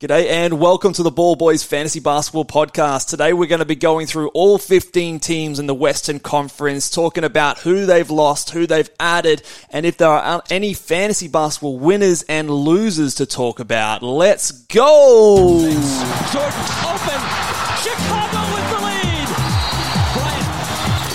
G'day 0.00 0.28
and 0.28 0.60
welcome 0.60 0.92
to 0.92 1.02
the 1.02 1.10
Ball 1.10 1.34
Boys 1.34 1.64
Fantasy 1.64 1.98
Basketball 1.98 2.44
Podcast. 2.44 3.08
Today 3.08 3.32
we're 3.32 3.48
going 3.48 3.58
to 3.58 3.64
be 3.64 3.74
going 3.74 4.06
through 4.06 4.28
all 4.28 4.56
15 4.56 5.18
teams 5.18 5.58
in 5.58 5.66
the 5.66 5.74
Western 5.74 6.20
Conference, 6.20 6.88
talking 6.88 7.24
about 7.24 7.58
who 7.58 7.84
they've 7.84 8.08
lost, 8.08 8.50
who 8.50 8.64
they've 8.68 8.88
added, 9.00 9.42
and 9.70 9.84
if 9.84 9.96
there 9.96 10.08
are 10.08 10.40
any 10.50 10.72
fantasy 10.72 11.26
basketball 11.26 11.80
winners 11.80 12.22
and 12.28 12.48
losers 12.48 13.16
to 13.16 13.26
talk 13.26 13.58
about. 13.58 14.04
Let's 14.04 14.52
go! 14.52 15.62
Jordan 15.66 15.82
open. 16.86 17.20
Chicago 17.82 18.54
with 18.54 18.70
the 18.70 18.78
lead. 18.78 19.28
Bryant 20.14 20.46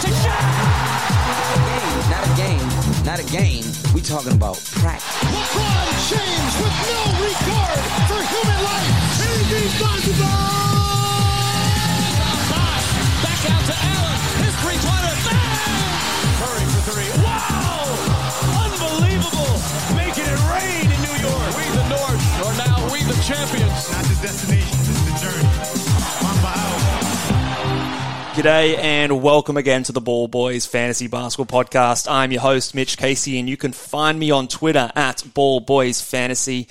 to 0.01 0.11
Shaq. 0.11 0.59
Not 2.11 2.27
a 2.27 2.35
game, 2.35 2.67
not 3.05 3.19
a 3.21 3.27
game. 3.31 3.63
We 3.95 4.01
talking 4.01 4.33
about 4.33 4.57
practice. 4.73 5.23
LeBron 5.23 5.87
James 6.09 6.55
with 6.61 6.75
no 6.91 7.02
champions. 23.23 23.89
Not 23.89 24.03
the 24.03 24.19
destination, 24.21 24.79
it's 24.79 25.01
the 25.03 25.15
journey. 25.25 25.49
G'day 28.33 28.77
and 28.79 29.21
welcome 29.21 29.57
again 29.57 29.83
to 29.83 29.91
the 29.91 30.01
Ball 30.01 30.27
Boys 30.27 30.65
Fantasy 30.65 31.07
Basketball 31.07 31.63
Podcast. 31.63 32.11
I'm 32.11 32.31
your 32.31 32.41
host, 32.41 32.75
Mitch 32.75 32.97
Casey, 32.97 33.39
and 33.39 33.47
you 33.47 33.55
can 33.55 33.71
find 33.71 34.19
me 34.19 34.31
on 34.31 34.47
Twitter 34.47 34.91
at 34.95 35.23
Ball 35.33 35.61
Boys 35.61 36.01
Fantasy. 36.01 36.67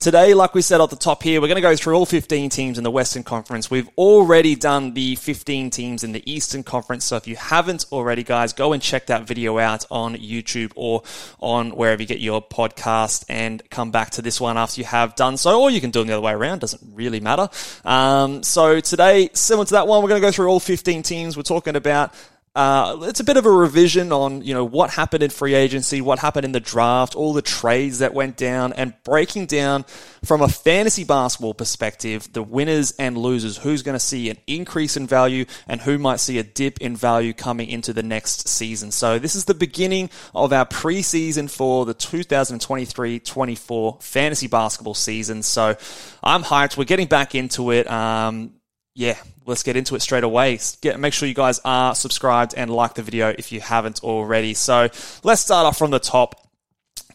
Today, 0.00 0.32
like 0.32 0.54
we 0.54 0.62
said 0.62 0.80
at 0.80 0.88
the 0.88 0.96
top 0.96 1.22
here, 1.22 1.42
we're 1.42 1.48
going 1.48 1.56
to 1.56 1.60
go 1.60 1.76
through 1.76 1.94
all 1.94 2.06
15 2.06 2.48
teams 2.48 2.78
in 2.78 2.84
the 2.84 2.90
Western 2.90 3.22
Conference. 3.22 3.70
We've 3.70 3.90
already 3.98 4.54
done 4.54 4.94
the 4.94 5.14
15 5.16 5.68
teams 5.68 6.04
in 6.04 6.12
the 6.12 6.22
Eastern 6.24 6.62
Conference, 6.62 7.04
so 7.04 7.16
if 7.16 7.28
you 7.28 7.36
haven't 7.36 7.84
already, 7.92 8.22
guys, 8.22 8.54
go 8.54 8.72
and 8.72 8.82
check 8.82 9.08
that 9.08 9.24
video 9.24 9.58
out 9.58 9.84
on 9.90 10.16
YouTube 10.16 10.72
or 10.74 11.02
on 11.38 11.72
wherever 11.72 12.00
you 12.00 12.08
get 12.08 12.18
your 12.18 12.40
podcast 12.40 13.26
and 13.28 13.62
come 13.68 13.90
back 13.90 14.08
to 14.12 14.22
this 14.22 14.40
one 14.40 14.56
after 14.56 14.80
you 14.80 14.86
have 14.86 15.16
done 15.16 15.36
so, 15.36 15.60
or 15.60 15.70
you 15.70 15.82
can 15.82 15.90
do 15.90 16.00
it 16.00 16.06
the 16.06 16.14
other 16.14 16.22
way 16.22 16.32
around, 16.32 16.60
doesn't 16.60 16.80
really 16.94 17.20
matter. 17.20 17.50
Um, 17.84 18.42
so 18.42 18.80
today, 18.80 19.28
similar 19.34 19.66
to 19.66 19.72
that 19.72 19.86
one, 19.86 20.02
we're 20.02 20.08
going 20.08 20.22
to 20.22 20.26
go 20.26 20.32
through 20.32 20.48
all 20.48 20.60
15 20.60 21.02
teams. 21.02 21.36
We're 21.36 21.42
talking 21.42 21.76
about 21.76 22.14
uh, 22.60 22.98
it's 23.04 23.20
a 23.20 23.24
bit 23.24 23.38
of 23.38 23.46
a 23.46 23.50
revision 23.50 24.12
on 24.12 24.42
you 24.42 24.52
know 24.52 24.66
what 24.66 24.90
happened 24.90 25.22
in 25.22 25.30
free 25.30 25.54
agency, 25.54 26.02
what 26.02 26.18
happened 26.18 26.44
in 26.44 26.52
the 26.52 26.60
draft, 26.60 27.14
all 27.14 27.32
the 27.32 27.40
trades 27.40 28.00
that 28.00 28.12
went 28.12 28.36
down, 28.36 28.74
and 28.74 28.92
breaking 29.02 29.46
down 29.46 29.86
from 30.26 30.42
a 30.42 30.48
fantasy 30.48 31.02
basketball 31.02 31.54
perspective 31.54 32.30
the 32.34 32.42
winners 32.42 32.90
and 32.98 33.16
losers. 33.16 33.56
Who's 33.56 33.82
going 33.82 33.94
to 33.94 33.98
see 33.98 34.28
an 34.28 34.36
increase 34.46 34.98
in 34.98 35.06
value, 35.06 35.46
and 35.68 35.80
who 35.80 35.96
might 35.96 36.20
see 36.20 36.36
a 36.36 36.42
dip 36.42 36.82
in 36.82 36.96
value 36.96 37.32
coming 37.32 37.70
into 37.70 37.94
the 37.94 38.02
next 38.02 38.46
season. 38.46 38.90
So 38.90 39.18
this 39.18 39.34
is 39.34 39.46
the 39.46 39.54
beginning 39.54 40.10
of 40.34 40.52
our 40.52 40.66
preseason 40.66 41.50
for 41.50 41.86
the 41.86 41.94
2023-24 41.94 44.02
fantasy 44.02 44.48
basketball 44.48 44.92
season. 44.92 45.42
So 45.42 45.78
I'm 46.22 46.42
hyped. 46.42 46.76
We're 46.76 46.84
getting 46.84 47.06
back 47.06 47.34
into 47.34 47.70
it. 47.70 47.90
Um, 47.90 48.52
yeah, 48.94 49.16
let's 49.50 49.62
get 49.62 49.76
into 49.76 49.94
it 49.94 50.00
straight 50.00 50.24
away. 50.24 50.58
Get, 50.80 50.98
make 50.98 51.12
sure 51.12 51.28
you 51.28 51.34
guys 51.34 51.60
are 51.64 51.94
subscribed 51.94 52.54
and 52.56 52.70
like 52.70 52.94
the 52.94 53.02
video 53.02 53.34
if 53.36 53.52
you 53.52 53.60
haven't 53.60 54.02
already. 54.02 54.54
So 54.54 54.88
let's 55.22 55.42
start 55.42 55.66
off 55.66 55.76
from 55.76 55.90
the 55.90 55.98
top. 55.98 56.46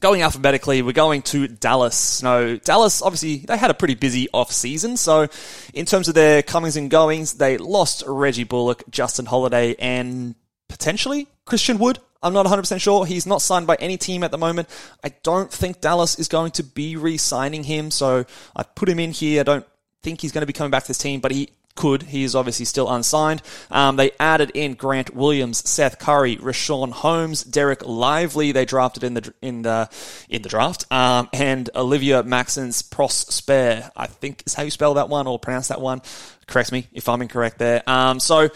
Going 0.02 0.22
alphabetically, 0.22 0.82
we're 0.82 0.92
going 0.92 1.22
to 1.24 1.48
Dallas. 1.48 2.22
No, 2.22 2.58
Dallas, 2.58 3.02
obviously, 3.02 3.38
they 3.38 3.58
had 3.58 3.72
a 3.72 3.74
pretty 3.74 3.96
busy 3.96 4.28
off 4.34 4.52
season. 4.52 4.98
So, 4.98 5.28
in 5.74 5.86
terms 5.86 6.10
of 6.10 6.14
their 6.14 6.44
comings 6.44 6.76
and 6.76 6.92
goings, 6.92 7.36
they 7.36 7.58
lost 7.58 8.04
Reggie 8.06 8.44
Bullock, 8.44 8.84
Justin 8.90 9.26
Holiday, 9.26 9.74
and 9.80 10.36
potentially 10.68 11.28
Christian 11.46 11.80
Wood. 11.80 12.00
I'm 12.22 12.34
not 12.34 12.46
100% 12.46 12.82
sure. 12.82 13.06
He's 13.06 13.26
not 13.26 13.42
signed 13.42 13.68
by 13.68 13.78
any 13.80 13.98
team 13.98 14.24
at 14.24 14.32
the 14.32 14.38
moment. 14.38 14.68
I 15.02 15.14
don't 15.24 15.52
think 15.52 15.80
Dallas 15.80 16.20
is 16.20 16.28
going 16.28 16.52
to 16.52 16.64
be 16.64 16.98
re 16.98 17.18
signing 17.18 17.64
him. 17.64 17.90
So, 17.90 18.26
I 18.54 18.64
put 18.64 18.90
him 18.90 19.00
in 19.00 19.12
here. 19.12 19.40
I 19.40 19.44
don't 19.44 19.66
think 20.04 20.22
he's 20.22 20.34
going 20.34 20.44
to 20.44 20.48
be 20.48 20.54
coming 20.54 20.72
back 20.72 20.84
to 20.84 20.88
this 20.90 20.98
team, 20.98 21.22
but 21.22 21.32
he 21.32 21.50
could. 21.76 22.04
He 22.04 22.24
is 22.24 22.36
obviously 22.36 22.66
still 22.66 22.90
unsigned. 22.90 23.42
Um, 23.70 23.96
they 23.98 24.12
added 24.20 24.52
in 24.54 24.74
Grant 24.74 25.14
Williams, 25.14 25.68
Seth 25.70 26.00
Curry, 26.00 26.38
Richaun 26.38 26.92
Holmes, 26.92 27.44
Dereck 27.44 27.86
Lively. 27.86 28.52
They 28.52 28.66
drafted 28.66 29.04
in 29.04 29.14
the 29.14 29.34
in 29.42 29.62
the 29.62 29.90
in 30.30 30.42
the 30.42 30.50
draft, 30.50 30.92
um, 30.92 31.30
and 31.34 31.70
Olivier-Maxence 31.76 32.82
Prosper. 32.82 33.92
I 33.96 34.08
think 34.08 34.44
is 34.46 34.54
how 34.54 34.64
you 34.64 34.72
spell 34.72 34.96
that 34.96 35.10
one 35.10 35.28
or 35.28 35.38
pronounce 35.38 35.68
that 35.68 35.82
one. 35.82 36.02
Correct 36.48 36.72
me 36.72 36.88
if 36.94 37.10
I'm 37.10 37.22
incorrect 37.22 37.60
there. 37.60 37.84
Um, 37.88 38.20
so. 38.20 38.50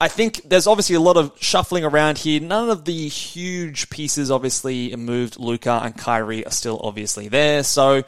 I 0.00 0.08
think 0.08 0.40
there's 0.44 0.66
obviously 0.66 0.96
a 0.96 1.00
lot 1.00 1.16
of 1.16 1.30
shuffling 1.38 1.84
around 1.84 2.18
here. 2.18 2.40
None 2.40 2.70
of 2.70 2.84
the 2.84 3.06
huge 3.06 3.88
pieces 3.88 4.32
obviously 4.32 4.96
moved. 4.96 5.38
Luka 5.38 5.80
and 5.80 5.96
Kyrie 5.96 6.44
are 6.44 6.50
still 6.50 6.80
obviously 6.82 7.28
there. 7.28 7.62
So, 7.62 8.02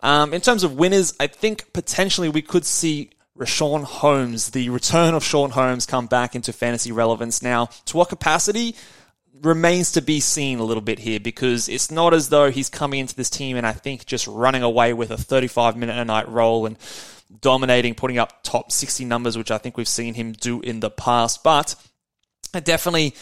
um, 0.00 0.32
in 0.32 0.42
terms 0.42 0.62
of 0.62 0.76
winners, 0.76 1.12
I 1.18 1.26
think 1.26 1.72
potentially 1.72 2.28
we 2.28 2.40
could 2.40 2.64
see 2.64 3.10
Richaun 3.40 3.84
Holmes, 3.84 4.50
the 4.50 4.68
return 4.68 5.14
of 5.14 5.24
Sean 5.24 5.50
Holmes, 5.50 5.86
come 5.86 6.06
back 6.06 6.34
into 6.34 6.52
fantasy 6.52 6.92
relevance. 6.92 7.42
Now, 7.42 7.66
to 7.86 7.96
what 7.96 8.10
capacity 8.10 8.76
remains 9.40 9.92
to 9.92 10.02
be 10.02 10.20
seen 10.20 10.58
a 10.58 10.64
little 10.64 10.82
bit 10.82 10.98
here 10.98 11.18
because 11.18 11.66
it's 11.66 11.90
not 11.90 12.12
as 12.12 12.28
though 12.28 12.50
he's 12.50 12.68
coming 12.68 13.00
into 13.00 13.16
this 13.16 13.30
team 13.30 13.56
and 13.56 13.66
I 13.66 13.72
think 13.72 14.04
just 14.04 14.26
running 14.26 14.62
away 14.62 14.92
with 14.92 15.10
a 15.10 15.16
35 15.16 15.76
minute 15.78 15.96
a 15.96 16.04
night 16.04 16.28
role 16.28 16.66
and 16.66 16.76
dominating, 17.40 17.94
putting 17.94 18.18
up 18.18 18.42
top 18.42 18.70
60 18.70 19.06
numbers, 19.06 19.38
which 19.38 19.50
I 19.50 19.56
think 19.56 19.78
we've 19.78 19.88
seen 19.88 20.12
him 20.12 20.32
do 20.32 20.60
in 20.60 20.80
the 20.80 20.90
past. 20.90 21.42
But 21.42 21.74
definitely 22.52 23.14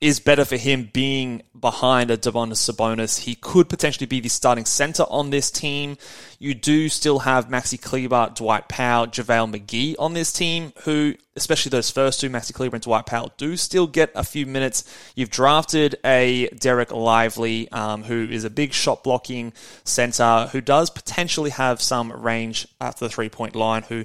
is 0.00 0.20
better 0.20 0.44
for 0.44 0.56
him 0.56 0.90
being 0.92 1.42
behind 1.58 2.10
a 2.10 2.16
Domantas 2.16 2.70
Sabonis. 2.70 3.20
He 3.20 3.34
could 3.34 3.68
potentially 3.68 4.06
be 4.06 4.20
the 4.20 4.28
starting 4.28 4.66
center 4.66 5.04
on 5.04 5.30
this 5.30 5.50
team. 5.50 5.96
You 6.38 6.52
do 6.54 6.88
still 6.88 7.20
have 7.20 7.48
Maxi 7.48 7.80
Kleber, 7.80 8.30
Dwight 8.34 8.68
Powell, 8.68 9.06
JaVale 9.06 9.54
McGee 9.54 9.94
on 9.98 10.12
this 10.12 10.32
team, 10.32 10.72
who, 10.82 11.14
especially 11.36 11.70
those 11.70 11.90
first 11.90 12.20
two, 12.20 12.28
Maxi 12.28 12.52
Kleber 12.52 12.76
and 12.76 12.82
Dwight 12.82 13.06
Powell, 13.06 13.32
do 13.38 13.56
still 13.56 13.86
get 13.86 14.10
a 14.14 14.24
few 14.24 14.44
minutes. 14.44 14.84
You've 15.14 15.30
drafted 15.30 15.96
a 16.04 16.48
Dereck 16.48 16.90
Lively, 16.90 17.70
um, 17.70 18.02
who 18.02 18.28
is 18.28 18.44
a 18.44 18.50
big 18.50 18.74
shot 18.74 19.04
blocking 19.04 19.52
center, 19.84 20.48
who 20.52 20.60
does 20.60 20.90
potentially 20.90 21.50
have 21.50 21.80
some 21.80 22.12
range 22.12 22.68
after 22.80 23.06
the 23.06 23.08
three 23.08 23.30
point 23.30 23.56
line, 23.56 23.84
who 23.84 24.04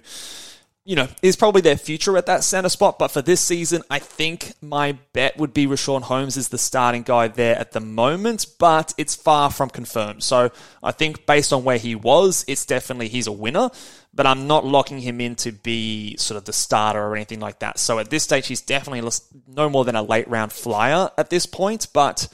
you 0.90 0.96
know, 0.96 1.08
is 1.22 1.36
probably 1.36 1.62
their 1.62 1.78
future 1.78 2.18
at 2.18 2.26
that 2.26 2.44
center 2.44 2.68
spot. 2.68 2.98
But 2.98 3.10
for 3.10 3.22
this 3.22 3.42
season, 3.42 3.84
I 3.92 4.00
think 4.00 4.54
my 4.60 4.94
bet 5.14 5.38
would 5.38 5.54
be 5.54 5.68
Richaun 5.68 6.02
Holmes 6.02 6.36
is 6.36 6.50
the 6.50 6.58
starting 6.58 7.04
guy 7.04 7.28
there 7.28 7.56
at 7.56 7.74
the 7.74 7.80
moment, 7.80 8.48
but 8.58 8.96
it's 8.98 9.16
far 9.16 9.52
from 9.52 9.70
confirmed. 9.70 10.24
So 10.24 10.50
I 10.82 10.92
think 10.92 11.28
based 11.28 11.54
on 11.54 11.64
where 11.64 11.78
he 11.78 11.94
was, 11.94 12.44
it's 12.48 12.66
definitely 12.66 13.08
he's 13.08 13.28
a 13.28 13.32
winner, 13.32 13.70
but 14.16 14.26
I'm 14.26 14.48
not 14.48 14.66
locking 14.66 14.98
him 14.98 15.22
in 15.22 15.36
to 15.36 15.52
be 15.52 16.18
sort 16.18 16.40
of 16.40 16.46
the 16.46 16.54
starter 16.54 17.00
or 17.00 17.16
anything 17.16 17.40
like 17.40 17.60
that. 17.60 17.78
So 17.78 18.00
at 18.00 18.10
this 18.10 18.24
stage, 18.24 18.48
he's 18.48 18.62
definitely 18.62 19.08
no 19.48 19.70
more 19.70 19.86
than 19.86 19.96
a 19.96 20.02
late 20.02 20.28
round 20.28 20.52
flyer 20.52 21.12
at 21.20 21.30
this 21.30 21.46
point, 21.46 21.86
but 21.94 22.28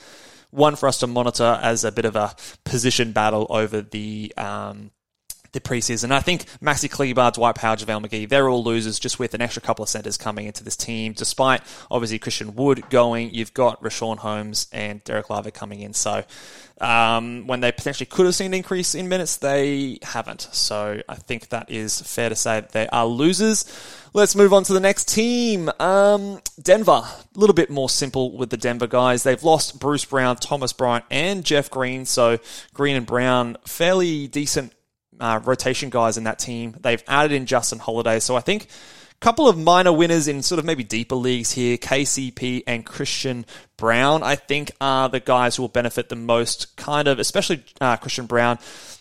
one 0.51 0.77
for 0.77 0.87
us 0.87 0.99
to 0.99 1.07
monitor 1.07 1.59
as 1.61 1.83
a 1.83 1.91
bit 1.91 2.05
of 2.05 2.15
a 2.15 2.33
position 2.63 3.11
battle 3.11 3.47
over 3.49 3.81
the 3.81 4.31
um, 4.37 4.91
the 5.55 5.61
preseason. 5.61 6.11
I 6.11 6.19
think 6.19 6.45
Maxi 6.61 6.91
Kleber, 6.91 7.31
Dwight 7.31 7.55
Powell, 7.55 7.77
JaVale 7.77 8.05
McGee, 8.05 8.29
they're 8.29 8.47
all 8.47 8.63
losers 8.63 8.99
just 8.99 9.17
with 9.17 9.33
an 9.33 9.41
extra 9.41 9.61
couple 9.61 9.81
of 9.81 9.89
centers 9.89 10.17
coming 10.17 10.45
into 10.45 10.63
this 10.63 10.75
team. 10.75 11.13
Despite 11.13 11.61
obviously 11.89 12.19
Christian 12.19 12.55
Wood 12.55 12.87
going, 12.89 13.33
you've 13.33 13.53
got 13.53 13.81
Richaun 13.81 14.17
Holmes 14.17 14.67
and 14.71 15.03
Dereck 15.03 15.29
Lively 15.29 15.51
coming 15.51 15.79
in. 15.79 15.93
So 15.93 16.23
um, 16.81 17.47
when 17.47 17.61
they 17.61 17.71
potentially 17.71 18.05
could 18.05 18.25
have 18.25 18.35
seen 18.35 18.47
an 18.47 18.53
increase 18.53 18.95
in 18.95 19.07
minutes, 19.07 19.37
they 19.37 19.97
haven't. 20.03 20.41
So 20.51 21.01
I 21.07 21.15
think 21.15 21.49
that 21.49 21.71
is 21.71 22.01
fair 22.01 22.29
to 22.29 22.35
say 22.35 22.59
that 22.59 22.73
they 22.73 22.87
are 22.89 23.05
losers. 23.07 23.65
Let's 24.13 24.35
move 24.35 24.53
on 24.53 24.63
to 24.65 24.73
the 24.73 24.79
next 24.81 25.07
team. 25.07 25.69
Um, 25.79 26.41
Denver, 26.61 26.91
a 26.91 27.39
little 27.39 27.53
bit 27.53 27.69
more 27.69 27.89
simple 27.89 28.35
with 28.37 28.49
the 28.49 28.57
Denver 28.57 28.87
guys. 28.87 29.23
They've 29.23 29.41
lost 29.41 29.79
Bruce 29.79 30.05
Brown, 30.05 30.35
Thomas 30.35 30.73
Bryant, 30.73 31.05
and 31.09 31.45
Jeff 31.45 31.69
Green. 31.69 32.05
So 32.05 32.39
Green 32.73 32.97
and 32.97 33.05
Brown, 33.05 33.57
fairly 33.65 34.27
decent 34.27 34.73
uh, 35.19 35.39
rotation 35.44 35.89
guys 35.89 36.17
in 36.17 36.25
that 36.25 36.39
team. 36.39 36.75
They've 36.79 37.03
added 37.07 37.31
in 37.31 37.45
Justin 37.45 37.79
Holiday. 37.79 38.19
So 38.19 38.35
I 38.35 38.41
think 38.41 38.67
a 39.12 39.15
couple 39.19 39.47
of 39.47 39.57
minor 39.57 39.94
winners 39.94 40.27
in 40.27 40.41
sort 40.44 40.59
of 40.59 40.65
maybe 40.65 40.83
deeper 40.83 41.15
leagues 41.15 41.51
here. 41.51 41.77
KCP 41.77 42.63
and 42.67 42.85
Christian 42.85 43.45
Braun, 43.77 44.23
I 44.23 44.35
think, 44.35 44.71
are 44.81 45.09
the 45.09 45.19
guys 45.19 45.56
who 45.56 45.63
will 45.63 45.69
benefit 45.69 46.09
the 46.09 46.15
most, 46.15 46.75
kind 46.75 47.07
of, 47.07 47.19
especially 47.19 47.63
uh, 47.79 47.97
Christian 47.97 48.25
Braun. 48.25 48.59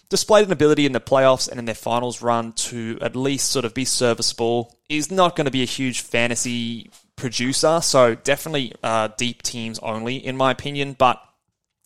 Displayed 0.08 0.46
an 0.46 0.52
ability 0.52 0.87
in 0.87 0.93
the 0.93 1.00
playoffs 1.00 1.49
and 1.49 1.58
in 1.58 1.64
their 1.64 1.75
finals 1.75 2.22
run 2.22 2.52
to 2.52 2.99
at 3.00 3.16
least 3.16 3.50
sort 3.50 3.64
of 3.64 3.75
be 3.75 3.84
serviceable. 3.84 4.76
Is 4.88 5.11
not 5.11 5.34
going 5.34 5.46
to 5.46 5.50
be 5.50 5.62
a 5.62 5.66
huge 5.66 6.02
fantasy 6.02 6.90
producer, 7.16 7.81
so 7.81 8.14
definitely 8.14 8.72
uh, 8.82 9.08
deep 9.16 9.43
teams 9.43 9.78
only, 9.81 10.16
in 10.16 10.37
my 10.37 10.50
opinion. 10.50 10.93
But 10.93 11.20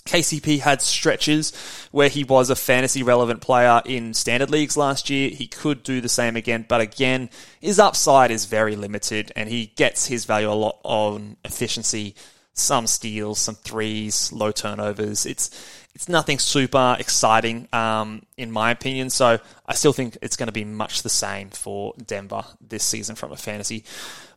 KCP 0.09 0.61
had 0.61 0.81
stretches 0.81 1.53
where 1.91 2.09
he 2.09 2.25
was 2.25 2.49
a 2.49 2.57
fantasy 2.57 3.03
relevant 3.03 3.43
player 3.43 3.83
in 3.85 4.15
standard 4.15 4.51
leagues 4.51 4.77
last 4.77 5.11
year. 5.11 5.29
He 5.29 5.47
could 5.47 5.83
do 5.83 6.01
the 6.01 6.09
same 6.09 6.35
again, 6.35 6.65
but 6.67 6.81
again, 6.81 7.29
his 7.61 7.79
upside 7.79 8.31
is 8.31 8.47
very 8.47 8.75
limited 8.75 9.33
and 9.37 9.51
he 9.51 9.67
gets 9.77 10.07
his 10.07 10.25
value 10.25 10.51
a 10.51 10.55
lot 10.55 10.81
on 10.83 11.37
efficiency, 11.45 12.15
some 12.55 12.87
steals, 12.87 13.39
some 13.39 13.55
threes, 13.55 14.33
low 14.33 14.51
turnovers. 14.51 15.27
It's 15.27 15.51
it's 15.95 16.09
nothing 16.09 16.39
super 16.39 16.97
exciting 16.99 17.69
um, 17.73 18.23
in 18.37 18.51
my 18.51 18.71
opinion. 18.71 19.11
So 19.11 19.39
I 19.67 19.75
still 19.75 19.93
think 19.93 20.17
it's 20.23 20.37
going 20.37 20.47
to 20.47 20.53
be 20.53 20.65
much 20.65 21.03
the 21.03 21.09
same 21.11 21.51
for 21.51 21.93
Denver 22.07 22.45
this 22.61 22.85
season 22.85 23.15
from 23.15 23.33
a 23.33 23.37
fantasy 23.37 23.85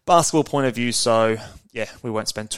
basketball 0.06 0.44
point 0.44 0.68
of 0.68 0.76
view. 0.76 0.92
So 0.92 1.38
yeah, 1.72 1.90
we 2.02 2.10
won't 2.10 2.28
spend 2.28 2.58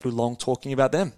too 0.00 0.10
long 0.10 0.36
talking 0.36 0.72
about 0.72 0.92
them. 0.92 1.12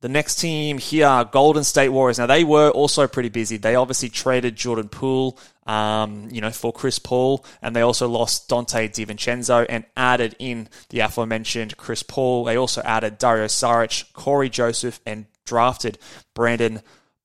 The 0.00 0.08
next 0.08 0.36
team 0.36 0.76
here, 0.76 1.24
Golden 1.32 1.64
State 1.64 1.88
Warriors. 1.88 2.18
Now 2.18 2.26
they 2.26 2.44
were 2.44 2.70
also 2.70 3.06
pretty 3.08 3.30
busy. 3.30 3.56
They 3.56 3.74
obviously 3.74 4.10
traded 4.10 4.54
Jordan 4.54 4.88
Poole, 4.88 5.38
um, 5.66 6.28
you 6.30 6.42
know, 6.42 6.50
for 6.50 6.74
Chris 6.74 6.98
Paul, 6.98 7.42
and 7.62 7.74
they 7.74 7.80
also 7.80 8.06
lost 8.06 8.50
Donte 8.50 8.90
DiVincenzo 8.90 9.64
and 9.66 9.86
added 9.96 10.36
in 10.38 10.68
the 10.90 11.00
aforementioned 11.00 11.78
Chris 11.78 12.02
Paul. 12.02 12.44
They 12.44 12.56
also 12.56 12.82
added 12.82 13.16
Dario 13.16 13.46
Saric, 13.46 14.12
Cory 14.12 14.50
Joseph, 14.50 15.00
and 15.06 15.24
drafted 15.46 15.98
Brandin 16.34 16.82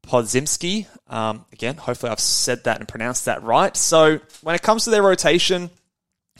Podziemski. 0.07 0.87
Um, 1.09 1.45
again, 1.51 1.75
hopefully 1.75 2.13
I've 2.13 2.21
said 2.21 2.63
that 2.63 2.79
and 2.79 2.87
pronounced 2.87 3.25
that 3.25 3.43
right. 3.43 3.75
So 3.75 4.21
when 4.41 4.55
it 4.55 4.61
comes 4.61 4.85
to 4.85 4.89
their 4.89 5.03
rotation, 5.03 5.69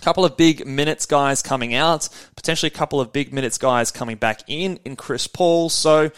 couple 0.01 0.25
of 0.25 0.37
big 0.37 0.65
minutes 0.65 1.05
guys 1.05 1.41
coming 1.41 1.73
out, 1.73 2.09
potentially 2.35 2.67
a 2.67 2.75
couple 2.75 2.99
of 3.01 3.11
big 3.11 3.33
minutes 3.33 3.57
guys 3.57 3.91
coming 3.91 4.17
back 4.17 4.41
in 4.47 4.79
in 4.85 4.95
Chris 4.95 5.27
Paul. 5.27 5.69
So 5.69 6.11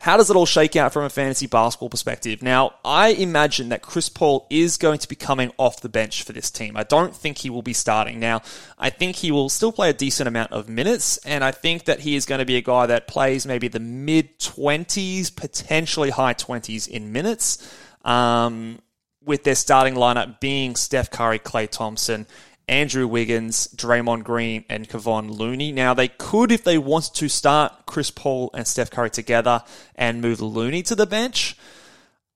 how 0.00 0.16
does 0.16 0.30
it 0.30 0.36
all 0.36 0.46
shake 0.46 0.76
out 0.76 0.92
from 0.92 1.02
a 1.02 1.10
fantasy 1.10 1.48
basketball 1.48 1.88
perspective? 1.88 2.40
Now, 2.40 2.74
I 2.84 3.08
imagine 3.08 3.70
that 3.70 3.82
Chris 3.82 4.08
Paul 4.08 4.46
is 4.48 4.76
going 4.76 5.00
to 5.00 5.08
be 5.08 5.16
coming 5.16 5.50
off 5.58 5.80
the 5.80 5.88
bench 5.88 6.22
for 6.22 6.32
this 6.32 6.52
team. 6.52 6.76
I 6.76 6.84
don't 6.84 7.14
think 7.14 7.38
he 7.38 7.50
will 7.50 7.62
be 7.62 7.72
starting. 7.72 8.20
Now, 8.20 8.42
I 8.78 8.90
think 8.90 9.16
he 9.16 9.32
will 9.32 9.48
still 9.48 9.72
play 9.72 9.90
a 9.90 9.92
decent 9.92 10.28
amount 10.28 10.52
of 10.52 10.68
minutes, 10.68 11.16
and 11.18 11.42
I 11.42 11.50
think 11.50 11.86
that 11.86 12.00
he 12.00 12.14
is 12.14 12.26
going 12.26 12.38
to 12.38 12.44
be 12.44 12.56
a 12.56 12.60
guy 12.60 12.86
that 12.86 13.08
plays 13.08 13.44
maybe 13.44 13.66
the 13.66 13.80
mid 13.80 14.38
20s, 14.38 15.34
potentially 15.34 16.10
high 16.10 16.34
20s 16.34 16.86
in 16.86 17.10
minutes, 17.10 17.76
um, 18.04 18.78
with 19.24 19.42
their 19.42 19.56
starting 19.56 19.94
lineup 19.94 20.38
being 20.38 20.76
Steph 20.76 21.10
Curry, 21.10 21.40
Klay 21.40 21.68
Thompson, 21.68 22.28
Andrew 22.68 23.06
Wiggins, 23.06 23.68
Draymond 23.68 24.24
Green, 24.24 24.64
and 24.68 24.88
Kevon 24.88 25.30
Looney. 25.30 25.72
Now, 25.72 25.94
they 25.94 26.08
could, 26.08 26.52
if 26.52 26.64
they 26.64 26.78
wanted 26.78 27.14
to, 27.14 27.28
start 27.28 27.86
Chris 27.86 28.10
Paul 28.10 28.50
and 28.54 28.66
Steph 28.66 28.90
Curry 28.90 29.10
together 29.10 29.62
and 29.94 30.20
move 30.20 30.40
Looney 30.40 30.82
to 30.84 30.94
the 30.94 31.06
bench. 31.06 31.56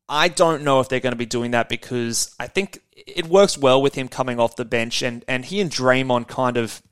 I 0.09 0.29
don't 0.29 0.63
know 0.63 0.81
if 0.81 0.89
they're 0.89 1.01
going 1.01 1.13
to 1.13 1.17
be 1.17 1.27
doing 1.27 1.53
that 1.53 1.69
because 1.69 2.35
I 2.39 2.47
think 2.47 2.81
it 2.95 3.27
works 3.27 3.57
well 3.57 3.81
with 3.81 3.95
him 3.95 4.09
coming 4.09 4.39
off 4.41 4.57
the 4.57 4.65
bench, 4.65 5.03
and, 5.03 5.25
and 5.29 5.45
he 5.45 5.61
and 5.61 5.71
Draymond 5.71 6.29
kind 6.29 6.57
of 6.57 6.83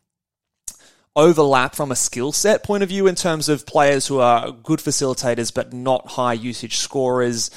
overlap 1.17 1.75
from 1.75 1.91
a 1.91 1.97
skill 1.97 2.33
set 2.33 2.63
point 2.63 2.83
of 2.83 2.89
view 2.89 3.07
in 3.07 3.15
terms 3.15 3.49
of 3.49 3.67
players 3.67 4.07
who 4.07 4.21
are 4.21 4.53
good 4.53 4.79
facilitators 4.79 5.53
but 5.53 5.73
not 5.73 6.07
high 6.07 6.33
usage 6.33 6.77
scorers 6.77 7.51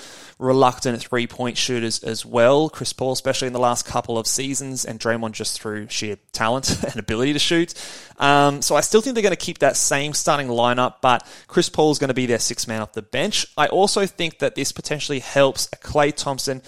reluctant 0.43 1.01
three 1.01 1.25
point 1.25 1.57
shooters 1.57 2.03
as 2.03 2.25
well. 2.25 2.69
Chris 2.69 2.93
Paul, 2.93 3.13
especially 3.13 3.47
in 3.47 3.53
the 3.53 3.59
last 3.59 3.85
couple 3.85 4.17
of 4.17 4.27
seasons, 4.27 4.85
and 4.85 4.99
Draymond 4.99 5.31
just 5.31 5.59
through 5.59 5.87
sheer 5.89 6.17
talent 6.31 6.83
and 6.83 6.97
ability 6.97 7.33
to 7.33 7.39
shoot. 7.39 7.73
Um, 8.17 8.61
so 8.61 8.75
I 8.75 8.81
still 8.81 9.01
think 9.01 9.15
they're 9.15 9.23
going 9.23 9.31
to 9.31 9.37
keep 9.37 9.59
that 9.59 9.77
same 9.77 10.13
starting 10.13 10.47
lineup, 10.47 10.95
but 11.01 11.25
Chris 11.47 11.69
Paul 11.69 11.91
is 11.91 11.99
going 11.99 12.09
to 12.09 12.13
be 12.13 12.25
their 12.25 12.39
six 12.39 12.67
man 12.67 12.81
off 12.81 12.93
the 12.93 13.01
bench. 13.01 13.47
I 13.57 13.67
also 13.67 14.05
think 14.05 14.39
that 14.39 14.55
this 14.55 14.71
potentially 14.71 15.19
helps 15.19 15.67
a 15.73 15.77
Klay 15.77 16.13
Thompson 16.15 16.61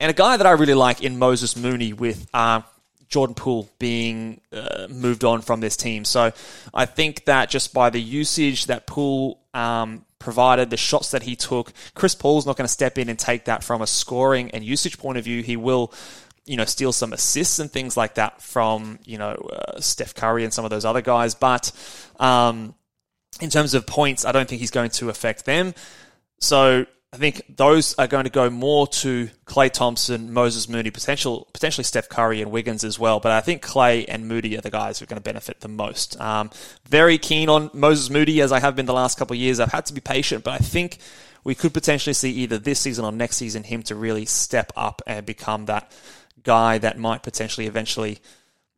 and 0.00 0.10
a 0.10 0.14
guy 0.14 0.36
that 0.36 0.46
I 0.46 0.52
really 0.52 0.74
like 0.74 1.02
in 1.02 1.18
Moses 1.18 1.56
Moody 1.56 1.92
with. 1.92 2.26
Uh, 2.32 2.62
Jordan 3.10 3.34
Poole 3.34 3.68
being 3.78 4.40
uh, 4.52 4.86
moved 4.88 5.24
on 5.24 5.42
from 5.42 5.60
this 5.60 5.76
team. 5.76 6.04
So 6.04 6.32
I 6.72 6.86
think 6.86 7.26
that 7.26 7.50
just 7.50 7.74
by 7.74 7.90
the 7.90 8.00
usage 8.00 8.66
that 8.66 8.86
Poole 8.86 9.40
um, 9.52 10.04
provided, 10.20 10.70
the 10.70 10.76
shots 10.76 11.10
that 11.10 11.24
he 11.24 11.34
took. 11.34 11.72
Chris 11.94 12.14
Paul's 12.14 12.46
not 12.46 12.56
going 12.56 12.66
to 12.66 12.72
step 12.72 12.98
in 12.98 13.08
and 13.08 13.18
take 13.18 13.46
that 13.46 13.64
from 13.64 13.82
a 13.82 13.86
scoring 13.86 14.52
and 14.52 14.64
usage 14.64 14.98
point 14.98 15.18
of 15.18 15.24
view. 15.24 15.42
He 15.42 15.56
will, 15.56 15.92
you 16.46 16.56
know, 16.56 16.64
steal 16.64 16.92
some 16.92 17.12
assists 17.12 17.58
and 17.58 17.70
things 17.70 17.96
like 17.96 18.14
that 18.14 18.40
from, 18.40 19.00
you 19.04 19.18
know, 19.18 19.32
uh, 19.32 19.80
Steph 19.80 20.14
Curry 20.14 20.44
and 20.44 20.54
some 20.54 20.64
of 20.64 20.70
those 20.70 20.84
other 20.84 21.02
guys. 21.02 21.34
But 21.34 21.72
um, 22.20 22.74
in 23.40 23.50
terms 23.50 23.74
of 23.74 23.86
points, 23.86 24.24
I 24.24 24.30
don't 24.30 24.48
think 24.48 24.60
he's 24.60 24.70
going 24.70 24.90
to 24.90 25.08
affect 25.08 25.44
them. 25.46 25.74
So 26.38 26.86
I 27.12 27.16
think 27.16 27.42
those 27.56 27.94
are 27.94 28.06
going 28.06 28.24
to 28.24 28.30
go 28.30 28.48
more 28.50 28.86
to 28.86 29.30
Klay 29.44 29.68
Thompson, 29.70 30.32
Moses 30.32 30.68
Moody, 30.68 30.92
potential 30.92 31.48
potentially 31.52 31.82
Steph 31.82 32.08
Curry 32.08 32.40
and 32.40 32.52
Wiggins 32.52 32.84
as 32.84 33.00
well. 33.00 33.18
But 33.18 33.32
I 33.32 33.40
think 33.40 33.62
Clay 33.62 34.04
and 34.04 34.28
Moody 34.28 34.56
are 34.56 34.60
the 34.60 34.70
guys 34.70 34.98
who 34.98 35.04
are 35.04 35.06
going 35.06 35.20
to 35.20 35.22
benefit 35.22 35.60
the 35.60 35.68
most. 35.68 36.20
Um, 36.20 36.50
very 36.88 37.18
keen 37.18 37.48
on 37.48 37.68
Moses 37.74 38.10
Moody 38.10 38.40
as 38.40 38.52
I 38.52 38.60
have 38.60 38.76
been 38.76 38.86
the 38.86 38.92
last 38.92 39.18
couple 39.18 39.34
of 39.34 39.40
years. 39.40 39.58
I've 39.58 39.72
had 39.72 39.86
to 39.86 39.92
be 39.92 40.00
patient, 40.00 40.44
but 40.44 40.54
I 40.54 40.58
think 40.58 40.98
we 41.42 41.56
could 41.56 41.74
potentially 41.74 42.14
see 42.14 42.30
either 42.30 42.58
this 42.58 42.78
season 42.78 43.04
or 43.04 43.10
next 43.10 43.38
season 43.38 43.64
him 43.64 43.82
to 43.84 43.96
really 43.96 44.24
step 44.24 44.70
up 44.76 45.02
and 45.04 45.26
become 45.26 45.64
that 45.64 45.90
guy 46.44 46.78
that 46.78 46.96
might 46.96 47.24
potentially 47.24 47.66
eventually 47.66 48.20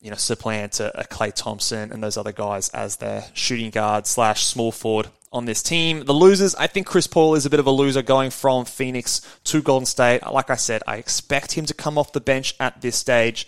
you 0.00 0.10
know, 0.10 0.16
supplant 0.16 0.80
a, 0.80 1.00
a 1.00 1.04
Klay 1.04 1.34
Thompson 1.34 1.92
and 1.92 2.02
those 2.02 2.16
other 2.16 2.32
guys 2.32 2.70
as 2.70 2.96
their 2.96 3.24
shooting 3.34 3.70
guard 3.70 4.06
slash 4.06 4.44
small 4.46 4.72
forward 4.72 5.08
on 5.32 5.46
this 5.46 5.62
team. 5.62 6.04
The 6.04 6.12
losers, 6.12 6.54
I 6.54 6.66
think 6.66 6.86
Chris 6.86 7.06
Paul 7.06 7.34
is 7.34 7.46
a 7.46 7.50
bit 7.50 7.60
of 7.60 7.66
a 7.66 7.70
loser 7.70 8.02
going 8.02 8.30
from 8.30 8.64
Phoenix 8.64 9.20
to 9.44 9.62
Golden 9.62 9.86
State. 9.86 10.22
Like 10.30 10.50
I 10.50 10.56
said, 10.56 10.82
I 10.86 10.96
expect 10.96 11.52
him 11.52 11.66
to 11.66 11.74
come 11.74 11.98
off 11.98 12.12
the 12.12 12.20
bench 12.20 12.54
at 12.60 12.80
this 12.80 12.96
stage. 12.96 13.46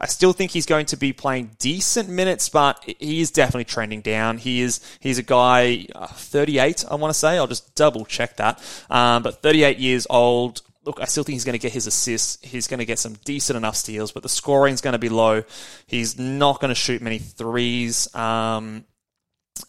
I 0.00 0.06
still 0.06 0.32
think 0.32 0.50
he's 0.50 0.64
going 0.64 0.86
to 0.86 0.96
be 0.96 1.12
playing 1.12 1.50
decent 1.58 2.08
minutes, 2.08 2.48
but 2.48 2.82
he 2.98 3.20
is 3.20 3.30
definitely 3.30 3.66
trending 3.66 4.00
down. 4.00 4.38
He 4.38 4.62
is 4.62 4.80
he's 4.98 5.18
a 5.18 5.22
guy, 5.22 5.86
uh, 5.94 6.06
38, 6.06 6.86
I 6.90 6.94
want 6.94 7.12
to 7.12 7.18
say. 7.18 7.36
I'll 7.36 7.46
just 7.46 7.74
double 7.74 8.06
check 8.06 8.36
that. 8.38 8.62
Um, 8.88 9.22
but 9.22 9.42
38 9.42 9.78
years 9.78 10.06
old. 10.08 10.62
Look, 10.84 10.98
I 10.98 11.04
still 11.04 11.24
think 11.24 11.34
he's 11.34 11.44
going 11.44 11.52
to 11.52 11.58
get 11.58 11.72
his 11.72 11.86
assists. 11.86 12.42
He's 12.42 12.66
going 12.66 12.78
to 12.78 12.86
get 12.86 12.98
some 12.98 13.12
decent 13.26 13.58
enough 13.58 13.76
steals, 13.76 14.12
but 14.12 14.22
the 14.22 14.30
scoring 14.30 14.72
is 14.72 14.80
going 14.80 14.94
to 14.94 14.98
be 14.98 15.10
low. 15.10 15.44
He's 15.86 16.18
not 16.18 16.58
going 16.58 16.70
to 16.70 16.74
shoot 16.74 17.02
many 17.02 17.18
threes. 17.18 18.12
Um, 18.14 18.86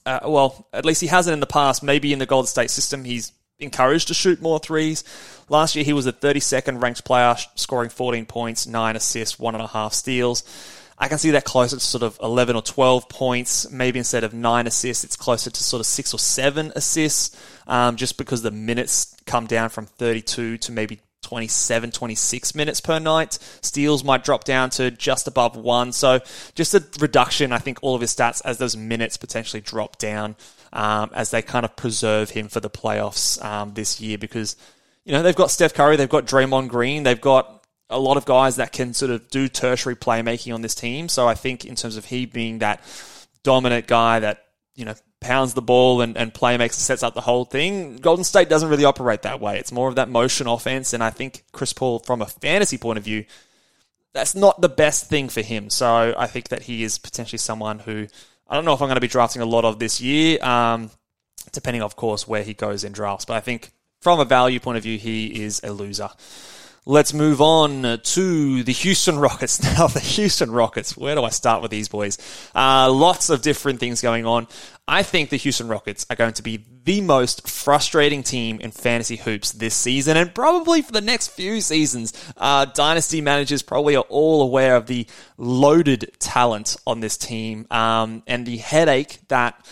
uh, 0.06 0.20
well, 0.26 0.68
at 0.74 0.86
least 0.86 1.02
he 1.02 1.08
hasn't 1.08 1.34
in 1.34 1.40
the 1.40 1.48
past. 1.48 1.84
Maybe 1.84 2.14
in 2.14 2.20
the 2.20 2.26
Golden 2.26 2.48
State 2.48 2.70
system, 2.70 3.04
he's 3.04 3.32
encouraged 3.60 4.08
to 4.08 4.14
shoot 4.14 4.42
more 4.42 4.60
threes. 4.60 5.04
Last 5.50 5.76
year, 5.76 5.86
he 5.86 5.94
was 5.94 6.06
a 6.06 6.14
32nd 6.14 6.82
ranked 6.82 7.06
player, 7.06 7.36
scoring 7.56 7.90
14 7.90 8.26
points, 8.26 8.68
9 8.68 8.96
assists, 8.96 9.38
1.5 9.38 9.94
steals. 9.94 10.44
I 10.98 11.08
can 11.08 11.18
see 11.18 11.32
that 11.32 11.46
closer 11.46 11.78
to 11.78 11.82
sort 11.82 12.04
of 12.04 12.20
11 12.22 12.56
or 12.56 12.62
12 12.62 13.10
points. 13.10 13.70
Maybe 13.72 14.00
instead 14.00 14.24
of 14.24 14.34
9 14.34 14.68
assists, 14.68 15.04
it's 15.04 15.16
closer 15.16 15.50
to 15.50 15.64
sort 15.64 15.80
of 15.80 15.88
6 15.88 16.14
or 16.14 16.20
7 16.20 16.72
assists, 16.76 17.36
um, 17.68 17.96
just 17.96 18.18
because 18.18 18.42
the 18.42 18.52
minutes 18.52 19.16
come 19.26 19.48
down 19.48 19.70
from 19.70 19.86
32 19.86 20.58
to 20.60 20.72
maybe 20.72 21.00
27, 21.32 21.92
26 21.92 22.56
minutes 22.56 22.82
per 22.82 23.00
night. 23.00 23.40
Steals 23.62 24.04
might 24.04 24.22
drop 24.22 24.44
down 24.44 24.70
to 24.70 24.92
just 24.92 25.30
above 25.30 25.56
one. 25.56 25.94
So 25.94 26.20
just 26.56 26.74
a 26.74 26.84
reduction, 27.00 27.54
I 27.54 27.58
think, 27.58 27.80
all 27.82 27.96
of 27.96 28.02
his 28.02 28.14
stats 28.14 28.42
as 28.44 28.58
those 28.58 28.76
minutes 28.76 29.16
potentially 29.16 29.62
drop 29.62 29.98
down 29.98 30.36
um, 30.74 31.10
as 31.14 31.32
they 31.32 31.42
kind 31.42 31.64
of 31.64 31.78
preserve 31.78 32.32
him 32.32 32.50
for 32.50 32.60
the 32.60 32.70
playoffs 32.70 33.42
um, 33.46 33.74
this 33.76 34.02
year 34.02 34.18
because, 34.18 34.58
you 35.06 35.14
know, 35.14 35.24
they've 35.24 35.34
got 35.34 35.52
Steph 35.52 35.74
Curry, 35.74 35.96
they've 35.96 36.10
got 36.10 36.26
Draymond 36.26 36.68
Green, 36.68 37.04
they've 37.04 37.22
got 37.22 37.66
a 37.90 37.98
lot 37.98 38.18
of 38.18 38.26
guys 38.26 38.58
that 38.58 38.74
can 38.74 38.94
sort 38.94 39.12
of 39.12 39.30
do 39.30 39.48
tertiary 39.48 39.96
playmaking 39.96 40.54
on 40.54 40.62
this 40.62 40.76
team. 40.76 41.08
So 41.08 41.30
I 41.30 41.36
think 41.36 41.64
in 41.64 41.76
terms 41.76 41.96
of 41.96 42.04
he 42.04 42.26
being 42.26 42.60
that 42.60 42.84
dominant 43.44 43.88
guy 43.88 44.20
that, 44.20 44.44
you 44.76 44.84
know, 44.84 44.96
pounds 45.22 45.54
the 45.54 45.62
ball 45.62 46.02
and, 46.02 46.18
and 46.18 46.34
playmakes 46.34 46.74
sets 46.74 47.04
up 47.04 47.14
the 47.14 47.22
whole 47.22 47.46
thing. 47.46 47.96
Golden 47.98 48.26
State 48.26 48.50
doesn't 48.50 48.70
really 48.70 48.86
operate 48.86 49.22
that 49.22 49.40
way. 49.40 49.58
It's 49.58 49.72
more 49.72 49.88
of 49.88 49.96
that 49.96 50.10
motion 50.10 50.48
offense. 50.48 50.94
And 50.94 51.04
I 51.04 51.12
think 51.12 51.44
Chris 51.54 51.72
Paul, 51.72 52.00
from 52.00 52.22
a 52.22 52.26
fantasy 52.26 52.78
point 52.78 52.98
of 52.98 53.06
view, 53.06 53.26
that's 54.14 54.36
not 54.36 54.60
the 54.60 54.68
best 54.68 55.08
thing 55.08 55.30
for 55.30 55.42
him. 55.42 55.70
So 55.70 56.14
I 56.18 56.28
think 56.28 56.50
that 56.50 56.64
he 56.64 56.84
is 56.84 56.98
potentially 56.98 57.38
someone 57.38 57.80
who 57.80 58.08
I 58.52 58.56
don't 58.56 58.66
know 58.66 58.74
if 58.74 58.82
I'm 58.82 58.88
going 58.88 58.96
to 58.96 59.02
be 59.02 59.08
drafting 59.08 59.42
a 59.42 59.46
lot 59.46 59.64
of 59.64 59.80
this 59.80 60.02
year, 60.02 60.44
um, 60.44 60.92
depending, 61.54 61.82
of 61.82 61.96
course, 61.96 62.28
where 62.28 62.44
he 62.44 62.54
goes 62.54 62.84
in 62.84 62.92
drafts. 62.92 63.24
But 63.24 63.38
I 63.38 63.40
think 63.40 63.72
from 64.02 64.20
a 64.20 64.26
value 64.26 64.60
point 64.60 64.78
of 64.78 64.84
view, 64.84 64.98
he 64.98 65.44
is 65.44 65.62
a 65.64 65.72
loser. 65.72 66.10
Let's 66.88 67.14
move 67.14 67.42
on 67.42 68.00
to 68.02 68.64
the 68.64 68.72
Houston 68.72 69.20
Rockets. 69.20 69.62
Now, 69.78 69.86
the 69.86 70.00
Houston 70.00 70.52
Rockets, 70.52 70.98
where 70.98 71.14
do 71.14 71.24
I 71.24 71.30
start 71.30 71.62
with 71.62 71.70
these 71.70 71.88
boys? 71.88 72.18
Uh, 72.56 72.92
lots 72.92 73.30
of 73.30 73.44
different 73.44 73.80
things 73.80 74.02
going 74.02 74.26
on. 74.26 74.48
I 74.88 75.04
think 75.04 75.30
the 75.30 75.38
Houston 75.38 75.68
Rockets 75.68 76.08
are 76.10 76.16
going 76.16 76.34
to 76.34 76.42
be 76.42 76.66
the 76.84 77.02
most 77.02 77.48
frustrating 77.48 78.24
team 78.24 78.60
in 78.60 78.72
fantasy 78.72 79.16
hoops 79.16 79.52
this 79.52 79.76
season 79.76 80.18
and 80.18 80.34
probably 80.34 80.82
for 80.82 80.92
the 80.92 81.02
next 81.02 81.30
few 81.30 81.62
seasons. 81.62 82.14
Uh, 82.36 82.66
dynasty 82.66 83.22
managers 83.22 83.62
probably 83.62 83.96
are 83.96 84.06
all 84.10 84.42
aware 84.42 84.76
of 84.76 84.88
the 84.88 85.06
loaded 85.38 86.12
talent 86.18 86.78
on 86.88 87.00
this 87.00 87.16
team 87.16 87.68
um, 87.70 88.24
and 88.26 88.46
the 88.46 88.58
headache 88.58 89.20
that 89.28 89.64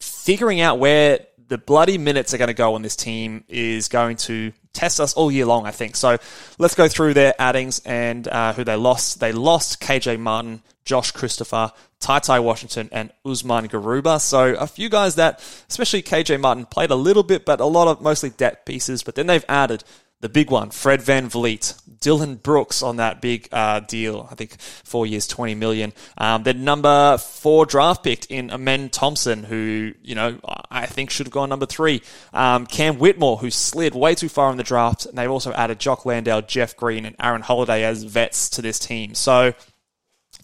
figuring 0.00 0.60
out 0.60 0.78
where 0.78 1.20
the 1.48 1.58
bloody 1.58 1.96
minutes 1.96 2.34
are 2.34 2.38
going 2.38 2.48
to 2.48 2.54
go 2.54 2.74
on 2.74 2.82
this 2.82 2.96
team 2.96 3.44
is 3.48 3.88
going 3.88 4.16
to 4.16 4.52
test 4.76 5.00
us 5.00 5.14
all 5.14 5.32
year 5.32 5.46
long, 5.46 5.66
I 5.66 5.70
think. 5.70 5.96
So 5.96 6.18
let's 6.58 6.74
go 6.74 6.86
through 6.86 7.14
their 7.14 7.34
addings 7.38 7.80
and 7.84 8.28
uh, 8.28 8.52
who 8.52 8.62
they 8.62 8.76
lost. 8.76 9.20
They 9.20 9.32
lost 9.32 9.80
KJ 9.80 10.20
Martin, 10.20 10.62
Josh 10.84 11.10
Christopher, 11.10 11.72
Ty 11.98 12.18
Ty 12.20 12.40
Washington, 12.40 12.88
and 12.92 13.10
Usman 13.24 13.68
Garuba. 13.68 14.20
So 14.20 14.54
a 14.54 14.66
few 14.66 14.88
guys 14.88 15.14
that, 15.16 15.40
especially 15.68 16.02
KJ 16.02 16.40
Martin, 16.40 16.66
played 16.66 16.90
a 16.90 16.94
little 16.94 17.22
bit, 17.22 17.44
but 17.46 17.60
a 17.60 17.64
lot 17.64 17.88
of 17.88 18.00
mostly 18.02 18.30
depth 18.30 18.66
pieces. 18.66 19.02
But 19.02 19.14
then 19.14 19.26
they've 19.26 19.44
added 19.48 19.82
the 20.20 20.28
big 20.28 20.50
one, 20.50 20.70
Fred 20.70 21.02
Van 21.02 21.28
VanVleet, 21.28 22.00
Dillon 22.00 22.36
Brooks 22.36 22.82
on 22.82 22.96
that 22.96 23.20
big 23.20 23.48
uh, 23.52 23.80
deal. 23.80 24.28
I 24.30 24.34
think 24.34 24.58
four 24.60 25.06
years, 25.06 25.26
twenty 25.26 25.54
million. 25.54 25.92
Um, 26.16 26.42
the 26.42 26.54
number 26.54 27.18
four 27.18 27.66
draft 27.66 28.02
pick 28.02 28.30
in 28.30 28.50
Amen 28.50 28.88
Thompson, 28.88 29.44
who 29.44 29.92
you 30.02 30.14
know 30.14 30.38
I 30.70 30.86
think 30.86 31.10
should 31.10 31.26
have 31.26 31.32
gone 31.32 31.48
number 31.48 31.66
three. 31.66 32.02
Um, 32.32 32.66
Cam 32.66 32.98
Whitmore, 32.98 33.38
who 33.38 33.50
slid 33.50 33.94
way 33.94 34.14
too 34.14 34.28
far 34.28 34.50
in 34.50 34.56
the 34.56 34.62
draft, 34.62 35.04
and 35.06 35.18
they've 35.18 35.30
also 35.30 35.52
added 35.52 35.78
Jock 35.78 36.06
Landale, 36.06 36.42
Jeff 36.42 36.76
Green, 36.76 37.04
and 37.04 37.16
Aaron 37.20 37.42
Holiday 37.42 37.84
as 37.84 38.02
vets 38.02 38.48
to 38.50 38.62
this 38.62 38.78
team. 38.78 39.14
So 39.14 39.52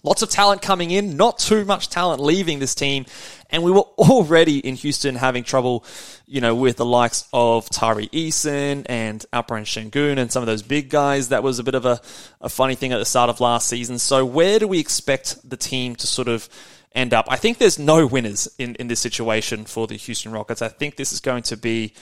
Lots 0.05 0.21
of 0.21 0.29
talent 0.29 0.61
coming 0.61 0.91
in, 0.91 1.15
not 1.15 1.39
too 1.39 1.63
much 1.63 1.87
talent 1.87 2.21
leaving 2.21 2.59
this 2.59 2.75
team. 2.75 3.05
And 3.49 3.63
we 3.63 3.71
were 3.71 3.85
already 3.97 4.59
in 4.59 4.75
Houston 4.75 5.15
having 5.15 5.45
trouble, 5.45 5.85
you 6.25 6.41
know, 6.41 6.55
with 6.55 6.75
the 6.75 6.85
likes 6.85 7.25
of 7.31 7.69
Tari 7.69 8.07
Eason 8.07 8.85
and 8.87 9.25
Alperen 9.31 9.63
Sengun 9.63 10.17
and 10.17 10.29
some 10.29 10.43
of 10.43 10.47
those 10.47 10.61
big 10.61 10.89
guys. 10.89 11.29
That 11.29 11.41
was 11.41 11.59
a 11.59 11.63
bit 11.63 11.73
of 11.73 11.85
a, 11.85 12.01
a 12.41 12.49
funny 12.49 12.75
thing 12.75 12.91
at 12.91 12.97
the 12.97 13.05
start 13.05 13.29
of 13.29 13.39
last 13.39 13.69
season. 13.69 13.97
So 13.97 14.25
where 14.25 14.59
do 14.59 14.67
we 14.67 14.79
expect 14.79 15.49
the 15.49 15.55
team 15.55 15.95
to 15.95 16.05
sort 16.05 16.27
of 16.27 16.49
end 16.93 17.13
up? 17.13 17.27
I 17.29 17.37
think 17.37 17.57
there's 17.57 17.79
no 17.79 18.05
winners 18.05 18.49
in, 18.57 18.75
in 18.75 18.89
this 18.89 18.99
situation 18.99 19.63
for 19.63 19.87
the 19.87 19.95
Houston 19.95 20.33
Rockets. 20.33 20.61
I 20.61 20.67
think 20.67 20.97
this 20.97 21.13
is 21.13 21.21
going 21.21 21.43
to 21.43 21.55
be 21.55 21.93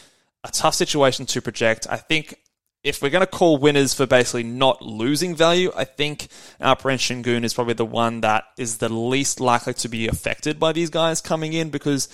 a 0.43 0.49
tough 0.49 0.73
situation 0.73 1.27
to 1.27 1.41
project. 1.41 1.85
I 1.87 1.97
think 1.97 2.39
if 2.83 3.01
we're 3.01 3.09
going 3.09 3.25
to 3.25 3.27
call 3.27 3.57
winners 3.57 3.93
for 3.93 4.07
basically 4.07 4.43
not 4.43 4.81
losing 4.81 5.35
value, 5.35 5.71
I 5.75 5.83
think 5.83 6.27
Alperen 6.59 6.97
Sengun 6.97 7.43
is 7.43 7.53
probably 7.53 7.75
the 7.75 7.85
one 7.85 8.21
that 8.21 8.45
is 8.57 8.77
the 8.77 8.89
least 8.89 9.39
likely 9.39 9.73
to 9.75 9.89
be 9.89 10.07
affected 10.07 10.59
by 10.59 10.71
these 10.71 10.89
guys 10.89 11.21
coming 11.21 11.53
in 11.53 11.69
because 11.69 12.07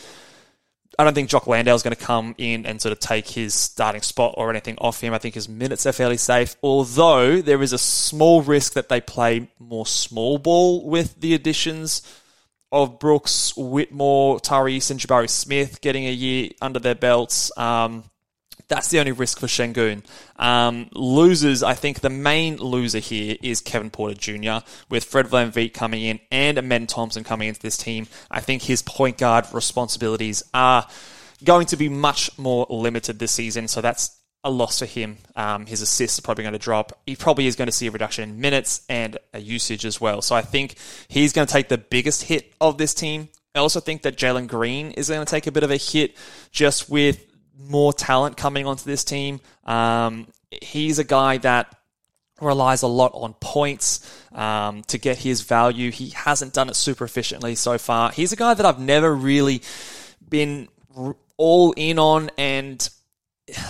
I 0.99 1.03
don't 1.03 1.13
think 1.13 1.29
Jock 1.29 1.47
Landale 1.47 1.75
is 1.75 1.83
going 1.83 1.95
to 1.95 2.03
come 2.03 2.35
in 2.37 2.65
and 2.65 2.81
sort 2.81 2.91
of 2.91 2.99
take 2.99 3.29
his 3.29 3.53
starting 3.53 4.01
spot 4.01 4.33
or 4.35 4.49
anything 4.49 4.77
off 4.79 4.99
him. 4.99 5.13
I 5.13 5.19
think 5.19 5.35
his 5.35 5.47
minutes 5.47 5.85
are 5.85 5.93
fairly 5.93 6.17
safe, 6.17 6.55
although 6.61 7.41
there 7.41 7.61
is 7.61 7.71
a 7.71 7.77
small 7.77 8.41
risk 8.41 8.73
that 8.73 8.89
they 8.89 8.99
play 8.99 9.49
more 9.59 9.85
small 9.85 10.37
ball 10.37 10.85
with 10.85 11.21
the 11.21 11.33
additions 11.33 12.01
of 12.71 12.99
Brooks, 12.99 13.55
Whitmore, 13.55 14.39
Tyrese, 14.39 14.91
and 14.91 14.99
Jabari 14.99 15.29
Smith 15.29 15.79
getting 15.79 16.05
a 16.05 16.11
year 16.11 16.49
under 16.61 16.79
their 16.79 16.95
belts. 16.95 17.55
Um, 17.57 18.03
that's 18.67 18.89
the 18.89 18.99
only 18.99 19.13
risk 19.13 19.39
for 19.39 19.47
Sengun. 19.47 20.03
Um, 20.37 20.89
losers, 20.93 21.63
I 21.63 21.73
think 21.73 22.01
the 22.01 22.09
main 22.09 22.57
loser 22.57 22.99
here 22.99 23.37
is 23.41 23.61
Kevin 23.61 23.89
Porter 23.89 24.15
Jr. 24.15 24.65
with 24.89 25.05
Fred 25.05 25.27
Van 25.27 25.51
VanVleet 25.51 25.73
coming 25.73 26.03
in 26.03 26.19
and 26.31 26.57
Amen 26.57 26.87
Thompson 26.87 27.23
coming 27.23 27.47
into 27.47 27.61
this 27.61 27.77
team. 27.77 28.07
I 28.29 28.41
think 28.41 28.63
his 28.63 28.81
point 28.81 29.17
guard 29.17 29.45
responsibilities 29.53 30.43
are 30.53 30.87
going 31.43 31.67
to 31.67 31.77
be 31.77 31.89
much 31.89 32.37
more 32.37 32.65
limited 32.69 33.19
this 33.19 33.31
season, 33.31 33.67
so 33.67 33.81
that's 33.81 34.17
a 34.43 34.49
loss 34.49 34.79
for 34.79 34.85
him. 34.85 35.17
Um, 35.35 35.65
his 35.65 35.81
assists 35.81 36.19
are 36.19 36.21
probably 36.21 36.43
going 36.43 36.53
to 36.53 36.59
drop. 36.59 36.99
He 37.05 37.15
probably 37.15 37.47
is 37.47 37.55
going 37.55 37.67
to 37.67 37.71
see 37.71 37.87
a 37.87 37.91
reduction 37.91 38.29
in 38.29 38.39
minutes 38.39 38.85
and 38.89 39.17
a 39.33 39.39
usage 39.39 39.85
as 39.85 39.99
well. 39.99 40.21
So 40.21 40.35
I 40.35 40.41
think 40.41 40.75
he's 41.07 41.33
going 41.33 41.47
to 41.47 41.51
take 41.51 41.69
the 41.69 41.77
biggest 41.77 42.23
hit 42.23 42.53
of 42.61 42.77
this 42.77 42.93
team. 42.93 43.29
I 43.55 43.59
also 43.59 43.79
think 43.79 44.03
that 44.03 44.17
Jalen 44.17 44.47
Green 44.47 44.91
is 44.91 45.09
going 45.09 45.25
to 45.25 45.29
take 45.29 45.47
a 45.47 45.51
bit 45.51 45.63
of 45.63 45.71
a 45.71 45.77
hit 45.77 46.15
just 46.51 46.89
with 46.89 47.25
more 47.57 47.93
talent 47.93 48.37
coming 48.37 48.65
onto 48.65 48.85
this 48.85 49.03
team. 49.03 49.39
Um, 49.65 50.27
he's 50.61 50.99
a 50.99 51.03
guy 51.03 51.37
that 51.39 51.73
relies 52.39 52.83
a 52.83 52.87
lot 52.87 53.11
on 53.13 53.33
points 53.39 53.99
um, 54.31 54.83
to 54.83 54.97
get 54.97 55.17
his 55.17 55.41
value. 55.41 55.91
He 55.91 56.09
hasn't 56.09 56.53
done 56.53 56.69
it 56.69 56.75
super 56.75 57.05
efficiently 57.05 57.55
so 57.55 57.77
far. 57.77 58.11
He's 58.11 58.31
a 58.31 58.35
guy 58.35 58.53
that 58.53 58.65
I've 58.65 58.79
never 58.79 59.13
really 59.13 59.61
been 60.29 60.67
all 61.37 61.73
in 61.73 61.99
on, 61.99 62.29
and 62.37 62.87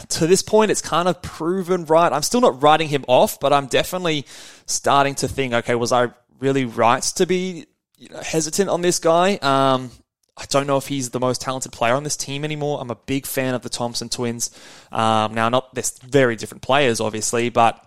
to 0.10 0.28
this 0.28 0.42
point, 0.42 0.72
it's 0.72 0.82
kind 0.82 1.08
of 1.08 1.22
proven 1.22 1.86
right. 1.86 2.12
I'm 2.12 2.24
still 2.24 2.42
not 2.42 2.62
writing 2.64 2.90
him 2.90 3.06
off, 3.08 3.40
but 3.40 3.54
I'm 3.54 3.68
definitely 3.68 4.26
starting 4.66 5.16
to 5.16 5.28
think, 5.28 5.54
okay, 5.54 5.76
was 5.76 5.92
I 5.92 6.10
really 6.40 6.66
right 6.66 7.04
to 7.04 7.26
be 7.26 7.68
you 7.98 8.10
know, 8.10 8.20
hesitant 8.20 8.70
on 8.70 8.82
this 8.82 9.00
guy? 9.00 9.36
Um, 9.36 9.92
I 10.38 10.46
don't 10.46 10.68
know 10.68 10.78
if 10.78 10.88
he's 10.88 11.10
the 11.10 11.20
most 11.20 11.42
talented 11.42 11.72
player 11.72 11.96
on 11.96 12.04
this 12.04 12.16
team 12.16 12.46
anymore. 12.46 12.80
I'm 12.80 12.92
a 12.92 12.96
big 12.96 13.26
fan 13.26 13.56
of 13.56 13.64
the 13.64 13.70
Thompson 13.70 14.08
twins. 14.08 14.52
Um, 14.92 15.34
now, 15.34 15.50
not 15.50 15.74
they're 15.74 15.84
very 16.04 16.36
different 16.36 16.62
players, 16.62 17.00
obviously, 17.02 17.50
but 17.50 17.84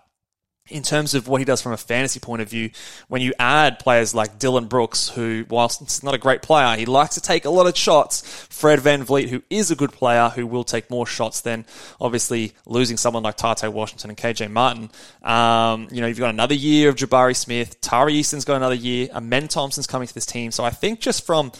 in 0.71 0.83
terms 0.83 1.13
of 1.13 1.27
what 1.27 1.39
he 1.39 1.45
does 1.45 1.61
from 1.61 1.73
a 1.73 1.77
fantasy 1.77 2.19
point 2.19 2.41
of 2.41 2.49
view, 2.49 2.69
when 3.07 3.21
you 3.21 3.33
add 3.39 3.79
players 3.79 4.15
like 4.15 4.39
Dillon 4.39 4.65
Brooks, 4.65 5.09
who, 5.09 5.45
whilst 5.49 6.03
not 6.03 6.13
a 6.13 6.17
great 6.17 6.41
player, 6.41 6.75
he 6.77 6.85
likes 6.85 7.15
to 7.15 7.21
take 7.21 7.45
a 7.45 7.49
lot 7.49 7.67
of 7.67 7.77
shots. 7.77 8.21
Fred 8.49 8.79
Van 8.79 9.05
VanVleet, 9.05 9.29
who 9.29 9.43
is 9.49 9.71
a 9.71 9.75
good 9.75 9.91
player, 9.91 10.29
who 10.29 10.47
will 10.47 10.63
take 10.63 10.89
more 10.89 11.05
shots 11.05 11.41
than 11.41 11.65
obviously 11.99 12.53
losing 12.65 12.97
someone 12.97 13.23
like 13.23 13.37
Tate 13.37 13.71
Washington 13.71 14.11
and 14.11 14.17
KJ 14.17 14.51
Martin. 14.51 14.89
Um, 15.23 15.87
you 15.91 16.01
know, 16.01 16.07
you've 16.07 16.19
got 16.19 16.29
another 16.29 16.55
year 16.55 16.89
of 16.89 16.95
Jabari 16.95 17.35
Smith. 17.35 17.81
Tari 17.81 18.13
Eason's 18.13 18.45
got 18.45 18.55
another 18.55 18.75
year. 18.75 19.09
Amen 19.13 19.47
Thompson's 19.47 19.87
coming 19.87 20.07
to 20.07 20.13
this 20.13 20.25
team. 20.25 20.51
So 20.51 20.63
I 20.63 20.69
think 20.69 20.99
just 20.99 21.25
from 21.25 21.51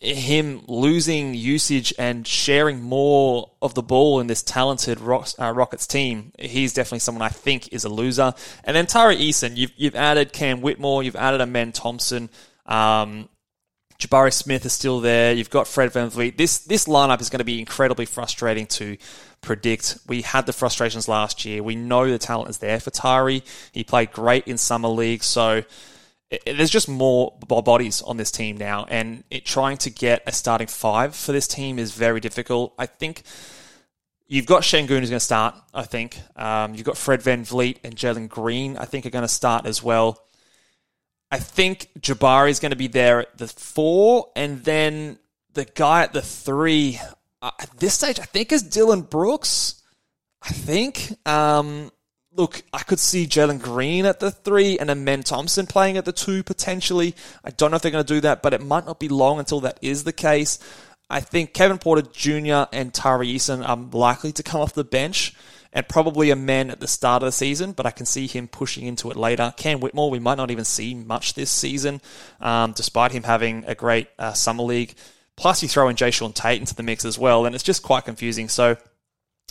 him 0.00 0.62
losing 0.66 1.34
usage 1.34 1.92
and 1.98 2.26
sharing 2.26 2.82
more 2.82 3.50
of 3.60 3.74
the 3.74 3.82
ball 3.82 4.20
in 4.20 4.26
this 4.26 4.42
talented 4.42 4.98
uh, 4.98 5.52
Rockets 5.54 5.86
team, 5.86 6.32
he's 6.38 6.72
definitely 6.72 7.00
someone 7.00 7.22
I 7.22 7.28
think 7.28 7.72
is 7.72 7.84
a 7.84 7.90
loser. 7.90 8.32
And 8.64 8.74
then 8.74 8.86
Tari 8.86 9.16
Eason, 9.16 9.56
you've, 9.56 9.72
you've 9.76 9.94
added 9.94 10.32
Cam 10.32 10.62
Whitmore, 10.62 11.02
you've 11.02 11.16
added 11.16 11.42
Amen 11.42 11.72
Thompson, 11.72 12.30
um, 12.64 13.28
Jabari 14.00 14.32
Smith 14.32 14.64
is 14.64 14.72
still 14.72 15.00
there. 15.00 15.34
You've 15.34 15.50
got 15.50 15.68
Fred 15.68 15.92
VanVleet. 15.92 16.38
This 16.38 16.60
this 16.60 16.86
lineup 16.86 17.20
is 17.20 17.28
going 17.28 17.40
to 17.40 17.44
be 17.44 17.58
incredibly 17.58 18.06
frustrating 18.06 18.66
to 18.68 18.96
predict. 19.42 19.98
We 20.08 20.22
had 20.22 20.46
the 20.46 20.54
frustrations 20.54 21.06
last 21.06 21.44
year. 21.44 21.62
We 21.62 21.76
know 21.76 22.10
the 22.10 22.18
talent 22.18 22.48
is 22.48 22.58
there 22.58 22.80
for 22.80 22.88
Tari. 22.88 23.42
He 23.72 23.84
played 23.84 24.10
great 24.10 24.48
in 24.48 24.56
summer 24.56 24.88
league, 24.88 25.22
so 25.22 25.64
there's 26.46 26.70
just 26.70 26.88
more 26.88 27.36
bodies 27.40 28.02
on 28.02 28.16
this 28.16 28.30
team 28.30 28.56
now, 28.56 28.86
and 28.88 29.24
it, 29.30 29.44
trying 29.44 29.76
to 29.78 29.90
get 29.90 30.22
a 30.26 30.32
starting 30.32 30.68
five 30.68 31.14
for 31.14 31.32
this 31.32 31.48
team 31.48 31.78
is 31.78 31.92
very 31.92 32.20
difficult. 32.20 32.72
I 32.78 32.86
think 32.86 33.22
you've 34.28 34.46
got 34.46 34.62
Sengun 34.62 35.00
who's 35.00 35.10
going 35.10 35.12
to 35.12 35.20
start. 35.20 35.56
I 35.74 35.82
think 35.82 36.18
um, 36.36 36.74
you've 36.74 36.84
got 36.84 36.96
Fred 36.96 37.20
VanVleet 37.20 37.78
and 37.82 37.96
Jalen 37.96 38.28
Green. 38.28 38.76
I 38.76 38.84
think 38.84 39.06
are 39.06 39.10
going 39.10 39.22
to 39.22 39.28
start 39.28 39.66
as 39.66 39.82
well. 39.82 40.22
I 41.32 41.38
think 41.38 41.90
Jabari 41.98 42.50
is 42.50 42.60
going 42.60 42.70
to 42.70 42.76
be 42.76 42.88
there 42.88 43.20
at 43.20 43.36
the 43.36 43.48
four, 43.48 44.28
and 44.36 44.62
then 44.62 45.18
the 45.52 45.64
guy 45.64 46.02
at 46.04 46.12
the 46.12 46.22
three. 46.22 47.00
Uh, 47.42 47.50
at 47.58 47.70
this 47.78 47.94
stage, 47.94 48.20
I 48.20 48.24
think 48.24 48.52
is 48.52 48.62
Dillon 48.62 49.02
Brooks. 49.02 49.82
I 50.42 50.50
think. 50.50 51.16
Um, 51.26 51.90
look, 52.34 52.62
I 52.72 52.80
could 52.80 53.00
see 53.00 53.26
Jalen 53.26 53.60
Green 53.60 54.06
at 54.06 54.20
the 54.20 54.30
three 54.30 54.78
and 54.78 54.88
then 54.88 55.04
Men 55.04 55.22
Thompson 55.22 55.66
playing 55.66 55.96
at 55.96 56.04
the 56.04 56.12
two 56.12 56.42
potentially. 56.42 57.14
I 57.44 57.50
don't 57.50 57.70
know 57.70 57.76
if 57.76 57.82
they're 57.82 57.90
going 57.90 58.04
to 58.04 58.14
do 58.14 58.20
that, 58.20 58.42
but 58.42 58.54
it 58.54 58.64
might 58.64 58.86
not 58.86 59.00
be 59.00 59.08
long 59.08 59.38
until 59.38 59.60
that 59.60 59.78
is 59.82 60.04
the 60.04 60.12
case. 60.12 60.58
I 61.08 61.20
think 61.20 61.52
Kevin 61.52 61.78
Porter 61.78 62.02
Jr. 62.12 62.68
and 62.72 62.94
Tari 62.94 63.28
Eason 63.28 63.68
are 63.68 63.76
likely 63.76 64.32
to 64.32 64.42
come 64.44 64.60
off 64.60 64.74
the 64.74 64.84
bench 64.84 65.34
and 65.72 65.88
probably 65.88 66.30
Amen 66.30 66.70
at 66.70 66.80
the 66.80 66.86
start 66.86 67.22
of 67.22 67.26
the 67.28 67.32
season, 67.32 67.72
but 67.72 67.86
I 67.86 67.90
can 67.90 68.06
see 68.06 68.26
him 68.26 68.48
pushing 68.48 68.86
into 68.86 69.10
it 69.10 69.16
later. 69.16 69.52
Cam 69.56 69.80
Whitmore, 69.80 70.10
we 70.10 70.18
might 70.18 70.36
not 70.36 70.50
even 70.50 70.64
see 70.64 70.94
much 70.94 71.34
this 71.34 71.50
season, 71.50 72.00
um, 72.40 72.72
despite 72.72 73.12
him 73.12 73.22
having 73.22 73.64
a 73.66 73.74
great 73.74 74.08
uh, 74.18 74.32
summer 74.32 74.62
league. 74.62 74.94
Plus, 75.36 75.62
you 75.62 75.68
throw 75.68 75.88
in 75.88 75.96
Jae'Sean 75.96 76.34
Tate 76.34 76.60
into 76.60 76.74
the 76.74 76.82
mix 76.82 77.04
as 77.04 77.18
well, 77.18 77.46
and 77.46 77.54
it's 77.54 77.64
just 77.64 77.82
quite 77.82 78.04
confusing. 78.04 78.48
So 78.48 78.76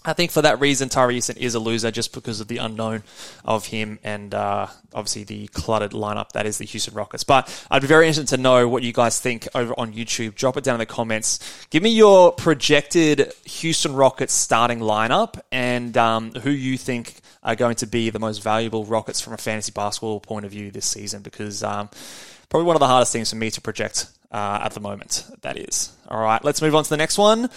I 0.06 0.14
think 0.14 0.32
for 0.32 0.42
that 0.42 0.62
reason, 0.62 0.88
Tari 0.88 1.18
Eason 1.18 1.36
is 1.36 1.56
a 1.56 1.60
loser 1.60 1.92
just 1.92 2.14
because 2.14 2.40
of 2.40 2.48
the 2.48 2.58
unknown 2.58 3.04
of 3.44 3.66
him 3.66 4.00
and 4.02 4.34
uh, 4.34 4.68
obviously 4.94 5.26
the 5.26 5.48
cluttered 5.48 5.92
lineup 5.92 6.32
that 6.32 6.46
is 6.46 6.58
the 6.58 6.64
Houston 6.66 6.94
Rockets. 6.94 7.26
But 7.26 7.66
I'd 7.70 7.82
be 7.82 7.88
very 7.88 8.08
interested 8.08 8.38
to 8.38 8.42
know 8.42 8.70
what 8.70 8.82
you 8.82 8.94
guys 8.94 9.20
think 9.20 9.50
over 9.54 9.74
on 9.78 9.92
YouTube. 9.92 10.36
Drop 10.36 10.56
it 10.56 10.64
down 10.64 10.76
in 10.76 10.80
the 10.80 10.86
comments. 10.86 11.40
Give 11.70 11.84
me 11.84 11.90
your 11.90 12.32
projected 12.32 13.34
Houston 13.44 13.94
Rockets 13.94 14.34
starting 14.34 14.80
lineup 14.80 15.42
and 15.52 15.98
um, 15.98 16.32
who 16.32 16.50
you 16.50 16.78
think 16.78 17.16
are 17.44 17.56
going 17.56 17.76
to 17.76 17.86
be 17.86 18.10
the 18.10 18.20
most 18.20 18.42
valuable 18.42 18.86
Rockets 18.86 19.20
from 19.20 19.34
a 19.34 19.38
fantasy 19.38 19.74
basketball 19.74 20.22
point 20.22 20.46
of 20.46 20.52
view 20.52 20.72
this 20.72 20.86
season 20.86 21.22
because 21.24 21.62
um, 21.62 21.90
probably 22.48 22.66
one 22.66 22.78
of 22.78 22.80
the 22.80 22.88
hardest 22.88 23.12
things 23.12 23.30
for 23.30 23.36
me 23.36 23.52
to 23.52 23.60
project 23.60 24.08
uh, 24.32 24.62
at 24.64 24.74
the 24.74 24.80
moment. 24.80 25.26
That 25.42 25.58
is. 25.58 25.96
All 26.08 26.22
right, 26.22 26.44
let's 26.44 26.62
move 26.62 26.76
on 26.76 26.84
to 26.84 26.90
the 26.90 26.98
next 26.98 27.18
one 27.18 27.50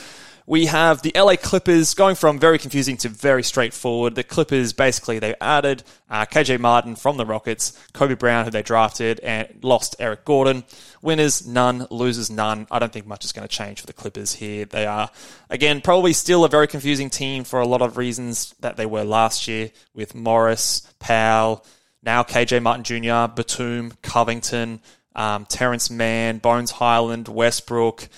we 0.47 0.67
have 0.67 1.03
the 1.03 1.13
LA 1.15 1.37
Clippers 1.37 1.95
going 1.95 2.17
from 2.17 2.39
very 2.39 2.59
confusing 2.59 2.97
to 2.99 3.09
very 3.09 3.43
straightforward. 3.43 4.15
The 4.15 4.25
Clippers 4.25 4.73
basically 4.73 5.19
they 5.19 5.35
added 5.41 5.85
uh, 6.11 6.27
KJ 6.27 6.59
Martin 6.59 6.97
from 6.97 7.17
the 7.17 7.27
Rockets, 7.27 7.79
Kobe 7.93 8.15
Brown 8.15 8.45
who 8.45 8.51
they 8.51 8.63
drafted, 8.63 9.21
and 9.21 9.49
lost 9.63 9.97
Eric 9.99 10.25
Gordon. 10.25 10.65
Winners 11.01 11.47
none, 11.47 11.87
losers 11.91 12.31
none. 12.31 12.67
I 12.71 12.79
don't 12.79 12.93
think 12.93 13.07
much 13.07 13.25
is 13.25 13.33
going 13.33 13.47
to 13.47 13.55
change 13.55 13.81
for 13.81 13.87
the 13.87 13.93
Clippers 13.93 14.35
here. 14.35 14.65
They 14.65 14.87
are 14.87 15.11
again 15.49 15.81
probably 15.81 16.13
still 16.13 16.45
a 16.45 16.49
very 16.49 16.67
confusing 16.67 17.11
team 17.11 17.45
for 17.45 17.61
a 17.61 17.67
lot 17.67 17.83
of 17.83 17.97
reasons 17.97 18.55
that 18.61 18.77
they 18.77 18.87
were 18.87 19.05
last 19.05 19.47
year 19.47 19.71
with 19.95 20.15
Morris, 20.15 20.83
Powell, 20.99 21.65
now 22.03 22.25
KJ 22.25 22.63
Martin 22.63 22.85
Jr., 22.85 23.33
Batum, 23.33 23.93
Covington, 24.03 24.81
um, 25.15 25.47
Terrence 25.47 25.91
Mann, 25.91 26.39
Bones 26.39 26.71
Hyland, 26.71 27.29
Westbrook. 27.29 28.09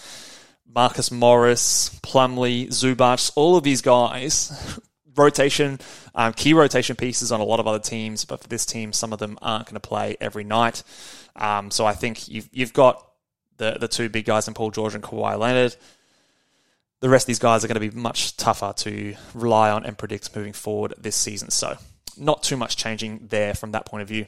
Marcus 0.75 1.13
Morris, 1.13 2.01
Plumlee, 2.03 2.67
Zubac, 2.67 3.31
all 3.37 3.57
of 3.57 3.63
these 3.63 3.81
guys, 3.81 4.81
rotation, 5.17 5.79
um, 6.15 6.33
key 6.33 6.53
rotation 6.53 6.97
pieces 6.97 7.31
on 7.31 7.41
a 7.41 7.45
lot 7.45 7.61
of 7.61 7.69
other 7.69 7.79
teams, 7.79 8.25
but 8.25 8.41
for 8.41 8.49
this 8.49 8.67
team, 8.67 8.93
some 8.93 9.13
of 9.13 9.21
them 9.21 9.39
aren't 9.41 9.67
going 9.67 9.75
to 9.75 9.81
play 9.81 10.17
every 10.21 10.43
night. 10.43 10.83
Um, 11.37 11.71
so 11.71 11.87
I 11.87 11.93
think 11.93 12.29
you've, 12.29 12.49
you've 12.53 12.73
got 12.73 13.07
the, 13.57 13.77
the 13.79 13.89
two 13.89 14.09
big 14.09 14.25
guys 14.25 14.49
in 14.49 14.55
Paul 14.55 14.73
George 14.73 14.95
and 14.95 15.03
Kawhi 15.03 15.39
Leonard. 15.39 15.77
The 17.01 17.09
rest 17.09 17.25
of 17.25 17.29
these 17.29 17.39
guys 17.39 17.65
are 17.65 17.69
going 17.69 17.81
to 17.81 17.91
be 17.91 17.97
much 17.97 18.37
tougher 18.37 18.73
to 18.79 19.15
rely 19.33 19.71
on 19.71 19.85
and 19.85 19.97
predict 19.97 20.35
moving 20.35 20.53
forward 20.53 20.95
this 20.99 21.17
season. 21.17 21.51
So 21.51 21.77
not 22.17 22.43
too 22.43 22.57
much 22.57 22.77
changing 22.77 23.29
there 23.29 23.55
from 23.55 23.73
that 23.73 23.87
point 23.87 24.03
of 24.03 24.09
view. 24.09 24.27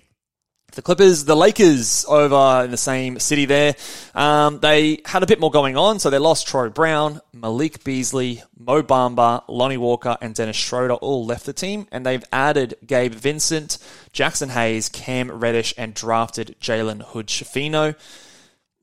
The 0.73 0.83
Clippers, 0.83 1.25
the 1.25 1.37
Lakers 1.37 2.05
over 2.07 2.65
in 2.65 2.71
the 2.71 2.77
same 2.77 3.19
city 3.19 3.47
there, 3.47 3.77
um, 4.15 4.59
they 4.61 5.01
had 5.07 5.23
a 5.23 5.27
bit 5.27 5.41
more 5.41 5.51
going 5.51 5.77
on. 5.77 5.99
So 6.01 6.11
they 6.11 6.19
lost 6.19 6.49
Troy 6.49 6.69
Brown, 6.69 7.21
Malik 7.33 7.83
Beasley, 7.83 8.43
Mo 8.59 8.83
Bamba, 8.83 9.45
Lonnie 9.49 9.79
Walker, 9.79 10.19
and 10.21 10.35
Dennis 10.35 10.57
Schroeder 10.57 10.95
all 10.95 11.25
left 11.25 11.47
the 11.47 11.55
team. 11.55 11.87
And 11.91 12.05
they've 12.05 12.25
added 12.31 12.75
Gabe 12.87 13.15
Vincent, 13.15 13.79
Jaxson 14.13 14.51
Hayes, 14.51 14.91
Cam 14.91 15.31
Reddish, 15.31 15.73
and 15.79 15.95
drafted 15.95 16.57
Jalen 16.61 17.03
Hood 17.03 17.29
Schifino. 17.29 17.95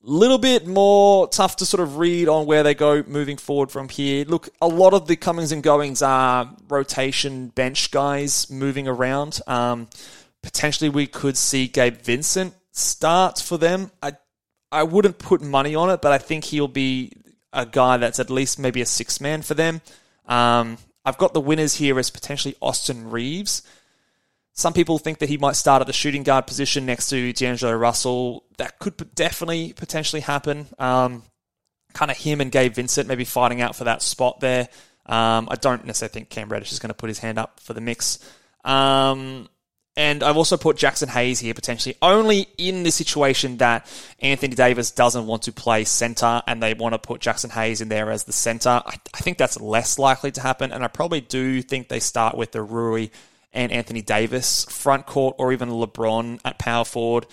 Little 0.05 0.37
bit 0.37 0.65
more 0.67 1.29
tough 1.29 1.57
to 1.57 1.65
sort 1.65 1.81
of 1.81 1.97
read 1.97 2.27
on 2.27 2.45
where 2.45 2.63
they 2.63 2.73
go 2.73 3.03
moving 3.03 3.37
forward 3.37 3.71
from 3.71 3.87
here. 3.87 4.25
Look, 4.25 4.49
a 4.61 4.67
lot 4.67 4.93
of 4.93 5.07
the 5.07 5.15
comings 5.15 5.51
and 5.51 5.61
goings 5.63 6.01
are 6.01 6.53
rotation 6.67 7.49
bench 7.49 7.91
guys 7.91 8.49
moving 8.49 8.87
around. 8.87 9.39
Um, 9.47 9.87
Potentially, 10.43 10.89
we 10.89 11.07
could 11.07 11.37
see 11.37 11.67
Gabe 11.67 11.97
Vincent 11.97 12.53
start 12.71 13.39
for 13.39 13.57
them. 13.57 13.89
I 14.01 14.13
I 14.71 14.83
wouldn't 14.83 15.19
put 15.19 15.41
money 15.41 15.75
on 15.75 15.89
it, 15.89 16.01
but 16.01 16.11
I 16.11 16.17
think 16.17 16.43
he'll 16.43 16.67
be 16.67 17.13
a 17.51 17.65
guy 17.65 17.97
that's 17.97 18.19
at 18.19 18.29
least 18.29 18.59
maybe 18.59 18.81
a 18.81 18.85
six 18.85 19.21
man 19.21 19.41
for 19.41 19.53
them. 19.53 19.81
Um, 20.25 20.77
I've 21.05 21.17
got 21.17 21.33
the 21.33 21.41
winners 21.41 21.75
here 21.75 21.99
as 21.99 22.09
potentially 22.09 22.55
Austin 22.61 23.09
Reaves. 23.09 23.61
Some 24.53 24.73
people 24.73 24.99
think 24.99 25.19
that 25.19 25.29
he 25.29 25.37
might 25.37 25.55
start 25.55 25.81
at 25.81 25.87
the 25.87 25.93
shooting 25.93 26.23
guard 26.23 26.47
position 26.47 26.85
next 26.85 27.09
to 27.09 27.33
D'Angelo 27.33 27.73
Russell. 27.73 28.43
That 28.57 28.79
could 28.79 29.15
definitely 29.15 29.73
potentially 29.73 30.21
happen. 30.21 30.67
Um, 30.77 31.23
kind 31.93 32.11
of 32.11 32.17
him 32.17 32.41
and 32.41 32.51
Gabe 32.51 32.73
Vincent 32.73 33.07
maybe 33.07 33.25
fighting 33.25 33.61
out 33.61 33.75
for 33.75 33.85
that 33.85 34.01
spot 34.01 34.39
there. 34.39 34.69
Um, 35.05 35.47
I 35.51 35.55
don't 35.55 35.85
necessarily 35.85 36.13
think 36.13 36.29
Cam 36.29 36.49
Reddish 36.49 36.71
is 36.71 36.79
going 36.79 36.89
to 36.89 36.95
put 36.95 37.09
his 37.09 37.19
hand 37.19 37.37
up 37.37 37.59
for 37.59 37.73
the 37.73 37.81
mix. 37.81 38.19
Um, 38.63 39.49
and 39.95 40.23
I've 40.23 40.37
also 40.37 40.57
put 40.57 40.77
Jaxson 40.77 41.07
Hayes 41.09 41.39
here 41.39 41.53
potentially 41.53 41.95
only 42.01 42.47
in 42.57 42.81
the 42.81 42.91
situation 42.91 43.57
that 43.57 43.85
Anthony 44.19 44.55
Davis 44.55 44.89
doesn't 44.89 45.27
want 45.27 45.43
to 45.43 45.51
play 45.51 45.83
center 45.83 46.41
and 46.47 46.63
they 46.63 46.73
want 46.73 46.93
to 46.93 46.99
put 46.99 47.21
Jaxson 47.21 47.51
Hayes 47.51 47.79
in 47.79 47.89
there 47.89 48.09
as 48.09 48.23
the 48.23 48.33
center. 48.33 48.69
I, 48.69 48.95
I 49.13 49.19
think 49.19 49.37
that's 49.37 49.59
less 49.61 49.99
likely 49.99 50.31
to 50.31 50.41
happen. 50.41 50.71
And 50.71 50.83
I 50.83 50.87
probably 50.87 51.21
do 51.21 51.61
think 51.61 51.89
they 51.89 51.99
start 51.99 52.35
with 52.35 52.53
the 52.53 52.63
Rui 52.63 53.09
and 53.53 53.71
Anthony 53.71 54.01
Davis 54.01 54.65
front 54.65 55.05
court 55.05 55.35
or 55.37 55.53
even 55.53 55.69
LeBron 55.69 56.39
at 56.43 56.57
power 56.57 56.85
forward. 56.85 57.27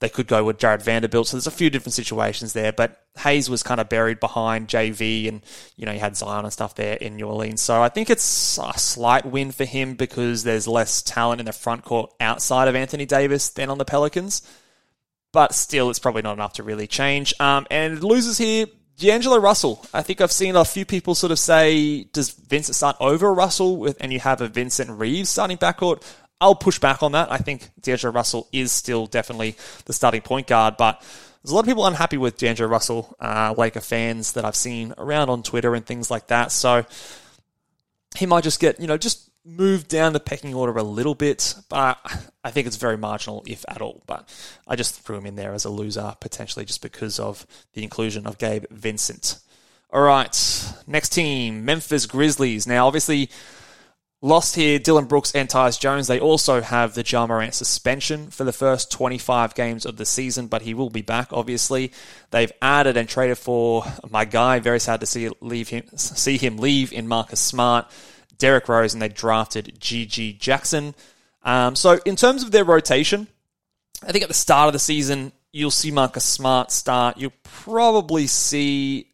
They 0.00 0.08
could 0.08 0.26
go 0.26 0.44
with 0.44 0.58
Jarred 0.58 0.82
Vanderbilt. 0.82 1.28
So 1.28 1.36
there's 1.36 1.46
a 1.46 1.52
few 1.52 1.70
different 1.70 1.94
situations 1.94 2.52
there, 2.52 2.72
but 2.72 3.04
Hayes 3.18 3.48
was 3.48 3.62
kind 3.62 3.80
of 3.80 3.88
buried 3.88 4.20
behind 4.20 4.68
JV 4.68 5.28
and, 5.28 5.42
you 5.76 5.86
know, 5.86 5.92
you 5.92 6.00
had 6.00 6.16
Zion 6.16 6.44
and 6.44 6.52
stuff 6.52 6.74
there 6.74 6.96
in 6.96 7.16
New 7.16 7.26
Orleans. 7.26 7.62
So 7.62 7.80
I 7.80 7.88
think 7.88 8.10
it's 8.10 8.58
a 8.58 8.78
slight 8.78 9.24
win 9.24 9.52
for 9.52 9.64
him 9.64 9.94
because 9.94 10.42
there's 10.44 10.66
less 10.66 11.00
talent 11.00 11.40
in 11.40 11.46
the 11.46 11.52
front 11.52 11.84
court 11.84 12.12
outside 12.20 12.68
of 12.68 12.74
Anthony 12.74 13.06
Davis 13.06 13.48
than 13.50 13.70
on 13.70 13.78
the 13.78 13.84
Pelicans. 13.84 14.42
But 15.32 15.54
still, 15.54 15.90
it's 15.90 15.98
probably 15.98 16.22
not 16.22 16.34
enough 16.34 16.54
to 16.54 16.62
really 16.62 16.86
change. 16.86 17.34
Um, 17.40 17.66
and 17.70 18.02
losers 18.02 18.38
here, 18.38 18.66
D'Angelo 18.96 19.38
Russell. 19.38 19.84
I 19.92 20.02
think 20.02 20.20
I've 20.20 20.30
seen 20.30 20.54
a 20.54 20.64
few 20.64 20.84
people 20.84 21.14
sort 21.14 21.32
of 21.32 21.38
say, 21.38 22.04
does 22.04 22.30
Vincent 22.30 22.76
start 22.76 22.96
over 23.00 23.34
Russell 23.34 23.76
with, 23.76 23.96
and 24.00 24.12
you 24.12 24.20
have 24.20 24.40
a 24.40 24.48
Vincent 24.48 24.90
Reaves 24.90 25.30
starting 25.30 25.56
backcourt? 25.56 26.02
I'll 26.40 26.54
push 26.54 26.78
back 26.78 27.02
on 27.02 27.12
that. 27.12 27.30
I 27.30 27.38
think 27.38 27.70
D'Angelo 27.80 28.12
Russell 28.12 28.48
is 28.52 28.72
still 28.72 29.06
definitely 29.06 29.56
the 29.86 29.92
starting 29.92 30.20
point 30.20 30.46
guard, 30.46 30.76
but 30.76 31.00
there's 31.42 31.52
a 31.52 31.54
lot 31.54 31.60
of 31.60 31.66
people 31.66 31.86
unhappy 31.86 32.16
with 32.16 32.36
D'Angelo 32.38 32.68
Russell, 32.68 33.16
uh, 33.20 33.54
Laker 33.56 33.80
fans 33.80 34.32
that 34.32 34.44
I've 34.44 34.56
seen 34.56 34.94
around 34.98 35.28
on 35.28 35.42
Twitter 35.42 35.74
and 35.74 35.84
things 35.84 36.10
like 36.10 36.28
that. 36.28 36.52
So 36.52 36.84
he 38.16 38.26
might 38.26 38.44
just 38.44 38.60
get, 38.60 38.80
you 38.80 38.86
know, 38.86 38.96
just 38.96 39.30
moved 39.44 39.88
down 39.88 40.14
the 40.14 40.20
pecking 40.20 40.54
order 40.54 40.72
a 40.78 40.82
little 40.82 41.14
bit, 41.14 41.54
but 41.68 41.98
I 42.44 42.50
think 42.50 42.66
it's 42.66 42.76
very 42.76 42.96
marginal, 42.96 43.42
if 43.46 43.64
at 43.68 43.82
all. 43.82 44.02
But 44.06 44.28
I 44.66 44.76
just 44.76 45.00
threw 45.02 45.18
him 45.18 45.26
in 45.26 45.36
there 45.36 45.52
as 45.52 45.64
a 45.64 45.70
loser, 45.70 46.14
potentially 46.20 46.64
just 46.64 46.80
because 46.80 47.20
of 47.20 47.46
the 47.74 47.82
inclusion 47.82 48.26
of 48.26 48.38
Gabe 48.38 48.64
Vincent. 48.70 49.38
All 49.90 50.02
right, 50.02 50.74
next 50.86 51.10
team, 51.10 51.64
Memphis 51.64 52.06
Grizzlies. 52.06 52.66
Now, 52.66 52.86
obviously, 52.86 53.30
lost 54.24 54.56
here 54.56 54.78
Dillon 54.78 55.04
Brooks 55.04 55.32
and 55.34 55.48
Tyus 55.48 55.78
Jones. 55.78 56.06
They 56.06 56.18
also 56.18 56.62
have 56.62 56.94
the 56.94 57.04
Ja 57.06 57.26
Morant 57.26 57.54
suspension 57.54 58.30
for 58.30 58.44
the 58.44 58.52
first 58.52 58.90
25 58.90 59.54
games 59.54 59.84
of 59.84 59.98
the 59.98 60.06
season, 60.06 60.46
but 60.46 60.62
he 60.62 60.72
will 60.72 60.88
be 60.88 61.02
back, 61.02 61.28
obviously. 61.30 61.92
They've 62.30 62.50
added 62.62 62.96
and 62.96 63.06
traded 63.06 63.36
for 63.36 63.84
my 64.08 64.24
guy. 64.24 64.60
Very 64.60 64.80
sad 64.80 65.00
to 65.00 65.06
see, 65.06 65.28
leave 65.40 65.68
him, 65.68 65.84
see 65.96 66.38
him 66.38 66.56
leave 66.56 66.92
in 66.92 67.06
Marcus 67.06 67.38
Smart. 67.38 67.86
Derrick 68.38 68.68
Rose, 68.68 68.94
and 68.94 69.02
they 69.02 69.08
drafted 69.08 69.78
GG 69.78 70.38
Jackson. 70.38 70.94
Um, 71.44 71.76
so, 71.76 72.00
in 72.04 72.16
terms 72.16 72.42
of 72.42 72.50
their 72.50 72.64
rotation, 72.64 73.28
I 74.02 74.10
think 74.10 74.22
at 74.22 74.28
the 74.28 74.34
start 74.34 74.66
of 74.68 74.72
the 74.72 74.78
season, 74.78 75.32
you'll 75.52 75.70
see 75.70 75.90
Marcus 75.90 76.24
Smart 76.24 76.72
start. 76.72 77.16
You'll 77.16 77.32
probably 77.42 78.26
see, 78.26 79.13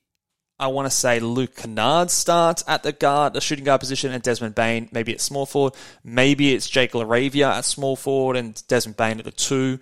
I 0.61 0.67
want 0.67 0.87
to 0.87 0.91
say, 0.91 1.21
Luke 1.21 1.57
Kennard 1.57 2.11
start 2.11 2.63
at 2.69 2.83
the 2.83 2.93
guard, 2.93 3.33
the 3.33 3.41
shooting 3.41 3.65
guard 3.65 3.81
position, 3.81 4.13
and 4.13 4.23
Desmond 4.23 4.55
Bane 4.55 4.91
maybe 4.93 5.13
at 5.13 5.21
small 5.23 5.47
forward. 5.47 5.73
Maybe 6.05 6.55
it's 6.55 6.69
Jake 6.69 6.93
LaRavia 6.93 7.51
at 7.51 7.65
small 7.65 7.97
forward 7.97 8.37
and 8.37 8.63
Desmond 8.69 8.99
Bane 8.99 9.19
at 9.19 9.25
the 9.25 9.31
two. 9.31 9.79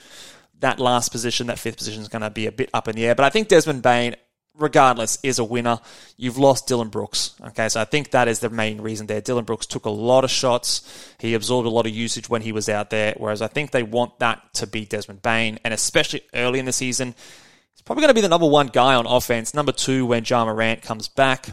That 0.61 0.79
last 0.79 1.11
position, 1.11 1.49
that 1.49 1.59
fifth 1.59 1.79
position, 1.79 2.01
is 2.01 2.09
going 2.09 2.23
to 2.23 2.31
be 2.31 2.47
a 2.47 2.53
bit 2.53 2.71
up 2.73 2.87
in 2.87 2.95
the 2.95 3.07
air. 3.07 3.17
But 3.17 3.25
I 3.25 3.31
think 3.31 3.49
Desmond 3.49 3.83
Bane, 3.83 4.15
regardless, 4.57 5.19
is 5.25 5.41
a 5.41 5.45
winner. 5.45 5.81
You've 6.17 6.39
lost 6.39 6.69
Dillon 6.69 6.91
Brooks. 6.91 7.35
Okay, 7.45 7.69
so 7.69 7.81
I 7.81 7.85
think 7.85 8.13
that 8.13 8.29
is 8.29 8.39
the 8.39 8.49
main 8.49 8.81
reason 8.81 9.09
there. 9.09 9.21
Dillon 9.21 9.45
Brooks 9.45 9.67
took 9.67 9.85
a 9.85 9.91
lot 9.91 10.23
of 10.23 10.31
shots. 10.31 11.15
He 11.19 11.35
absorbed 11.35 11.67
a 11.67 11.71
lot 11.71 11.87
of 11.87 11.93
usage 11.93 12.29
when 12.29 12.43
he 12.43 12.53
was 12.53 12.69
out 12.69 12.91
there, 12.91 13.15
whereas 13.17 13.43
I 13.43 13.49
think 13.49 13.73
they 13.73 13.83
want 13.83 14.21
that 14.21 14.55
to 14.55 14.67
be 14.69 14.85
Desmond 14.85 15.23
Bane, 15.23 15.59
and 15.65 15.75
especially 15.75 16.23
early 16.35 16.61
in 16.61 16.67
the 16.67 16.73
season. 16.73 17.17
He's 17.79 17.83
probably 17.85 18.03
going 18.03 18.11
to 18.11 18.15
be 18.15 18.23
the 18.23 18.29
number 18.29 18.49
one 18.49 18.67
guy 18.67 18.97
on 18.97 19.07
offense, 19.07 19.55
number 19.55 19.71
two 19.71 20.05
when 20.05 20.25
Ja 20.25 20.45
Morant 20.45 20.83
comes 20.83 21.07
back. 21.07 21.51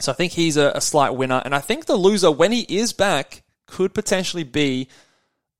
So 0.00 0.12
I 0.12 0.14
think 0.14 0.30
he's 0.30 0.56
a, 0.56 0.70
a 0.72 0.80
slight 0.80 1.16
winner, 1.16 1.42
and 1.44 1.52
I 1.52 1.58
think 1.58 1.86
the 1.86 1.96
loser, 1.96 2.30
when 2.30 2.52
he 2.52 2.60
is 2.60 2.92
back, 2.92 3.42
could 3.66 3.92
potentially 3.92 4.44
be 4.44 4.86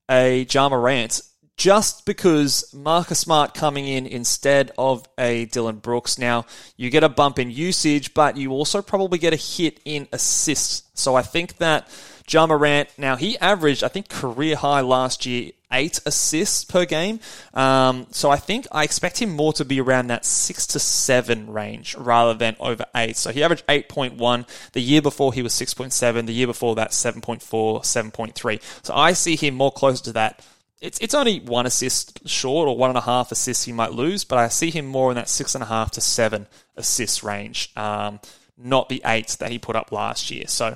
a 0.09 0.47
Ja 0.49 0.69
Morant 0.69 1.21
just 1.57 2.05
because 2.05 2.73
Marcus 2.73 3.19
Smart 3.19 3.53
coming 3.53 3.85
in 3.85 4.05
instead 4.05 4.71
of 4.77 5.05
a 5.17 5.45
Dillon 5.45 5.77
Brooks. 5.77 6.17
Now, 6.17 6.45
you 6.77 6.89
get 6.89 7.03
a 7.03 7.09
bump 7.09 7.37
in 7.37 7.51
usage, 7.51 8.13
but 8.13 8.37
you 8.37 8.51
also 8.51 8.81
probably 8.81 9.17
get 9.17 9.33
a 9.33 9.35
hit 9.35 9.81
in 9.83 10.07
assists. 10.13 10.83
So 10.93 11.15
I 11.15 11.23
think 11.23 11.57
that 11.57 11.89
Ja 12.29 12.47
Morant, 12.47 12.89
now 12.97 13.15
he 13.15 13.37
averaged, 13.39 13.83
I 13.83 13.87
think, 13.87 14.09
career 14.09 14.55
high 14.55 14.81
last 14.81 15.25
year, 15.25 15.51
eight 15.71 15.99
assists 16.05 16.63
per 16.63 16.85
game. 16.85 17.19
Um, 17.53 18.07
so 18.11 18.29
I 18.29 18.37
think 18.37 18.67
I 18.71 18.83
expect 18.83 19.21
him 19.21 19.35
more 19.35 19.53
to 19.53 19.65
be 19.65 19.81
around 19.81 20.07
that 20.07 20.25
six 20.25 20.67
to 20.67 20.79
seven 20.79 21.51
range 21.51 21.95
rather 21.95 22.33
than 22.33 22.55
over 22.59 22.85
eight. 22.95 23.17
So 23.17 23.31
he 23.31 23.43
averaged 23.43 23.65
8.1. 23.67 24.47
The 24.71 24.81
year 24.81 25.01
before 25.01 25.33
he 25.33 25.41
was 25.41 25.53
6.7. 25.53 26.25
The 26.25 26.33
year 26.33 26.47
before 26.47 26.75
that, 26.75 26.91
7.4, 26.91 27.41
7.3. 27.41 28.61
So 28.83 28.93
I 28.93 29.13
see 29.13 29.35
him 29.35 29.55
more 29.55 29.71
closer 29.71 30.03
to 30.05 30.13
that 30.13 30.45
it's 30.83 30.99
it's 30.99 31.13
only 31.13 31.39
one 31.39 31.65
assist 31.65 32.27
short 32.27 32.67
or 32.67 32.75
one 32.75 32.89
and 32.89 32.97
a 32.97 33.01
half 33.01 33.31
assists 33.31 33.63
he 33.63 33.71
might 33.71 33.93
lose, 33.93 34.25
but 34.25 34.37
I 34.37 34.49
see 34.49 34.69
him 34.69 34.85
more 34.85 35.11
in 35.11 35.15
that 35.15 35.29
six 35.29 35.55
and 35.55 35.63
a 35.63 35.67
half 35.67 35.91
to 35.91 36.01
seven 36.01 36.45
assists 36.75 37.23
range, 37.23 37.71
um, 37.77 38.19
not 38.57 38.89
the 38.89 39.01
eight 39.05 39.29
that 39.39 39.49
he 39.49 39.57
put 39.57 39.77
up 39.77 39.93
last 39.93 40.29
year. 40.29 40.43
So 40.47 40.75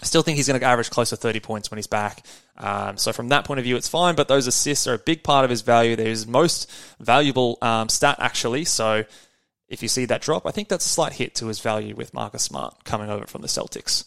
I 0.00 0.04
still 0.04 0.22
think 0.22 0.36
he's 0.36 0.46
going 0.46 0.60
to 0.60 0.66
average 0.66 0.90
close 0.90 1.10
to 1.10 1.16
30 1.16 1.40
points 1.40 1.70
when 1.70 1.78
he's 1.78 1.86
back. 1.86 2.24
Um, 2.58 2.98
so 2.98 3.12
from 3.12 3.28
that 3.28 3.44
point 3.46 3.58
of 3.58 3.64
view, 3.64 3.76
it's 3.76 3.88
fine, 3.88 4.14
but 4.14 4.28
those 4.28 4.46
assists 4.46 4.86
are 4.86 4.94
a 4.94 4.98
big 4.98 5.22
part 5.22 5.44
of 5.44 5.50
his 5.50 5.62
value. 5.62 5.96
They're 5.96 6.06
his 6.06 6.26
most 6.26 6.70
valuable 7.00 7.56
um, 7.62 7.88
stat, 7.88 8.16
actually. 8.20 8.66
So 8.66 9.04
if 9.68 9.82
you 9.82 9.88
see 9.88 10.04
that 10.04 10.20
drop, 10.20 10.46
I 10.46 10.50
think 10.50 10.68
that's 10.68 10.84
a 10.84 10.88
slight 10.88 11.14
hit 11.14 11.34
to 11.36 11.46
his 11.46 11.60
value 11.60 11.94
with 11.94 12.12
Marcus 12.12 12.42
Smart 12.42 12.84
coming 12.84 13.08
over 13.08 13.26
from 13.26 13.40
the 13.40 13.48
Celtics. 13.48 14.04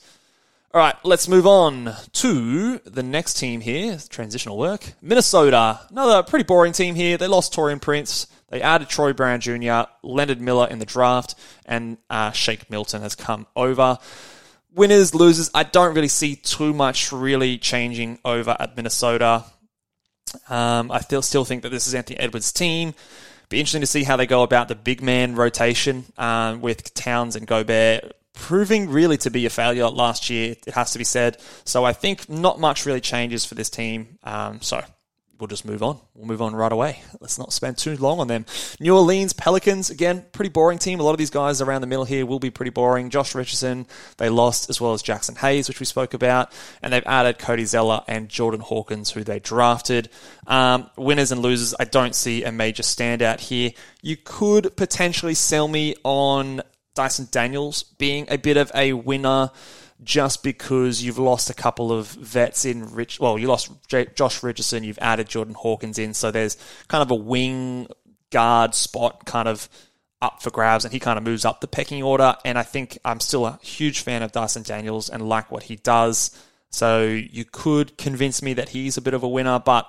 All 0.71 0.79
right, 0.79 0.95
let's 1.03 1.27
move 1.27 1.47
on 1.47 1.95
to 2.13 2.77
the 2.79 3.01
next 3.01 3.39
team 3.39 3.59
here. 3.59 3.97
Transitional 4.09 4.55
work. 4.55 4.93
Minnesota. 5.01 5.79
Another 5.89 6.21
pretty 6.21 6.43
boring 6.43 6.73
team 6.73 6.93
here. 6.93 7.17
They 7.17 7.25
lost 7.25 7.55
Taurean 7.55 7.81
Prince. 7.81 8.27
They 8.49 8.61
added 8.61 8.87
Troy 8.87 9.13
Brown 9.13 9.41
Jr., 9.41 9.89
Leonard 10.03 10.39
Miller 10.39 10.67
in 10.67 10.77
the 10.77 10.85
draft, 10.85 11.33
and 11.65 11.97
uh, 12.09 12.31
Shake 12.31 12.69
Milton 12.69 13.01
has 13.01 13.15
come 13.15 13.47
over. 13.55 13.97
Winners, 14.73 15.15
losers. 15.15 15.49
I 15.53 15.63
don't 15.63 15.95
really 15.95 16.07
see 16.07 16.35
too 16.35 16.73
much 16.73 17.11
really 17.11 17.57
changing 17.57 18.19
over 18.23 18.55
at 18.59 18.75
Minnesota. 18.75 19.45
Um, 20.47 20.91
I 20.91 20.99
still 20.99 21.21
still 21.21 21.45
think 21.45 21.63
that 21.63 21.69
this 21.69 21.87
is 21.87 21.95
Anthony 21.95 22.19
Edwards' 22.19 22.51
team. 22.51 22.93
Be 23.49 23.59
interesting 23.59 23.81
to 23.81 23.87
see 23.87 24.03
how 24.03 24.15
they 24.15 24.27
go 24.27 24.43
about 24.43 24.67
the 24.67 24.75
big 24.75 25.01
man 25.01 25.35
rotation 25.35 26.05
um, 26.17 26.61
with 26.61 26.93
Towns 26.93 27.35
and 27.35 27.47
Gobert 27.47 28.13
proving 28.39 28.89
really 28.89 29.17
to 29.17 29.29
be 29.29 29.45
a 29.45 29.49
failure 29.49 29.89
last 29.89 30.29
year, 30.29 30.55
it 30.65 30.73
has 30.73 30.93
to 30.93 30.97
be 30.97 31.03
said. 31.03 31.37
So 31.65 31.83
I 31.85 31.93
think 31.93 32.29
not 32.29 32.59
much 32.59 32.85
really 32.85 33.01
changes 33.01 33.45
for 33.45 33.55
this 33.55 33.69
team. 33.69 34.17
Um, 34.23 34.61
so 34.61 34.81
we'll 35.39 35.47
just 35.47 35.65
move 35.65 35.81
on. 35.81 35.99
We'll 36.13 36.27
move 36.27 36.41
on 36.41 36.53
right 36.53 36.71
away. 36.71 37.01
Let's 37.21 37.39
not 37.39 37.53
spend 37.53 37.77
too 37.77 37.95
long 37.95 38.19
on 38.19 38.27
them. 38.27 38.45
New 38.79 38.95
Orleans 38.95 39.33
Pelicans, 39.33 39.89
again, 39.89 40.25
pretty 40.33 40.49
boring 40.49 40.77
team. 40.77 40.99
A 40.99 41.03
lot 41.03 41.11
of 41.11 41.17
these 41.17 41.29
guys 41.29 41.61
around 41.61 41.81
the 41.81 41.87
middle 41.87 42.05
here 42.05 42.25
will 42.25 42.39
be 42.39 42.49
pretty 42.49 42.71
boring. 42.71 43.09
Josh 43.09 43.33
Richardson, 43.33 43.87
they 44.17 44.29
lost, 44.29 44.69
as 44.69 44.81
well 44.81 44.93
as 44.93 45.01
Jaxson 45.01 45.37
Hayes, 45.37 45.67
which 45.67 45.79
we 45.79 45.85
spoke 45.85 46.13
about. 46.13 46.51
And 46.81 46.91
they've 46.91 47.03
added 47.05 47.39
Cody 47.39 47.65
Zeller 47.65 48.03
and 48.07 48.27
Jordan 48.27 48.59
Hawkins, 48.59 49.11
who 49.11 49.23
they 49.23 49.39
drafted. 49.39 50.09
Um, 50.45 50.89
winners 50.97 51.31
and 51.31 51.41
losers, 51.41 51.73
I 51.79 51.85
don't 51.85 52.15
see 52.15 52.43
a 52.43 52.51
major 52.51 52.83
standout 52.83 53.39
here. 53.39 53.71
You 54.01 54.17
could 54.17 54.75
potentially 54.75 55.35
sell 55.35 55.67
me 55.67 55.95
on 56.03 56.61
Dyson 56.95 57.29
Daniels 57.31 57.83
being 57.83 58.27
a 58.29 58.37
bit 58.37 58.57
of 58.57 58.71
a 58.75 58.91
winner 58.91 59.51
just 60.03 60.43
because 60.43 61.03
you've 61.03 61.19
lost 61.19 61.49
a 61.49 61.53
couple 61.53 61.91
of 61.91 62.07
vets 62.07 62.65
in 62.65 62.93
Rich. 62.93 63.19
Well, 63.19 63.37
you 63.37 63.47
lost 63.47 63.71
J- 63.87 64.07
Josh 64.15 64.41
Richardson, 64.41 64.83
you've 64.83 64.99
added 64.99 65.27
Jordan 65.27 65.55
Hawkins 65.55 65.99
in, 65.99 66.13
so 66.13 66.31
there's 66.31 66.57
kind 66.87 67.01
of 67.01 67.11
a 67.11 67.15
wing 67.15 67.87
guard 68.31 68.75
spot 68.75 69.25
kind 69.25 69.47
of 69.47 69.69
up 70.21 70.41
for 70.41 70.51
grabs, 70.51 70.85
and 70.85 70.93
he 70.93 70.99
kind 70.99 71.17
of 71.17 71.23
moves 71.23 71.45
up 71.45 71.61
the 71.61 71.67
pecking 71.67 72.03
order. 72.03 72.35
And 72.45 72.57
I 72.57 72.63
think 72.63 72.97
I'm 73.05 73.19
still 73.19 73.45
a 73.45 73.59
huge 73.61 74.01
fan 74.01 74.21
of 74.21 74.31
Dyson 74.31 74.63
Daniels 74.63 75.09
and 75.09 75.27
like 75.27 75.51
what 75.51 75.63
he 75.63 75.77
does. 75.77 76.31
So 76.69 77.03
you 77.03 77.45
could 77.45 77.97
convince 77.97 78.41
me 78.41 78.53
that 78.53 78.69
he's 78.69 78.97
a 78.97 79.01
bit 79.01 79.13
of 79.13 79.23
a 79.23 79.27
winner, 79.27 79.59
but 79.59 79.87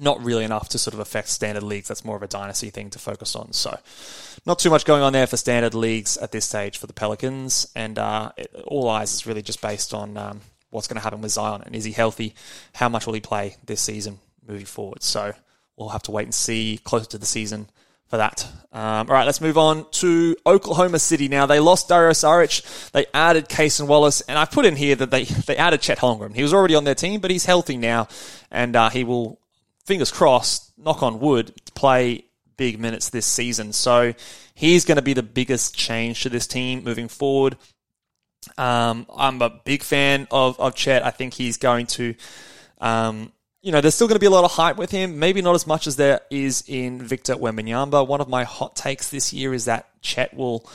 not 0.00 0.22
really 0.24 0.44
enough 0.44 0.68
to 0.70 0.78
sort 0.78 0.94
of 0.94 1.00
affect 1.00 1.28
standard 1.28 1.62
leagues. 1.62 1.88
That's 1.88 2.04
more 2.04 2.16
of 2.16 2.22
a 2.22 2.28
dynasty 2.28 2.70
thing 2.70 2.90
to 2.90 2.98
focus 2.98 3.36
on. 3.36 3.52
So, 3.52 3.78
not 4.46 4.58
too 4.58 4.70
much 4.70 4.84
going 4.84 5.02
on 5.02 5.12
there 5.12 5.26
for 5.26 5.36
standard 5.36 5.74
leagues 5.74 6.16
at 6.16 6.32
this 6.32 6.44
stage 6.44 6.78
for 6.78 6.86
the 6.86 6.92
Pelicans. 6.92 7.70
And 7.76 7.98
uh, 7.98 8.32
it, 8.36 8.54
all 8.66 8.88
eyes 8.88 9.12
is 9.12 9.26
really 9.26 9.42
just 9.42 9.60
based 9.60 9.92
on 9.92 10.16
um, 10.16 10.40
what's 10.70 10.88
going 10.88 10.96
to 10.96 11.02
happen 11.02 11.20
with 11.20 11.32
Zion 11.32 11.62
and 11.64 11.74
is 11.74 11.84
he 11.84 11.92
healthy? 11.92 12.34
How 12.74 12.88
much 12.88 13.06
will 13.06 13.14
he 13.14 13.20
play 13.20 13.56
this 13.64 13.80
season 13.80 14.18
moving 14.46 14.66
forward? 14.66 15.02
So, 15.02 15.32
we'll 15.76 15.90
have 15.90 16.02
to 16.04 16.10
wait 16.10 16.24
and 16.24 16.34
see 16.34 16.80
closer 16.84 17.06
to 17.10 17.18
the 17.18 17.26
season 17.26 17.68
for 18.12 18.18
that. 18.18 18.46
Um, 18.72 19.08
all 19.08 19.14
right, 19.14 19.24
let's 19.24 19.40
move 19.40 19.56
on 19.56 19.90
to 19.92 20.36
Oklahoma 20.44 20.98
City 20.98 21.28
now. 21.28 21.46
They 21.46 21.60
lost 21.60 21.88
Dario 21.88 22.10
Saric. 22.10 22.90
They 22.90 23.06
added 23.14 23.48
Cason 23.48 23.86
Wallace, 23.86 24.20
and 24.22 24.38
I 24.38 24.44
put 24.44 24.66
in 24.66 24.76
here 24.76 24.94
that 24.96 25.10
they, 25.10 25.24
they 25.24 25.56
added 25.56 25.80
Chet 25.80 25.96
Holmgren. 25.96 26.34
He 26.34 26.42
was 26.42 26.52
already 26.52 26.74
on 26.74 26.84
their 26.84 26.94
team, 26.94 27.20
but 27.20 27.30
he's 27.30 27.46
healthy 27.46 27.78
now, 27.78 28.08
and 28.50 28.76
uh, 28.76 28.90
he 28.90 29.02
will 29.02 29.38
fingers 29.86 30.10
crossed, 30.10 30.72
knock 30.78 31.02
on 31.02 31.20
wood, 31.20 31.52
play 31.74 32.24
big 32.56 32.78
minutes 32.78 33.10
this 33.10 33.26
season. 33.26 33.72
So 33.72 34.14
he's 34.54 34.84
going 34.84 34.96
to 34.96 35.02
be 35.02 35.14
the 35.14 35.22
biggest 35.22 35.74
change 35.74 36.22
to 36.22 36.28
this 36.28 36.46
team 36.46 36.84
moving 36.84 37.08
forward. 37.08 37.56
Um, 38.58 39.06
I'm 39.16 39.40
a 39.42 39.50
big 39.50 39.82
fan 39.82 40.26
of, 40.30 40.58
of 40.60 40.74
Chet. 40.74 41.04
I 41.04 41.10
think 41.10 41.34
he's 41.34 41.56
going 41.56 41.86
to, 41.88 42.14
um, 42.80 43.32
you 43.62 43.72
know, 43.72 43.80
there's 43.80 43.94
still 43.94 44.08
going 44.08 44.16
to 44.16 44.20
be 44.20 44.26
a 44.26 44.30
lot 44.30 44.44
of 44.44 44.52
hype 44.52 44.76
with 44.76 44.90
him. 44.90 45.18
Maybe 45.18 45.42
not 45.42 45.54
as 45.54 45.66
much 45.66 45.86
as 45.86 45.96
there 45.96 46.20
is 46.30 46.64
in 46.66 47.00
Victor 47.00 47.36
Wembanyama. 47.36 48.06
One 48.06 48.20
of 48.20 48.28
my 48.28 48.44
hot 48.44 48.74
takes 48.74 49.10
this 49.10 49.32
year 49.32 49.54
is 49.54 49.66
that 49.66 49.88
Chet 50.02 50.34
will 50.34 50.68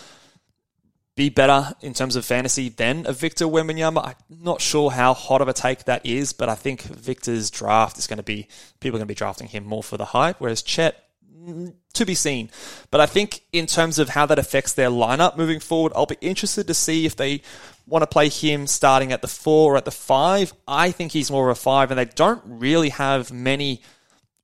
be 1.18 1.30
better 1.30 1.74
in 1.82 1.96
terms 1.96 2.16
of 2.16 2.24
fantasy 2.24 2.70
than 2.70 3.08
a 3.08 3.12
Victor 3.12 3.46
Wembanyama. 3.46 4.06
I'm 4.06 4.16
not 4.30 4.62
sure 4.62 4.92
how 4.92 5.16
hot 5.16 5.42
of 5.42 5.48
a 5.48 5.54
take 5.54 5.86
that 5.86 6.06
is, 6.06 6.32
but 6.32 6.48
I 6.48 6.54
think 6.54 6.84
Victor's 6.84 7.50
draft 7.50 7.98
is 7.98 8.06
going 8.06 8.18
to 8.18 8.24
be 8.24 8.48
people 8.80 8.98
are 8.98 9.00
going 9.00 9.08
to 9.08 9.12
be 9.12 9.16
drafting 9.16 9.48
him 9.48 9.66
more 9.66 9.82
for 9.82 9.98
the 9.98 10.06
hype, 10.06 10.36
whereas 10.38 10.62
Chet 10.62 11.04
mm, 11.36 11.74
to 11.96 12.06
be 12.06 12.14
seen. 12.14 12.52
But 12.92 13.02
I 13.02 13.08
think 13.08 13.42
in 13.52 13.66
terms 13.66 13.98
of 13.98 14.10
how 14.10 14.28
that 14.28 14.38
affects 14.38 14.74
their 14.74 14.92
lineup 14.92 15.38
moving 15.38 15.60
forward, 15.60 15.92
I'll 15.96 16.06
be 16.06 16.18
interested 16.22 16.68
to 16.68 16.76
see 16.76 17.08
if 17.08 17.16
they 17.16 17.42
want 17.88 18.04
to 18.04 18.08
play 18.08 18.30
him 18.30 18.68
starting 18.68 19.12
at 19.12 19.24
the 19.24 19.28
four 19.28 19.74
or 19.74 19.78
at 19.78 19.86
the 19.86 19.92
five. 19.92 20.54
I 20.68 20.92
think 20.92 21.14
he's 21.14 21.32
more 21.32 21.50
of 21.50 21.58
a 21.58 21.60
five, 21.60 21.90
and 21.90 21.98
they 21.98 22.06
don't 22.06 22.44
really 22.46 22.90
have 22.90 23.34
many 23.34 23.82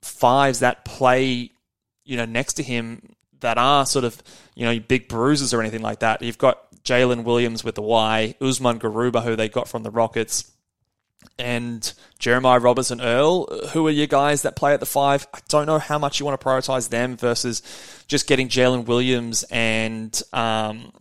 fives 0.01 0.59
that 0.59 0.85
play, 0.85 1.51
you 2.03 2.17
know, 2.17 2.25
next 2.25 2.55
to 2.55 2.63
him 2.63 3.13
that 3.43 3.57
are 3.57 3.85
sort 3.85 4.03
of, 4.03 4.21
you 4.55 4.65
know, 4.65 4.79
big 4.79 5.07
bruises 5.07 5.53
or 5.53 5.61
anything 5.61 5.81
like 5.81 5.99
that. 5.99 6.21
You've 6.21 6.37
got 6.37 6.59
Jalen 6.83 7.23
Williams 7.23 7.63
with 7.63 7.75
the 7.75 7.81
Y, 7.81 8.35
Usman 8.41 8.79
Garuba, 8.79 9.23
who 9.23 9.35
they 9.35 9.47
got 9.47 9.67
from 9.67 9.83
the 9.83 9.91
Rockets, 9.91 10.51
and 11.39 11.93
Jeremiah 12.19 12.59
Robinson-Earl, 12.59 13.67
who 13.69 13.87
are 13.87 13.91
your 13.91 14.07
guys 14.07 14.41
that 14.41 14.55
play 14.55 14.73
at 14.73 14.79
the 14.79 14.85
five? 14.85 15.25
I 15.33 15.39
don't 15.47 15.65
know 15.65 15.79
how 15.79 15.97
much 15.97 16.19
you 16.19 16.25
want 16.25 16.39
to 16.39 16.45
prioritize 16.45 16.89
them 16.89 17.15
versus 17.17 17.61
just 18.07 18.27
getting 18.27 18.49
Jalen 18.49 18.85
Williams 18.85 19.43
and 19.49 20.21
um, 20.33 20.91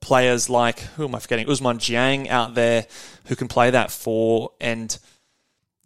players 0.00 0.50
like, 0.50 0.80
who 0.80 1.04
am 1.04 1.14
I 1.14 1.18
forgetting? 1.20 1.46
Ousmane 1.46 1.78
Dieng 1.78 2.28
out 2.28 2.54
there 2.54 2.86
who 3.26 3.36
can 3.36 3.48
play 3.48 3.70
that 3.70 3.90
four 3.90 4.52
and 4.60 4.96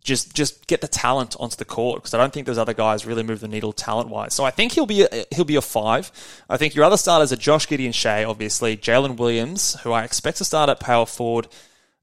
just 0.07 0.35
just 0.35 0.67
get 0.67 0.81
the 0.81 0.89
talent 0.89 1.37
onto 1.39 1.57
the 1.57 1.65
court 1.65 2.01
because 2.01 2.15
I 2.15 2.19
don't 2.19 2.33
think 2.33 2.47
those 2.47 2.59
other 2.59 2.73
guys 2.73 3.05
really 3.05 3.25
move 3.25 3.41
the 3.41 3.49
needle 3.49 3.73
talent 3.73 4.09
wise. 4.09 4.33
So 4.33 4.45
I 4.45 4.51
think 4.51 4.73
he'll 4.73 4.87
be 4.87 5.03
a, 5.03 5.25
he'll 5.35 5.45
be 5.45 5.57
a 5.57 5.61
five. 5.61 6.11
I 6.49 6.57
think 6.57 6.75
your 6.75 6.85
other 6.85 6.97
starters 6.97 7.33
are 7.33 7.37
Josh 7.37 7.67
Gideon 7.67 7.93
Shea, 7.93 8.25
obviously 8.25 8.77
Jalen 8.77 9.17
Williams, 9.17 9.75
who 9.83 9.93
I 9.93 10.05
expect 10.05 10.39
to 10.39 10.45
start 10.45 10.71
at 10.71 10.81
power 10.81 11.05
forward. 11.05 11.49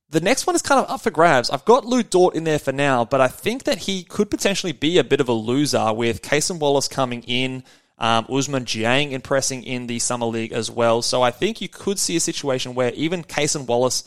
The 0.09 0.21
next 0.21 0.45
one 0.45 0.55
is 0.55 0.61
kind 0.61 0.79
of 0.79 0.91
up 0.91 1.01
for 1.01 1.09
grabs. 1.09 1.49
I've 1.49 1.65
got 1.65 1.85
Lu 1.85 2.03
Dort 2.03 2.35
in 2.35 2.43
there 2.43 2.59
for 2.59 2.71
now, 2.71 3.03
but 3.03 3.19
I 3.19 3.29
think 3.29 3.63
that 3.63 3.79
he 3.79 4.03
could 4.03 4.29
potentially 4.29 4.73
be 4.73 4.99
a 4.99 5.03
bit 5.03 5.21
of 5.21 5.29
a 5.29 5.33
loser 5.33 5.91
with 5.91 6.21
Cason 6.21 6.59
Wallace 6.59 6.87
coming 6.87 7.23
in, 7.23 7.63
um, 7.97 8.25
Ousmane 8.25 8.65
Dieng 8.65 9.11
impressing 9.11 9.63
in 9.63 9.87
the 9.87 9.97
Summer 9.97 10.27
League 10.27 10.51
as 10.51 10.69
well. 10.69 11.01
So 11.01 11.23
I 11.23 11.31
think 11.31 11.61
you 11.61 11.69
could 11.69 11.97
see 11.97 12.15
a 12.15 12.19
situation 12.19 12.75
where 12.75 12.91
even 12.93 13.23
Cason 13.23 13.65
Wallace 13.65 14.03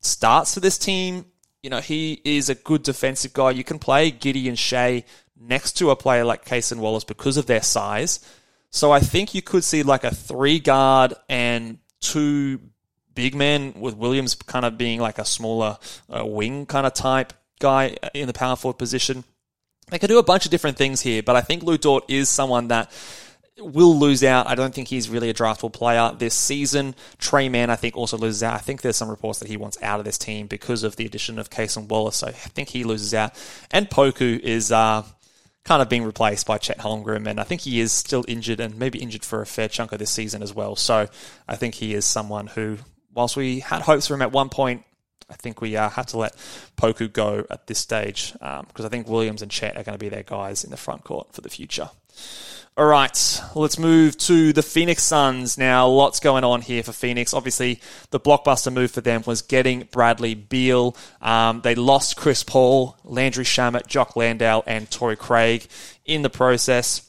starts 0.00 0.54
for 0.54 0.60
this 0.60 0.78
team 0.78 1.26
you 1.62 1.70
know, 1.70 1.80
he 1.80 2.20
is 2.24 2.48
a 2.48 2.54
good 2.54 2.82
defensive 2.82 3.32
guy. 3.32 3.50
You 3.50 3.64
can 3.64 3.78
play 3.78 4.10
Giddey 4.10 4.48
and 4.48 4.58
Shai 4.58 5.04
next 5.38 5.72
to 5.78 5.90
a 5.90 5.96
player 5.96 6.24
like 6.24 6.44
Cason 6.44 6.78
Wallace 6.78 7.04
because 7.04 7.36
of 7.36 7.46
their 7.46 7.62
size. 7.62 8.20
So 8.70 8.92
I 8.92 9.00
think 9.00 9.34
you 9.34 9.42
could 9.42 9.64
see 9.64 9.82
like 9.82 10.04
a 10.04 10.14
three 10.14 10.58
guard 10.58 11.14
and 11.28 11.78
two 12.00 12.60
big 13.14 13.34
men 13.34 13.74
with 13.78 13.96
Williams 13.96 14.34
kind 14.34 14.64
of 14.64 14.78
being 14.78 15.00
like 15.00 15.18
a 15.18 15.24
smaller 15.24 15.78
uh, 16.08 16.24
wing 16.24 16.66
kind 16.66 16.86
of 16.86 16.94
type 16.94 17.32
guy 17.58 17.96
in 18.14 18.26
the 18.26 18.32
power 18.32 18.56
forward 18.56 18.78
position. 18.78 19.24
They 19.90 19.98
could 19.98 20.08
do 20.08 20.18
a 20.18 20.22
bunch 20.22 20.44
of 20.44 20.50
different 20.50 20.76
things 20.76 21.00
here, 21.00 21.22
but 21.22 21.36
I 21.36 21.40
think 21.40 21.62
Lu 21.62 21.76
Dort 21.76 22.04
is 22.08 22.28
someone 22.28 22.68
that 22.68 22.90
will 23.60 23.98
lose 23.98 24.24
out. 24.24 24.46
I 24.46 24.54
don't 24.54 24.74
think 24.74 24.88
he's 24.88 25.08
really 25.08 25.30
a 25.30 25.34
draftable 25.34 25.72
player 25.72 26.12
this 26.16 26.34
season. 26.34 26.94
Tre 27.18 27.48
Mann, 27.48 27.70
I 27.70 27.76
think, 27.76 27.96
also 27.96 28.16
loses 28.16 28.42
out. 28.42 28.54
I 28.54 28.58
think 28.58 28.82
there's 28.82 28.96
some 28.96 29.10
reports 29.10 29.38
that 29.40 29.48
he 29.48 29.56
wants 29.56 29.80
out 29.82 29.98
of 29.98 30.04
this 30.04 30.18
team 30.18 30.46
because 30.46 30.82
of 30.82 30.96
the 30.96 31.06
addition 31.06 31.38
of 31.38 31.50
Cason 31.50 31.88
Wallace. 31.88 32.16
So 32.16 32.28
I 32.28 32.32
think 32.32 32.68
he 32.70 32.84
loses 32.84 33.14
out. 33.14 33.32
And 33.70 33.88
Poku 33.88 34.38
is 34.38 34.72
uh, 34.72 35.04
kind 35.64 35.82
of 35.82 35.88
being 35.88 36.04
replaced 36.04 36.46
by 36.46 36.58
Chet 36.58 36.78
Holmgren, 36.78 37.28
and 37.28 37.38
I 37.38 37.44
think 37.44 37.60
he 37.60 37.80
is 37.80 37.92
still 37.92 38.24
injured 38.26 38.60
and 38.60 38.78
maybe 38.78 38.98
injured 38.98 39.24
for 39.24 39.42
a 39.42 39.46
fair 39.46 39.68
chunk 39.68 39.92
of 39.92 39.98
this 39.98 40.10
season 40.10 40.42
as 40.42 40.54
well. 40.54 40.76
So 40.76 41.08
I 41.48 41.56
think 41.56 41.74
he 41.74 41.94
is 41.94 42.04
someone 42.04 42.46
who, 42.46 42.78
whilst 43.14 43.36
we 43.36 43.60
had 43.60 43.82
hopes 43.82 44.06
for 44.06 44.14
him 44.14 44.22
at 44.22 44.32
one 44.32 44.48
point, 44.48 44.84
I 45.28 45.34
think 45.34 45.60
we 45.60 45.76
uh, 45.76 45.88
to 45.88 46.18
let 46.18 46.34
Poku 46.76 47.12
go 47.12 47.46
at 47.50 47.66
this 47.66 47.78
stage 47.78 48.32
because 48.32 48.60
um, 48.60 48.86
I 48.86 48.88
think 48.88 49.08
Williams 49.08 49.42
and 49.42 49.50
Chet 49.50 49.76
are 49.76 49.84
going 49.84 49.96
to 49.96 50.02
be 50.02 50.08
their 50.08 50.24
guys 50.24 50.64
in 50.64 50.70
the 50.70 50.76
front 50.76 51.04
court 51.04 51.32
for 51.32 51.40
the 51.40 51.48
future. 51.48 51.90
All 52.80 52.86
right, 52.86 53.42
let's 53.54 53.78
move 53.78 54.16
to 54.16 54.54
the 54.54 54.62
Phoenix 54.62 55.02
Suns. 55.02 55.58
Now, 55.58 55.86
lots 55.86 56.18
going 56.18 56.44
on 56.44 56.62
here 56.62 56.82
for 56.82 56.92
Phoenix. 56.92 57.34
Obviously, 57.34 57.78
the 58.08 58.18
blockbuster 58.18 58.72
move 58.72 58.90
for 58.90 59.02
them 59.02 59.22
was 59.26 59.42
getting 59.42 59.86
Bradley 59.92 60.32
Beal. 60.32 60.96
Um, 61.20 61.60
they 61.60 61.74
lost 61.74 62.16
Chris 62.16 62.42
Paul, 62.42 62.96
Landry 63.04 63.44
Shamet, 63.44 63.86
Jock 63.86 64.16
Landale, 64.16 64.64
and 64.66 64.90
Torrey 64.90 65.16
Craig 65.16 65.66
in 66.06 66.22
the 66.22 66.30
process. 66.30 67.06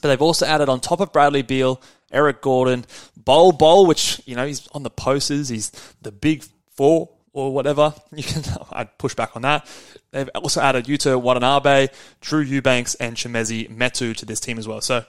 But 0.00 0.08
they've 0.08 0.22
also 0.22 0.46
added 0.46 0.70
on 0.70 0.80
top 0.80 1.00
of 1.00 1.12
Bradley 1.12 1.42
Beal, 1.42 1.82
Eric 2.10 2.40
Gordon, 2.40 2.86
Bol 3.14 3.52
Bol, 3.52 3.86
which, 3.86 4.22
you 4.24 4.34
know, 4.34 4.46
he's 4.46 4.66
on 4.68 4.84
the 4.84 4.90
posters. 4.90 5.50
He's 5.50 5.70
the 6.00 6.12
big 6.12 6.44
four 6.76 7.10
or 7.34 7.52
whatever. 7.52 7.92
You 8.14 8.22
can 8.22 8.44
I'd 8.70 8.96
push 8.96 9.14
back 9.14 9.34
on 9.34 9.42
that. 9.42 9.66
They've 10.12 10.30
also 10.36 10.60
added 10.60 10.86
Yuta 10.86 11.20
Watanabe, 11.20 11.88
Drew 12.20 12.40
Eubanks, 12.40 12.94
and 12.94 13.16
Chimezie 13.16 13.68
Metu 13.68 14.16
to 14.16 14.24
this 14.24 14.40
team 14.40 14.56
as 14.56 14.68
well. 14.68 14.80
So 14.80 15.04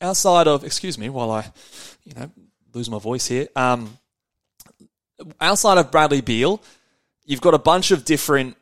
outside 0.00 0.46
of 0.46 0.64
excuse 0.64 0.96
me 0.96 1.08
while 1.08 1.30
I, 1.30 1.50
you 2.04 2.14
know, 2.14 2.30
lose 2.72 2.88
my 2.88 3.00
voice 3.00 3.26
here. 3.26 3.48
Um, 3.56 3.98
outside 5.40 5.78
of 5.78 5.90
Bradley 5.90 6.20
Beal, 6.20 6.62
you've 7.24 7.40
got 7.40 7.54
a 7.54 7.58
bunch 7.58 7.90
of 7.90 8.04
different 8.04 8.56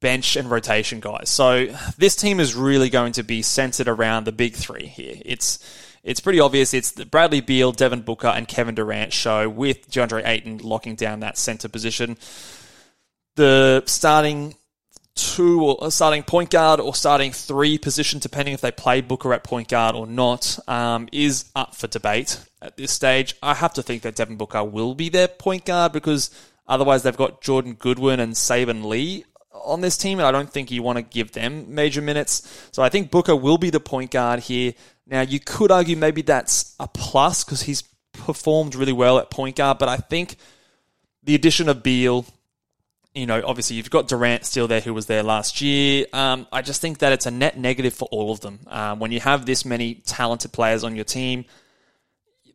bench 0.00 0.36
and 0.36 0.50
rotation 0.50 1.00
guys. 1.00 1.30
So 1.30 1.66
this 1.96 2.16
team 2.16 2.40
is 2.40 2.54
really 2.54 2.90
going 2.90 3.12
to 3.12 3.22
be 3.22 3.42
centered 3.42 3.88
around 3.88 4.24
the 4.24 4.32
big 4.32 4.54
three 4.54 4.86
here. 4.86 5.16
It's 5.24 5.58
it's 6.02 6.20
pretty 6.20 6.40
obvious. 6.40 6.74
It's 6.74 6.92
the 6.92 7.06
Bradley 7.06 7.40
Beal, 7.40 7.72
Devin 7.72 8.02
Booker, 8.02 8.28
and 8.28 8.46
Kevin 8.46 8.74
Durant 8.74 9.12
show 9.12 9.48
with 9.48 9.90
DeAndre 9.90 10.26
Ayton 10.26 10.58
locking 10.58 10.94
down 10.94 11.20
that 11.20 11.38
center 11.38 11.68
position. 11.68 12.16
The 13.36 13.82
starting 13.86 14.54
two 15.18 15.64
or 15.64 15.90
starting 15.90 16.22
point 16.22 16.50
guard 16.50 16.80
or 16.80 16.94
starting 16.94 17.32
three 17.32 17.76
position, 17.76 18.20
depending 18.20 18.54
if 18.54 18.60
they 18.60 18.70
play 18.70 19.00
Booker 19.00 19.34
at 19.34 19.42
point 19.42 19.68
guard 19.68 19.96
or 19.96 20.06
not, 20.06 20.58
um, 20.68 21.08
is 21.12 21.46
up 21.56 21.74
for 21.74 21.88
debate 21.88 22.40
at 22.62 22.76
this 22.76 22.92
stage. 22.92 23.34
I 23.42 23.54
have 23.54 23.74
to 23.74 23.82
think 23.82 24.02
that 24.02 24.14
Devin 24.14 24.36
Booker 24.36 24.62
will 24.64 24.94
be 24.94 25.08
their 25.08 25.28
point 25.28 25.64
guard 25.64 25.92
because 25.92 26.30
otherwise 26.66 27.02
they've 27.02 27.16
got 27.16 27.42
Jordan 27.42 27.74
Goodwin 27.74 28.20
and 28.20 28.34
Saben 28.34 28.84
Lee 28.84 29.24
on 29.64 29.80
this 29.80 29.96
team, 29.96 30.18
and 30.18 30.26
I 30.26 30.32
don't 30.32 30.50
think 30.50 30.70
you 30.70 30.82
want 30.82 30.96
to 30.96 31.02
give 31.02 31.32
them 31.32 31.74
major 31.74 32.02
minutes. 32.02 32.68
So 32.72 32.82
I 32.82 32.88
think 32.88 33.10
Booker 33.10 33.36
will 33.36 33.58
be 33.58 33.70
the 33.70 33.80
point 33.80 34.10
guard 34.10 34.40
here. 34.40 34.74
Now, 35.06 35.22
you 35.22 35.40
could 35.40 35.70
argue 35.70 35.96
maybe 35.96 36.22
that's 36.22 36.74
a 36.78 36.86
plus 36.86 37.44
because 37.44 37.62
he's 37.62 37.82
performed 38.12 38.74
really 38.74 38.92
well 38.92 39.18
at 39.18 39.30
point 39.30 39.56
guard, 39.56 39.78
but 39.78 39.88
I 39.88 39.96
think 39.96 40.36
the 41.22 41.34
addition 41.34 41.68
of 41.68 41.82
Beal, 41.82 42.26
you 43.14 43.26
know, 43.26 43.42
obviously 43.44 43.76
you've 43.76 43.90
got 43.90 44.08
Durant 44.08 44.44
still 44.44 44.68
there 44.68 44.80
who 44.80 44.94
was 44.94 45.06
there 45.06 45.22
last 45.22 45.60
year. 45.60 46.06
Um, 46.12 46.46
I 46.52 46.62
just 46.62 46.80
think 46.80 46.98
that 46.98 47.12
it's 47.12 47.26
a 47.26 47.30
net 47.30 47.58
negative 47.58 47.94
for 47.94 48.08
all 48.10 48.30
of 48.30 48.40
them. 48.40 48.60
Um, 48.66 48.98
when 48.98 49.12
you 49.12 49.20
have 49.20 49.46
this 49.46 49.64
many 49.64 49.94
talented 49.94 50.52
players 50.52 50.84
on 50.84 50.94
your 50.94 51.04
team, 51.04 51.44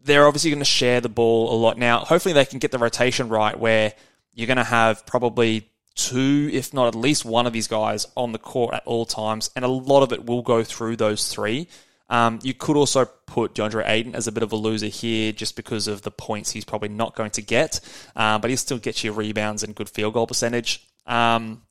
they're 0.03 0.27
obviously 0.27 0.51
going 0.51 0.59
to 0.59 0.65
share 0.65 1.01
the 1.01 1.09
ball 1.09 1.53
a 1.53 1.57
lot. 1.57 1.77
Now, 1.77 1.99
hopefully 1.99 2.33
they 2.33 2.45
can 2.45 2.59
get 2.59 2.71
the 2.71 2.79
rotation 2.79 3.29
right 3.29 3.57
where 3.57 3.93
you're 4.33 4.47
going 4.47 4.57
to 4.57 4.63
have 4.63 5.05
probably 5.05 5.69
two, 5.95 6.49
if 6.51 6.73
not 6.73 6.87
at 6.87 6.95
least 6.95 7.25
one 7.25 7.45
of 7.45 7.53
these 7.53 7.67
guys 7.67 8.07
on 8.15 8.31
the 8.31 8.39
court 8.39 8.73
at 8.73 8.83
all 8.85 9.05
times, 9.05 9.49
and 9.55 9.63
a 9.63 9.67
lot 9.67 10.03
of 10.03 10.11
it 10.11 10.25
will 10.25 10.41
go 10.41 10.63
through 10.63 10.95
those 10.95 11.31
three. 11.31 11.67
Um, 12.09 12.39
you 12.43 12.53
could 12.53 12.75
also 12.75 13.05
put 13.05 13.55
DeAndre 13.55 13.87
Ayton 13.87 14.13
as 14.15 14.27
a 14.27 14.31
bit 14.31 14.43
of 14.43 14.51
a 14.51 14.55
loser 14.55 14.87
here 14.87 15.31
just 15.31 15.55
because 15.55 15.87
of 15.87 16.01
the 16.01 16.11
points 16.11 16.51
he's 16.51 16.65
probably 16.65 16.89
not 16.89 17.15
going 17.15 17.31
to 17.31 17.41
get, 17.41 17.79
um, 18.15 18.41
but 18.41 18.49
he 18.49 18.55
still 18.55 18.77
gets 18.77 19.03
you 19.03 19.11
rebounds 19.11 19.63
and 19.63 19.73
good 19.73 19.89
field 19.89 20.13
goal 20.13 20.27
percentage. 20.27 20.85
Um, 21.05 21.63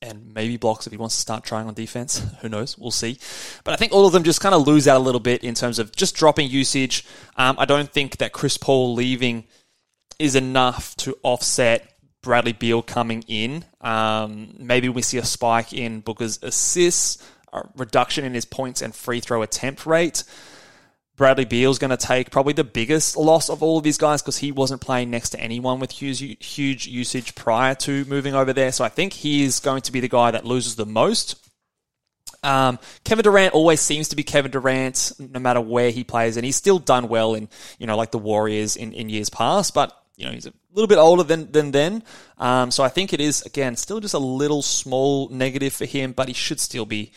and 0.00 0.32
maybe 0.32 0.56
blocks 0.56 0.86
if 0.86 0.92
he 0.92 0.96
wants 0.96 1.16
to 1.16 1.20
start 1.20 1.44
trying 1.44 1.66
on 1.66 1.74
defense. 1.74 2.24
Who 2.40 2.48
knows? 2.48 2.78
We'll 2.78 2.90
see. 2.90 3.18
But 3.64 3.74
I 3.74 3.76
think 3.76 3.92
all 3.92 4.06
of 4.06 4.12
them 4.12 4.22
just 4.22 4.40
kind 4.40 4.54
of 4.54 4.66
lose 4.66 4.86
out 4.86 4.96
a 4.96 5.02
little 5.02 5.20
bit 5.20 5.42
in 5.42 5.54
terms 5.54 5.78
of 5.78 5.94
just 5.94 6.14
dropping 6.14 6.50
usage. 6.50 7.04
Um, 7.36 7.56
I 7.58 7.64
don't 7.64 7.90
think 7.90 8.18
that 8.18 8.32
Chris 8.32 8.56
Paul 8.56 8.94
leaving 8.94 9.44
is 10.18 10.34
enough 10.34 10.96
to 10.96 11.16
offset 11.22 11.97
Bradley 12.28 12.52
Beal 12.52 12.82
coming 12.82 13.24
in. 13.26 13.64
Um, 13.80 14.54
maybe 14.58 14.90
we 14.90 15.00
see 15.00 15.16
a 15.16 15.24
spike 15.24 15.72
in 15.72 16.00
Booker's 16.00 16.38
assists 16.42 17.24
a 17.54 17.62
reduction 17.74 18.26
in 18.26 18.34
his 18.34 18.44
points 18.44 18.82
and 18.82 18.94
free 18.94 19.20
throw 19.20 19.40
attempt 19.40 19.86
rate. 19.86 20.24
Bradley 21.16 21.46
Beal's 21.46 21.78
going 21.78 21.88
to 21.88 21.96
take 21.96 22.30
probably 22.30 22.52
the 22.52 22.64
biggest 22.64 23.16
loss 23.16 23.48
of 23.48 23.62
all 23.62 23.78
of 23.78 23.82
these 23.82 23.96
guys 23.96 24.20
because 24.20 24.36
he 24.36 24.52
wasn't 24.52 24.82
playing 24.82 25.08
next 25.08 25.30
to 25.30 25.40
anyone 25.40 25.80
with 25.80 25.90
huge, 25.90 26.36
huge 26.46 26.86
usage 26.86 27.34
prior 27.34 27.74
to 27.76 28.04
moving 28.04 28.34
over 28.34 28.52
there. 28.52 28.72
So 28.72 28.84
I 28.84 28.90
think 28.90 29.14
he 29.14 29.42
is 29.42 29.58
going 29.58 29.80
to 29.80 29.92
be 29.92 30.00
the 30.00 30.08
guy 30.08 30.30
that 30.30 30.44
loses 30.44 30.76
the 30.76 30.84
most. 30.84 31.42
Um, 32.42 32.78
Kevin 33.04 33.22
Durant 33.22 33.54
always 33.54 33.80
seems 33.80 34.08
to 34.08 34.16
be 34.16 34.22
Kevin 34.22 34.50
Durant, 34.50 35.12
no 35.18 35.40
matter 35.40 35.62
where 35.62 35.90
he 35.90 36.04
plays, 36.04 36.36
and 36.36 36.44
he's 36.44 36.56
still 36.56 36.78
done 36.78 37.08
well 37.08 37.32
in 37.32 37.48
you 37.78 37.86
know 37.86 37.96
like 37.96 38.10
the 38.10 38.18
Warriors 38.18 38.76
in, 38.76 38.92
in 38.92 39.08
years 39.08 39.30
past. 39.30 39.72
But 39.72 39.98
you 40.18 40.26
know 40.26 40.32
he's 40.32 40.46
a 40.46 40.52
little 40.72 40.88
bit 40.88 40.98
older 40.98 41.22
than 41.22 41.50
than 41.52 41.70
then, 41.70 42.02
um, 42.38 42.70
so 42.70 42.82
I 42.82 42.88
think 42.88 43.12
it 43.12 43.20
is 43.20 43.42
again 43.42 43.76
still 43.76 44.00
just 44.00 44.14
a 44.14 44.18
little 44.18 44.62
small 44.62 45.28
negative 45.28 45.72
for 45.72 45.84
him, 45.86 46.12
but 46.12 46.28
he 46.28 46.34
should 46.34 46.60
still 46.60 46.84
be 46.84 47.12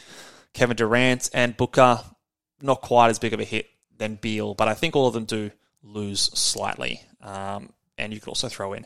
Kevin 0.53 0.77
Durant 0.77 1.29
and 1.33 1.57
Booker. 1.57 1.99
Not 2.61 2.81
quite 2.81 3.09
as 3.09 3.17
big 3.17 3.33
of 3.33 3.39
a 3.39 3.43
hit 3.43 3.67
than 3.97 4.15
Beal, 4.15 4.53
but 4.53 4.67
I 4.67 4.75
think 4.75 4.95
all 4.95 5.07
of 5.07 5.15
them 5.15 5.25
do 5.25 5.49
lose 5.81 6.21
slightly. 6.21 7.01
Um, 7.21 7.73
and 7.97 8.13
you 8.13 8.19
could 8.19 8.29
also 8.29 8.49
throw 8.49 8.73
in 8.73 8.85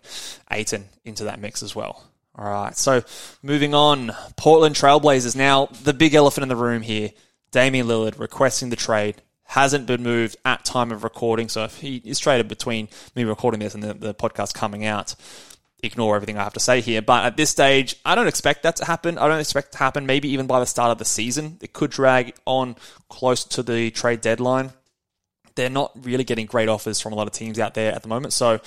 Ayton 0.50 0.86
into 1.04 1.26
that 1.26 1.42
mix 1.42 1.62
as 1.62 1.76
well. 1.76 2.02
All 2.38 2.50
right, 2.50 2.76
so 2.76 3.04
moving 3.44 3.74
on, 3.74 4.12
Portland 4.38 4.76
Trailblazers. 4.76 5.36
Now, 5.36 5.68
the 5.84 5.94
big 5.94 6.14
elephant 6.14 6.44
in 6.44 6.50
the 6.50 6.56
room 6.56 6.82
here 6.82 7.12
Damian 7.52 7.88
Lillard 7.88 8.20
requesting 8.20 8.70
the 8.70 8.76
trade 8.76 9.22
hasn't 9.46 9.86
been 9.86 10.04
moved 10.04 10.36
at 10.44 10.66
time 10.66 10.92
of 10.92 11.04
recording. 11.04 11.50
So 11.50 11.64
if 11.64 11.78
he 11.78 11.98
is 12.04 12.20
traded 12.20 12.48
between 12.48 12.90
me 13.16 13.24
recording 13.24 13.60
this 13.60 13.74
and 13.74 13.84
the, 13.84 13.94
the 13.94 14.14
podcast 14.14 14.54
coming 14.54 14.86
out, 14.86 15.16
ignore 15.84 16.16
everything 16.16 16.38
I 16.38 16.44
have 16.44 16.54
to 16.54 16.60
say 16.60 16.82
here. 16.82 17.02
But 17.02 17.26
at 17.26 17.38
this 17.38 17.50
stage, 17.50 17.96
I 18.06 18.16
don't 18.16 18.28
expect 18.28 18.64
that 18.64 18.78
to 18.78 18.86
happen. 18.86 19.18
I 19.18 19.28
don't 19.28 19.40
expect 19.40 19.70
it 19.70 19.72
to 19.74 19.78
happen 19.78 20.06
maybe 20.06 20.30
even 20.30 20.48
by 20.48 20.60
the 20.60 20.66
start 20.66 20.92
of 20.92 20.98
the 20.98 21.06
season. 21.06 21.58
It 21.62 21.74
could 21.74 21.92
drag 21.92 22.36
on 22.46 22.76
close 23.10 23.44
to 23.46 23.64
the 23.64 23.92
trade 23.92 24.22
deadline. 24.22 24.72
They're 25.56 25.70
not 25.70 25.92
really 26.04 26.24
getting 26.24 26.48
great 26.48 26.68
offers 26.68 27.00
from 27.00 27.14
a 27.14 27.16
lot 27.16 27.28
of 27.28 27.34
teams 27.34 27.60
out 27.60 27.76
there 27.76 27.94
at 27.94 28.02
the 28.02 28.10
moment. 28.10 28.34
So 28.34 28.60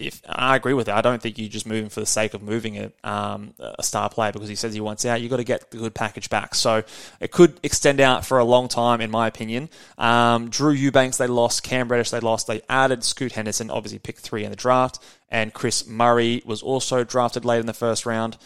if 0.00 0.22
I 0.26 0.56
agree 0.56 0.74
with 0.74 0.88
it, 0.88 0.94
I 0.94 1.02
don't 1.02 1.20
think 1.20 1.38
you 1.38 1.48
just 1.48 1.66
move 1.66 1.84
him 1.84 1.90
for 1.90 2.00
the 2.00 2.06
sake 2.06 2.34
of 2.34 2.42
moving 2.42 2.78
a, 2.78 2.92
um, 3.04 3.54
a 3.60 3.82
star 3.82 4.08
player 4.08 4.32
because 4.32 4.48
he 4.48 4.54
says 4.54 4.72
he 4.72 4.80
wants 4.80 5.04
out. 5.04 5.20
You've 5.20 5.30
got 5.30 5.36
to 5.36 5.44
get 5.44 5.70
the 5.70 5.76
good 5.76 5.94
package 5.94 6.30
back. 6.30 6.54
So 6.54 6.82
it 7.20 7.30
could 7.30 7.60
extend 7.62 8.00
out 8.00 8.24
for 8.24 8.38
a 8.38 8.44
long 8.44 8.68
time, 8.68 9.00
in 9.00 9.10
my 9.10 9.26
opinion. 9.26 9.68
Um, 9.98 10.48
Drew 10.48 10.72
Eubanks, 10.72 11.18
they 11.18 11.26
lost. 11.26 11.62
Cam 11.62 11.88
Reddish, 11.88 12.10
they 12.10 12.20
lost. 12.20 12.46
They 12.46 12.62
added 12.68 13.04
Scoot 13.04 13.32
Henderson, 13.32 13.70
obviously 13.70 13.98
picked 13.98 14.20
three 14.20 14.44
in 14.44 14.50
the 14.50 14.56
draft. 14.56 14.98
And 15.28 15.52
Kris 15.52 15.86
Murray 15.86 16.42
was 16.44 16.62
also 16.62 17.04
drafted 17.04 17.44
late 17.44 17.60
in 17.60 17.66
the 17.66 17.74
first 17.74 18.06
round. 18.06 18.36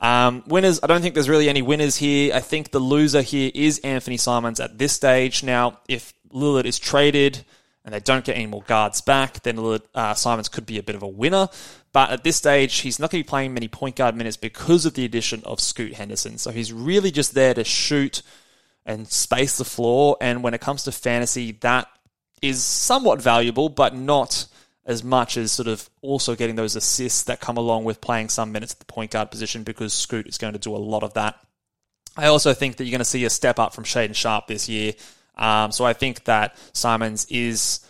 Um, 0.00 0.42
winners, 0.46 0.80
I 0.82 0.86
don't 0.86 1.02
think 1.02 1.14
there's 1.14 1.28
really 1.28 1.48
any 1.48 1.62
winners 1.62 1.96
here. 1.96 2.34
I 2.34 2.40
think 2.40 2.70
the 2.70 2.78
loser 2.78 3.22
here 3.22 3.50
is 3.54 3.78
Anthony 3.80 4.16
Simons 4.16 4.58
at 4.58 4.78
this 4.78 4.92
stage. 4.92 5.42
Now, 5.42 5.78
if 5.88 6.14
Lillard 6.32 6.64
is 6.64 6.78
traded, 6.78 7.44
and 7.90 7.94
they 7.96 8.04
don't 8.04 8.24
get 8.24 8.36
any 8.36 8.46
more 8.46 8.62
guards 8.62 9.00
back, 9.00 9.42
then 9.42 9.58
uh, 9.96 10.14
Simons 10.14 10.48
could 10.48 10.64
be 10.64 10.78
a 10.78 10.82
bit 10.82 10.94
of 10.94 11.02
a 11.02 11.08
winner. 11.08 11.48
But 11.92 12.10
at 12.10 12.22
this 12.22 12.36
stage, 12.36 12.78
he's 12.78 13.00
not 13.00 13.10
going 13.10 13.24
to 13.24 13.26
be 13.26 13.28
playing 13.28 13.52
many 13.52 13.66
point 13.66 13.96
guard 13.96 14.14
minutes 14.14 14.36
because 14.36 14.86
of 14.86 14.94
the 14.94 15.04
addition 15.04 15.42
of 15.44 15.58
Scoot 15.58 15.94
Henderson. 15.94 16.38
So 16.38 16.52
he's 16.52 16.72
really 16.72 17.10
just 17.10 17.34
there 17.34 17.52
to 17.52 17.64
shoot 17.64 18.22
and 18.86 19.08
space 19.08 19.58
the 19.58 19.64
floor. 19.64 20.16
And 20.20 20.44
when 20.44 20.54
it 20.54 20.60
comes 20.60 20.84
to 20.84 20.92
fantasy, 20.92 21.50
that 21.62 21.88
is 22.40 22.62
somewhat 22.62 23.20
valuable, 23.20 23.68
but 23.68 23.92
not 23.92 24.46
as 24.86 25.02
much 25.02 25.36
as 25.36 25.50
sort 25.50 25.66
of 25.66 25.90
also 26.00 26.36
getting 26.36 26.54
those 26.54 26.76
assists 26.76 27.24
that 27.24 27.40
come 27.40 27.56
along 27.56 27.82
with 27.82 28.00
playing 28.00 28.28
some 28.28 28.52
minutes 28.52 28.72
at 28.72 28.78
the 28.78 28.84
point 28.84 29.10
guard 29.10 29.32
position 29.32 29.64
because 29.64 29.92
Scoot 29.92 30.28
is 30.28 30.38
going 30.38 30.52
to 30.52 30.60
do 30.60 30.76
a 30.76 30.78
lot 30.78 31.02
of 31.02 31.14
that. 31.14 31.40
I 32.16 32.26
also 32.26 32.54
think 32.54 32.76
that 32.76 32.84
you're 32.84 32.92
going 32.92 33.00
to 33.00 33.04
see 33.04 33.24
a 33.24 33.30
step 33.30 33.58
up 33.58 33.74
from 33.74 33.82
Shaedon 33.82 34.14
Sharpe 34.14 34.46
this 34.46 34.68
year. 34.68 34.92
Um, 35.40 35.72
so 35.72 35.84
I 35.84 35.94
think 35.94 36.24
that 36.24 36.56
Simons 36.72 37.26
is 37.28 37.80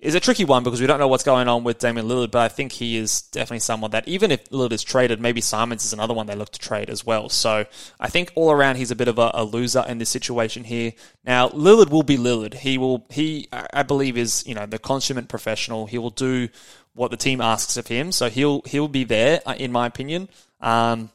is 0.00 0.14
a 0.14 0.20
tricky 0.20 0.44
one 0.44 0.62
because 0.62 0.80
we 0.80 0.86
don't 0.86 1.00
know 1.00 1.08
what's 1.08 1.24
going 1.24 1.48
on 1.48 1.64
with 1.64 1.80
Damian 1.80 2.06
Lillard, 2.06 2.30
but 2.30 2.40
I 2.40 2.48
think 2.48 2.70
he 2.70 2.96
is 2.96 3.22
definitely 3.22 3.58
someone 3.58 3.90
that 3.90 4.06
even 4.06 4.30
if 4.30 4.48
Lillard 4.50 4.70
is 4.70 4.84
traded, 4.84 5.20
maybe 5.20 5.40
Simons 5.40 5.84
is 5.84 5.92
another 5.92 6.14
one 6.14 6.28
they 6.28 6.36
look 6.36 6.52
to 6.52 6.58
trade 6.60 6.88
as 6.88 7.04
well. 7.04 7.28
So 7.28 7.66
I 7.98 8.08
think 8.08 8.30
all 8.36 8.52
around 8.52 8.76
he's 8.76 8.92
a 8.92 8.96
bit 8.96 9.08
of 9.08 9.18
a, 9.18 9.32
a 9.34 9.42
loser 9.42 9.84
in 9.88 9.98
this 9.98 10.08
situation 10.08 10.64
here. 10.64 10.92
Now 11.24 11.48
Lillard 11.48 11.90
will 11.90 12.04
be 12.04 12.16
Lillard. 12.16 12.54
He 12.54 12.78
will 12.78 13.06
he 13.10 13.48
I 13.52 13.82
believe 13.82 14.16
is 14.16 14.46
you 14.46 14.54
know 14.54 14.66
the 14.66 14.78
consummate 14.78 15.28
professional. 15.28 15.86
He 15.86 15.98
will 15.98 16.10
do 16.10 16.48
what 16.94 17.10
the 17.10 17.16
team 17.16 17.40
asks 17.40 17.76
of 17.76 17.88
him. 17.88 18.12
So 18.12 18.30
he'll 18.30 18.62
he'll 18.62 18.88
be 18.88 19.04
there 19.04 19.40
uh, 19.46 19.54
in 19.58 19.72
my 19.72 19.86
opinion. 19.86 20.28
Um, 20.60 21.10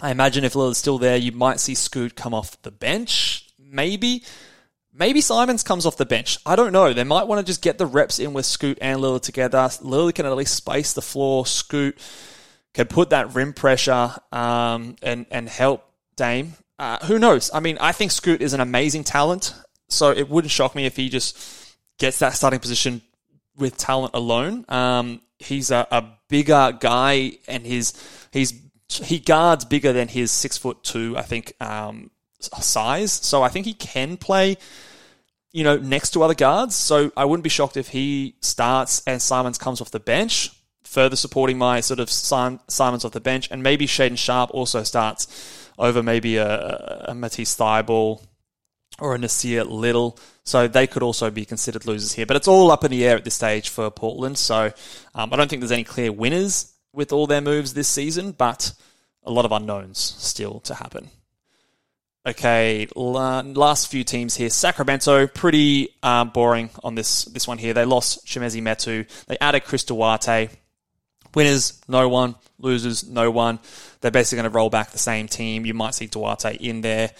I 0.00 0.10
imagine 0.10 0.44
if 0.44 0.54
Lillard's 0.54 0.78
still 0.78 0.98
there, 0.98 1.16
you 1.16 1.32
might 1.32 1.60
see 1.60 1.74
Scoot 1.74 2.16
come 2.16 2.34
off 2.34 2.60
the 2.62 2.70
bench, 2.70 3.48
maybe. 3.58 4.24
Maybe 4.98 5.20
Simons 5.20 5.62
comes 5.62 5.84
off 5.84 5.98
the 5.98 6.06
bench. 6.06 6.38
I 6.46 6.56
don't 6.56 6.72
know. 6.72 6.94
They 6.94 7.04
might 7.04 7.26
want 7.26 7.44
to 7.44 7.50
just 7.50 7.60
get 7.60 7.76
the 7.76 7.84
reps 7.84 8.18
in 8.18 8.32
with 8.32 8.46
Scoot 8.46 8.78
and 8.80 9.00
Lillard 9.00 9.20
together. 9.22 9.58
Lillard 9.58 10.14
can 10.14 10.24
at 10.24 10.34
least 10.34 10.54
space 10.54 10.94
the 10.94 11.02
floor. 11.02 11.44
Scoot 11.44 11.98
can 12.72 12.86
put 12.86 13.10
that 13.10 13.34
rim 13.34 13.52
pressure 13.52 14.14
um, 14.32 14.96
and 15.02 15.26
and 15.30 15.48
help 15.48 15.84
Dame. 16.16 16.54
Uh, 16.78 17.04
who 17.06 17.18
knows? 17.18 17.50
I 17.52 17.60
mean, 17.60 17.76
I 17.78 17.92
think 17.92 18.10
Scoot 18.10 18.40
is 18.40 18.54
an 18.54 18.60
amazing 18.60 19.04
talent, 19.04 19.54
so 19.88 20.10
it 20.10 20.30
wouldn't 20.30 20.50
shock 20.50 20.74
me 20.74 20.86
if 20.86 20.96
he 20.96 21.10
just 21.10 21.38
gets 21.98 22.18
that 22.20 22.34
starting 22.34 22.60
position 22.60 23.02
with 23.56 23.76
talent 23.76 24.14
alone. 24.14 24.64
Um, 24.68 25.20
he's 25.38 25.70
a, 25.70 25.86
a 25.90 26.04
bigger 26.28 26.76
guy, 26.78 27.32
and 27.46 27.66
his 27.66 27.92
he's 28.30 28.54
he 28.88 29.18
guards 29.18 29.66
bigger 29.66 29.92
than 29.92 30.08
his 30.08 30.30
six 30.30 30.56
foot 30.56 30.82
two. 30.82 31.16
I 31.18 31.22
think 31.22 31.52
um, 31.60 32.10
size. 32.40 33.12
So 33.12 33.42
I 33.42 33.48
think 33.48 33.66
he 33.66 33.74
can 33.74 34.16
play, 34.16 34.56
you 35.52 35.64
know, 35.64 35.76
next 35.76 36.10
to 36.10 36.22
other 36.22 36.34
guards. 36.34 36.74
So 36.74 37.12
I 37.16 37.24
wouldn't 37.24 37.44
be 37.44 37.50
shocked 37.50 37.76
if 37.76 37.88
he 37.88 38.36
starts 38.40 39.02
and 39.06 39.20
Simons 39.20 39.58
comes 39.58 39.80
off 39.80 39.90
the 39.90 40.00
bench, 40.00 40.50
further 40.84 41.16
supporting 41.16 41.58
my 41.58 41.80
sort 41.80 42.00
of 42.00 42.10
Simons 42.10 43.04
off 43.04 43.12
the 43.12 43.20
bench, 43.20 43.48
and 43.50 43.62
maybe 43.62 43.86
Shaedon 43.86 44.18
Sharpe 44.18 44.50
also 44.52 44.82
starts 44.82 45.70
over 45.78 46.02
maybe 46.02 46.36
a, 46.36 47.06
a 47.08 47.14
Matisse 47.14 47.56
Thybulle 47.56 48.24
or 48.98 49.14
a 49.14 49.18
Nassir 49.18 49.68
Little. 49.68 50.18
So 50.44 50.68
they 50.68 50.86
could 50.86 51.02
also 51.02 51.30
be 51.30 51.44
considered 51.44 51.86
losers 51.86 52.12
here. 52.12 52.24
But 52.24 52.36
it's 52.36 52.48
all 52.48 52.70
up 52.70 52.84
in 52.84 52.90
the 52.90 53.04
air 53.04 53.16
at 53.16 53.24
this 53.24 53.34
stage 53.34 53.68
for 53.68 53.90
Portland. 53.90 54.38
So 54.38 54.72
um, 55.14 55.32
I 55.32 55.36
don't 55.36 55.50
think 55.50 55.60
there's 55.60 55.72
any 55.72 55.84
clear 55.84 56.12
winners 56.12 56.72
with 56.92 57.12
all 57.12 57.26
their 57.26 57.40
moves 57.40 57.74
this 57.74 57.88
season, 57.88 58.32
but 58.32 58.72
a 59.24 59.32
lot 59.32 59.44
of 59.44 59.52
unknowns 59.52 59.98
still 59.98 60.60
to 60.60 60.74
happen. 60.74 61.10
Okay, 62.26 62.88
last 62.96 63.88
few 63.88 64.02
teams 64.02 64.34
here. 64.34 64.50
Sacramento, 64.50 65.28
pretty 65.28 65.90
uh, 66.02 66.24
boring 66.24 66.70
on 66.82 66.96
this 66.96 67.24
this 67.26 67.46
one 67.46 67.56
here. 67.56 67.72
They 67.72 67.84
lost 67.84 68.26
Chimezie 68.26 68.60
Metu. 68.60 69.08
They 69.26 69.38
added 69.40 69.62
Chris 69.62 69.84
Duarte. 69.84 70.48
Winners, 71.36 71.80
no 71.86 72.08
one. 72.08 72.34
Losers, 72.58 73.08
no 73.08 73.30
one. 73.30 73.60
They're 74.00 74.10
basically 74.10 74.42
going 74.42 74.50
to 74.50 74.56
roll 74.56 74.70
back 74.70 74.90
the 74.90 74.98
same 74.98 75.28
team. 75.28 75.64
You 75.64 75.74
might 75.74 75.94
see 75.94 76.06
Duarte 76.06 76.56
in 76.56 76.80
there 76.80 77.12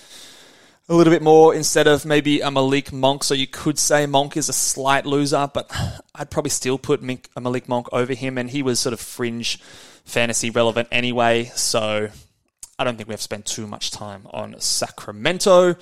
a 0.88 0.94
little 0.94 1.12
bit 1.12 1.22
more 1.22 1.54
instead 1.54 1.86
of 1.86 2.04
maybe 2.04 2.40
a 2.40 2.50
Malik 2.50 2.92
Monk. 2.92 3.22
So 3.22 3.34
you 3.34 3.46
could 3.46 3.78
say 3.78 4.06
Monk 4.06 4.36
is 4.36 4.48
a 4.48 4.52
slight 4.52 5.06
loser, 5.06 5.48
but 5.54 5.70
I'd 6.16 6.30
probably 6.30 6.50
still 6.50 6.78
put 6.78 7.00
Malik 7.00 7.68
Monk 7.68 7.86
over 7.92 8.12
him, 8.12 8.38
and 8.38 8.50
he 8.50 8.60
was 8.60 8.80
sort 8.80 8.92
of 8.92 8.98
fringe 8.98 9.60
fantasy 10.04 10.50
relevant 10.50 10.88
anyway. 10.90 11.44
So 11.54 12.08
I 12.78 12.84
don't 12.84 12.96
think 12.96 13.08
we 13.08 13.14
have 13.14 13.22
spent 13.22 13.46
too 13.46 13.66
much 13.66 13.90
time 13.90 14.26
on 14.30 14.60
Sacramento. 14.60 15.76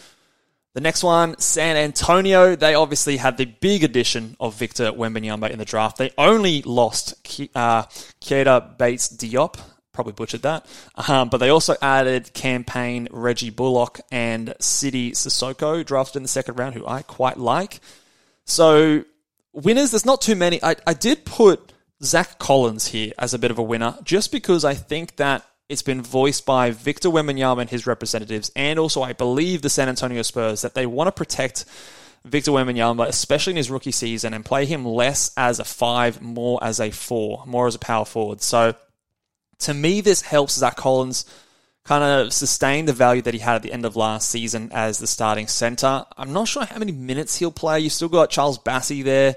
The 0.74 0.80
next 0.80 1.02
one, 1.04 1.38
San 1.38 1.76
Antonio. 1.76 2.56
They 2.56 2.74
obviously 2.74 3.16
had 3.16 3.36
the 3.36 3.44
big 3.44 3.84
addition 3.84 4.36
of 4.40 4.54
Victor 4.54 4.92
Wembanyama 4.92 5.50
in 5.50 5.58
the 5.58 5.64
draft. 5.64 5.98
They 5.98 6.10
only 6.18 6.62
lost 6.62 7.14
uh, 7.54 7.82
Keita 8.20 8.76
Bates 8.76 9.08
Diop. 9.08 9.58
Probably 9.92 10.12
butchered 10.12 10.42
that. 10.42 10.66
Um, 11.08 11.28
but 11.28 11.38
they 11.38 11.50
also 11.50 11.76
added 11.80 12.32
Cam 12.34 12.64
Payne 12.64 13.06
Reggie 13.12 13.50
Bullock, 13.50 14.00
and 14.10 14.54
Sidy 14.58 15.12
Cissoko, 15.12 15.86
drafted 15.86 16.16
in 16.16 16.22
the 16.24 16.28
second 16.28 16.58
round, 16.58 16.74
who 16.74 16.84
I 16.84 17.02
quite 17.02 17.36
like. 17.36 17.78
So, 18.44 19.04
winners, 19.52 19.92
there's 19.92 20.04
not 20.04 20.20
too 20.20 20.34
many. 20.34 20.60
I, 20.62 20.74
I 20.84 20.94
did 20.94 21.24
put 21.24 21.72
Zach 22.02 22.40
Collins 22.40 22.88
here 22.88 23.12
as 23.16 23.32
a 23.32 23.38
bit 23.38 23.52
of 23.52 23.58
a 23.58 23.62
winner, 23.62 23.96
just 24.02 24.32
because 24.32 24.64
I 24.64 24.74
think 24.74 25.16
that 25.16 25.44
it's 25.68 25.82
been 25.82 26.02
voiced 26.02 26.44
by 26.44 26.70
Victor 26.70 27.08
Wembanyama 27.08 27.62
and 27.62 27.70
his 27.70 27.86
representatives, 27.86 28.50
and 28.54 28.78
also 28.78 29.02
I 29.02 29.12
believe 29.12 29.62
the 29.62 29.70
San 29.70 29.88
Antonio 29.88 30.22
Spurs 30.22 30.62
that 30.62 30.74
they 30.74 30.86
want 30.86 31.08
to 31.08 31.12
protect 31.12 31.64
Victor 32.24 32.52
Wembanyama, 32.52 33.06
especially 33.06 33.52
in 33.52 33.58
his 33.58 33.70
rookie 33.70 33.92
season, 33.92 34.34
and 34.34 34.44
play 34.44 34.64
him 34.66 34.84
less 34.84 35.32
as 35.36 35.58
a 35.58 35.64
five, 35.64 36.22
more 36.22 36.62
as 36.62 36.80
a 36.80 36.90
four, 36.90 37.44
more 37.46 37.66
as 37.66 37.74
a 37.74 37.78
power 37.78 38.04
forward. 38.04 38.40
So 38.40 38.74
to 39.60 39.74
me, 39.74 40.00
this 40.00 40.22
helps 40.22 40.54
Zach 40.54 40.76
Collins 40.76 41.24
kind 41.84 42.02
of 42.02 42.32
sustain 42.32 42.86
the 42.86 42.94
value 42.94 43.22
that 43.22 43.34
he 43.34 43.40
had 43.40 43.56
at 43.56 43.62
the 43.62 43.72
end 43.72 43.84
of 43.84 43.94
last 43.94 44.30
season 44.30 44.70
as 44.72 44.98
the 44.98 45.06
starting 45.06 45.46
center. 45.46 46.06
I'm 46.16 46.32
not 46.32 46.48
sure 46.48 46.64
how 46.64 46.78
many 46.78 46.92
minutes 46.92 47.36
he'll 47.36 47.52
play. 47.52 47.80
You 47.80 47.90
still 47.90 48.08
got 48.08 48.30
Charles 48.30 48.58
Bassey 48.58 49.04
there. 49.04 49.36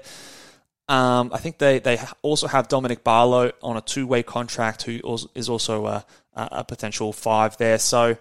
Um, 0.88 1.30
I 1.34 1.38
think 1.38 1.58
they, 1.58 1.80
they 1.80 2.00
also 2.22 2.46
have 2.46 2.68
Dominic 2.68 3.04
Barlow 3.04 3.52
on 3.62 3.76
a 3.76 3.80
two 3.80 4.06
way 4.06 4.22
contract, 4.22 4.82
who 4.82 5.00
is 5.34 5.48
also 5.48 5.86
a, 5.86 6.04
a 6.34 6.64
potential 6.64 7.12
five 7.12 7.56
there. 7.58 7.78
So 7.78 8.16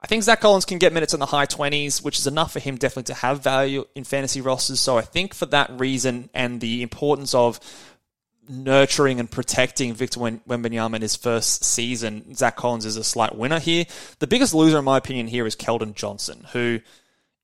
I 0.00 0.06
think 0.06 0.22
Zach 0.22 0.40
Collins 0.40 0.64
can 0.64 0.78
get 0.78 0.92
minutes 0.92 1.14
in 1.14 1.20
the 1.20 1.26
high 1.26 1.46
20s, 1.46 2.02
which 2.02 2.18
is 2.18 2.26
enough 2.26 2.52
for 2.52 2.60
him 2.60 2.76
definitely 2.76 3.14
to 3.14 3.20
have 3.20 3.42
value 3.42 3.84
in 3.94 4.04
fantasy 4.04 4.40
rosters. 4.40 4.80
So 4.80 4.96
I 4.96 5.02
think 5.02 5.34
for 5.34 5.46
that 5.46 5.80
reason 5.80 6.30
and 6.32 6.60
the 6.60 6.82
importance 6.82 7.34
of 7.34 7.60
nurturing 8.48 9.18
and 9.20 9.30
protecting 9.30 9.92
Victor 9.94 10.20
Wembanyama 10.20 10.96
in 10.96 11.02
his 11.02 11.16
first 11.16 11.64
season, 11.64 12.34
Zach 12.34 12.56
Collins 12.56 12.86
is 12.86 12.96
a 12.96 13.04
slight 13.04 13.34
winner 13.34 13.58
here. 13.58 13.84
The 14.18 14.26
biggest 14.26 14.54
loser, 14.54 14.78
in 14.78 14.84
my 14.84 14.98
opinion, 14.98 15.26
here 15.26 15.46
is 15.46 15.56
Keldon 15.56 15.94
Johnson, 15.94 16.46
who, 16.52 16.80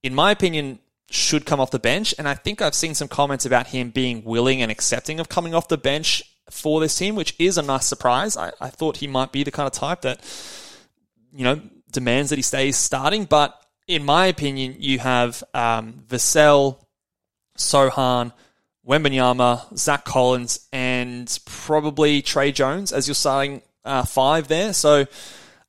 in 0.02 0.14
my 0.14 0.30
opinion, 0.30 0.78
should 1.12 1.44
come 1.44 1.60
off 1.60 1.70
the 1.70 1.78
bench. 1.78 2.14
And 2.18 2.26
I 2.26 2.34
think 2.34 2.62
I've 2.62 2.74
seen 2.74 2.94
some 2.94 3.08
comments 3.08 3.44
about 3.44 3.68
him 3.68 3.90
being 3.90 4.24
willing 4.24 4.62
and 4.62 4.70
accepting 4.70 5.20
of 5.20 5.28
coming 5.28 5.54
off 5.54 5.68
the 5.68 5.78
bench 5.78 6.22
for 6.50 6.80
this 6.80 6.96
team, 6.96 7.14
which 7.14 7.34
is 7.38 7.58
a 7.58 7.62
nice 7.62 7.86
surprise. 7.86 8.36
I, 8.36 8.52
I 8.60 8.68
thought 8.68 8.96
he 8.96 9.06
might 9.06 9.30
be 9.30 9.44
the 9.44 9.50
kind 9.50 9.66
of 9.66 9.72
type 9.72 10.02
that, 10.02 10.20
you 11.32 11.44
know, 11.44 11.60
demands 11.90 12.30
that 12.30 12.36
he 12.36 12.42
stays 12.42 12.76
starting. 12.76 13.26
But 13.26 13.54
in 13.86 14.04
my 14.04 14.26
opinion, 14.26 14.76
you 14.78 14.98
have 15.00 15.44
um, 15.52 16.04
Vassell, 16.08 16.78
Sochan, 17.58 18.32
Wembanyama, 18.86 19.76
Zach 19.76 20.04
Collins, 20.04 20.66
and 20.72 21.38
probably 21.44 22.22
Tre 22.22 22.52
Jones 22.52 22.92
as 22.92 23.06
your 23.06 23.14
starting 23.14 23.60
uh, 23.84 24.04
five 24.04 24.48
there. 24.48 24.72
So 24.72 25.06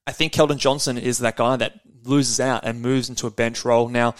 I 0.08 0.12
think 0.14 0.34
Keldon 0.34 0.58
Johnson 0.58 0.98
is 0.98 1.20
that 1.20 1.36
guy 1.36 1.58
that 1.58 1.82
loses 2.04 2.40
out 2.40 2.66
and 2.66 2.82
moves 2.82 3.10
into 3.10 3.28
a 3.28 3.32
bench 3.32 3.66
role. 3.66 3.90
Now, 3.90 4.16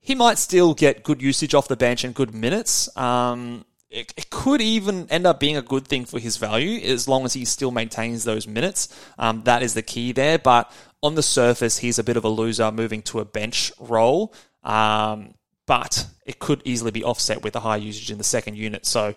he 0.00 0.14
might 0.14 0.38
still 0.38 0.74
get 0.74 1.02
good 1.02 1.20
usage 1.20 1.54
off 1.54 1.68
the 1.68 1.76
bench 1.76 2.04
and 2.04 2.14
good 2.14 2.34
minutes. 2.34 2.94
Um, 2.96 3.64
it, 3.90 4.12
it, 4.16 4.30
could 4.30 4.60
even 4.60 5.08
end 5.10 5.26
up 5.26 5.40
being 5.40 5.56
a 5.56 5.62
good 5.62 5.88
thing 5.88 6.04
for 6.04 6.18
his 6.18 6.36
value 6.36 6.80
as 6.80 7.08
long 7.08 7.24
as 7.24 7.32
he 7.32 7.44
still 7.44 7.70
maintains 7.70 8.24
those 8.24 8.46
minutes. 8.46 8.88
Um, 9.18 9.42
that 9.44 9.62
is 9.62 9.74
the 9.74 9.82
key 9.82 10.12
there. 10.12 10.38
But 10.38 10.70
on 11.02 11.14
the 11.14 11.22
surface, 11.22 11.78
he's 11.78 11.98
a 11.98 12.04
bit 12.04 12.16
of 12.16 12.24
a 12.24 12.28
loser 12.28 12.70
moving 12.70 13.02
to 13.02 13.20
a 13.20 13.24
bench 13.24 13.72
role. 13.78 14.34
Um, 14.62 15.34
but 15.66 16.06
it 16.26 16.38
could 16.38 16.62
easily 16.64 16.90
be 16.90 17.04
offset 17.04 17.42
with 17.42 17.56
a 17.56 17.60
high 17.60 17.76
usage 17.76 18.10
in 18.10 18.18
the 18.18 18.24
second 18.24 18.56
unit. 18.56 18.86
So 18.86 19.14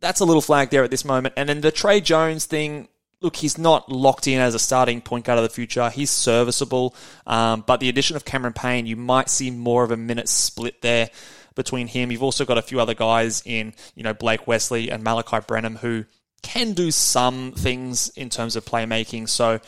that's 0.00 0.20
a 0.20 0.24
little 0.24 0.42
flag 0.42 0.70
there 0.70 0.84
at 0.84 0.90
this 0.90 1.04
moment. 1.04 1.34
And 1.36 1.48
then 1.48 1.60
the 1.60 1.72
Tre 1.72 2.00
Jones 2.00 2.46
thing, 2.46 2.88
look, 3.20 3.36
he's 3.36 3.58
not 3.58 3.90
locked 3.90 4.26
in 4.26 4.40
as 4.40 4.54
a 4.54 4.58
starting 4.58 5.00
point 5.00 5.24
guard 5.24 5.38
of 5.38 5.42
the 5.42 5.48
future. 5.48 5.88
He's 5.90 6.10
serviceable. 6.10 6.94
Um, 7.26 7.64
but 7.66 7.80
the 7.80 7.88
addition 7.88 8.16
of 8.16 8.24
Cameron 8.24 8.52
Payne, 8.52 8.86
you 8.86 8.96
might 8.96 9.30
see 9.30 9.50
more 9.50 9.84
of 9.84 9.90
a 9.90 9.96
minute 9.96 10.28
split 10.28 10.82
there 10.82 11.10
between 11.54 11.86
him. 11.86 12.12
You've 12.12 12.22
also 12.22 12.44
got 12.44 12.58
a 12.58 12.62
few 12.62 12.80
other 12.80 12.94
guys 12.94 13.42
in, 13.46 13.74
you 13.94 14.02
know, 14.02 14.12
Blake 14.12 14.46
Wesley 14.46 14.90
and 14.90 15.04
Malaki 15.04 15.46
Branham 15.46 15.76
who 15.76 16.04
can 16.42 16.74
do 16.74 16.90
some 16.90 17.52
things 17.52 18.10
in 18.10 18.28
terms 18.28 18.54
of 18.54 18.64
playmaking. 18.64 19.28
So 19.28 19.60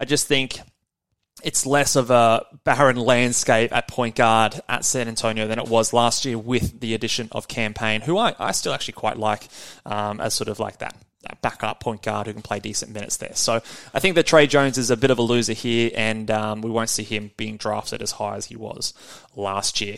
I 0.00 0.04
just 0.06 0.26
think 0.26 0.60
it's 1.44 1.66
less 1.66 1.94
of 1.94 2.10
a 2.10 2.44
barren 2.64 2.96
landscape 2.96 3.72
at 3.72 3.86
point 3.86 4.16
guard 4.16 4.60
at 4.68 4.84
San 4.84 5.06
Antonio 5.06 5.46
than 5.46 5.58
it 5.58 5.68
was 5.68 5.92
last 5.92 6.24
year 6.24 6.38
with 6.38 6.80
the 6.80 6.94
addition 6.94 7.28
of 7.32 7.46
Cam 7.46 7.74
Payne, 7.74 8.00
who 8.00 8.16
I, 8.16 8.34
I 8.38 8.52
still 8.52 8.72
actually 8.72 8.94
quite 8.94 9.18
like 9.18 9.46
um, 9.84 10.20
as 10.20 10.34
sort 10.34 10.48
of 10.48 10.58
like 10.58 10.78
that 10.78 10.96
backup 11.42 11.80
point 11.80 12.02
guard 12.02 12.26
who 12.26 12.32
can 12.32 12.42
play 12.42 12.60
decent 12.60 12.92
minutes 12.92 13.16
there. 13.16 13.34
So 13.34 13.60
I 13.92 14.00
think 14.00 14.14
that 14.14 14.26
Tre 14.26 14.46
Jones 14.46 14.78
is 14.78 14.90
a 14.90 14.96
bit 14.96 15.10
of 15.10 15.18
a 15.18 15.22
loser 15.22 15.52
here, 15.52 15.90
and 15.94 16.30
um, 16.30 16.62
we 16.62 16.70
won't 16.70 16.90
see 16.90 17.02
him 17.02 17.30
being 17.36 17.56
drafted 17.56 18.02
as 18.02 18.12
high 18.12 18.36
as 18.36 18.46
he 18.46 18.56
was 18.56 18.94
last 19.36 19.80
year. 19.80 19.96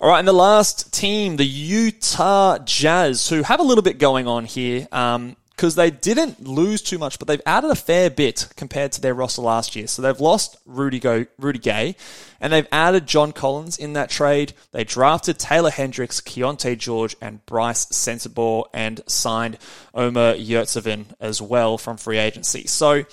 All 0.00 0.08
right, 0.08 0.18
and 0.18 0.28
the 0.28 0.32
last 0.32 0.92
team, 0.92 1.36
the 1.36 1.46
Utah 1.46 2.58
Jazz, 2.58 3.28
who 3.28 3.42
have 3.42 3.60
a 3.60 3.64
little 3.64 3.82
bit 3.82 3.98
going 3.98 4.26
on 4.26 4.44
here. 4.44 4.88
Um, 4.92 5.36
because 5.58 5.74
they 5.74 5.90
didn't 5.90 6.46
lose 6.46 6.80
too 6.80 6.98
much, 6.98 7.18
but 7.18 7.26
they've 7.26 7.42
added 7.44 7.68
a 7.68 7.74
fair 7.74 8.10
bit 8.10 8.48
compared 8.54 8.92
to 8.92 9.00
their 9.00 9.12
roster 9.12 9.42
last 9.42 9.74
year. 9.74 9.88
So 9.88 10.00
they've 10.00 10.20
lost 10.20 10.56
Rudy, 10.64 11.00
Go, 11.00 11.26
Rudy 11.36 11.58
Gay, 11.58 11.96
and 12.40 12.52
they've 12.52 12.68
added 12.70 13.08
John 13.08 13.32
Collins 13.32 13.76
in 13.76 13.94
that 13.94 14.08
trade. 14.08 14.52
They 14.70 14.84
drafted 14.84 15.36
Taylor 15.36 15.70
Hendricks, 15.70 16.20
Keyonte 16.20 16.78
George, 16.78 17.16
and 17.20 17.44
Brice 17.44 17.86
Sensabaugh, 17.86 18.66
and 18.72 19.00
signed 19.08 19.58
Omer 19.94 20.36
Yurtseven 20.36 21.06
as 21.18 21.42
well 21.42 21.76
from 21.76 21.96
free 21.96 22.18
agency. 22.18 22.68
So 22.68 23.04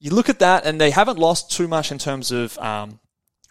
you 0.00 0.10
look 0.10 0.28
at 0.28 0.40
that, 0.40 0.66
and 0.66 0.80
they 0.80 0.90
haven't 0.90 1.20
lost 1.20 1.52
too 1.52 1.68
much 1.68 1.92
in 1.92 1.98
terms 1.98 2.32
of 2.32 2.58
um, 2.58 2.98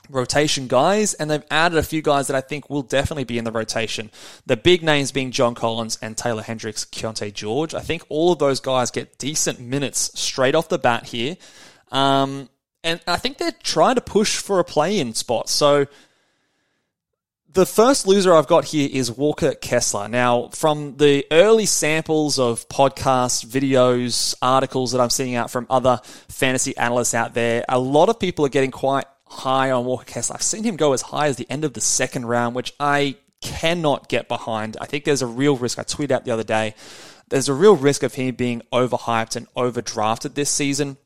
rotation 0.10 0.68
guys, 0.68 1.14
and 1.14 1.30
they've 1.30 1.44
added 1.50 1.78
a 1.78 1.84
few 1.84 2.02
guys 2.02 2.28
that 2.28 2.36
I 2.36 2.42
think 2.42 2.70
will 2.70 2.82
definitely 2.82 3.24
be 3.24 3.38
in 3.38 3.44
the 3.44 3.52
rotation. 3.52 4.12
The 4.46 4.58
big 4.58 4.84
names 4.84 5.12
being 5.12 5.32
John 5.32 5.56
Collins 5.56 5.98
and 6.02 6.18
Taylor 6.18 6.42
Hendricks, 6.42 6.86
Keyonte 6.86 7.34
George. 7.34 7.74
I 7.74 7.82
think 7.82 8.04
all 8.10 8.34
of 8.34 8.40
those 8.40 8.60
guys 8.60 8.92
get 8.92 9.18
decent 9.18 9.60
minutes 9.60 10.20
straight 10.20 10.56
off 10.56 10.70
the 10.70 10.80
bat 10.80 11.06
here. 11.06 11.38
Um, 11.92 12.50
and 12.84 13.00
I 13.08 13.18
think 13.18 13.38
they're 13.38 13.52
trying 13.64 13.96
to 13.96 14.02
push 14.02 14.38
for 14.38 14.60
a 14.60 14.64
play 14.64 15.00
in 15.00 15.14
spot. 15.14 15.50
So 15.50 15.88
the 17.56 17.66
first 17.66 18.06
loser 18.06 18.34
I've 18.34 18.48
got 18.48 18.66
here 18.66 18.90
is 18.92 19.10
Walker 19.10 19.56
Kessler. 19.56 20.10
Now, 20.10 20.50
from 20.50 20.98
the 20.98 21.26
early 21.32 21.66
samples 21.66 22.38
of 22.38 22.68
podcasts, 22.68 23.46
videos, 23.46 24.36
articles 24.42 24.92
that 24.92 25.00
I'm 25.00 25.10
seeing 25.10 25.36
out 25.36 25.50
from 25.50 25.66
other 25.70 26.02
fantasy 26.04 26.76
analysts 26.76 27.14
out 27.14 27.34
there, 27.34 27.64
a 27.70 27.80
lot 27.80 28.10
of 28.10 28.20
people 28.20 28.46
are 28.46 28.50
getting 28.50 28.72
quite 28.72 29.06
high 29.28 29.72
on 29.72 29.86
Walker 29.86 30.06
Kessler. 30.06 30.36
I've 30.36 30.44
seen 30.44 30.64
him 30.64 30.76
go 30.76 30.94
as 30.94 31.02
high 31.02 31.28
as 31.28 31.38
the 31.38 31.50
end 31.50 31.64
of 31.64 31.74
the 31.74 31.82
second 31.82 32.26
round, 32.26 32.56
which 32.56 32.74
I 32.80 33.16
cannot 33.42 34.08
get 34.08 34.28
behind. 34.28 34.78
I 34.80 34.86
think 34.86 35.04
there's 35.04 35.22
a 35.22 35.28
real 35.28 35.58
risk. 35.58 35.80
I 35.80 35.84
tweeted 35.84 36.12
out 36.12 36.26
the 36.26 36.32
other 36.32 36.44
day. 36.44 36.76
There's 37.30 37.50
a 37.50 37.54
real 37.54 37.76
risk 37.76 38.04
of 38.04 38.14
him 38.14 38.36
being 38.36 38.62
overhyped 38.72 39.36
and 39.36 39.52
overdrafted 39.56 40.36
this 40.36 40.50
season. 40.50 40.98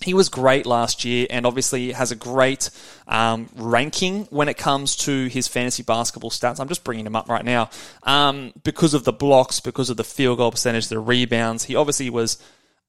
He 0.00 0.14
was 0.14 0.28
great 0.28 0.66
last 0.66 1.04
year 1.04 1.26
and 1.30 1.46
obviously 1.46 1.92
has 1.92 2.12
a 2.12 2.16
great 2.16 2.70
um, 3.08 3.48
ranking 3.56 4.24
when 4.26 4.48
it 4.48 4.58
comes 4.58 4.94
to 4.96 5.26
his 5.26 5.48
fantasy 5.48 5.82
basketball 5.82 6.30
stats. 6.30 6.60
I'm 6.60 6.68
just 6.68 6.84
bringing 6.84 7.06
him 7.06 7.16
up 7.16 7.28
right 7.28 7.44
now 7.44 7.70
um, 8.02 8.52
because 8.62 8.94
of 8.94 9.04
the 9.04 9.12
blocks, 9.12 9.58
because 9.58 9.88
of 9.88 9.96
the 9.96 10.04
field 10.04 10.38
goal 10.38 10.50
percentage, 10.50 10.88
the 10.88 10.98
rebounds. 10.98 11.64
He 11.64 11.74
obviously 11.74 12.10
was 12.10 12.36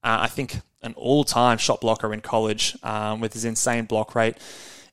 uh, 0.04 0.18
I 0.20 0.26
think, 0.28 0.60
an 0.82 0.94
all 0.96 1.24
time 1.24 1.58
shot 1.58 1.80
blocker 1.80 2.12
in 2.12 2.20
college 2.20 2.76
um, 2.82 3.20
with 3.20 3.32
his 3.32 3.44
insane 3.44 3.84
block 3.84 4.14
rate. 4.14 4.36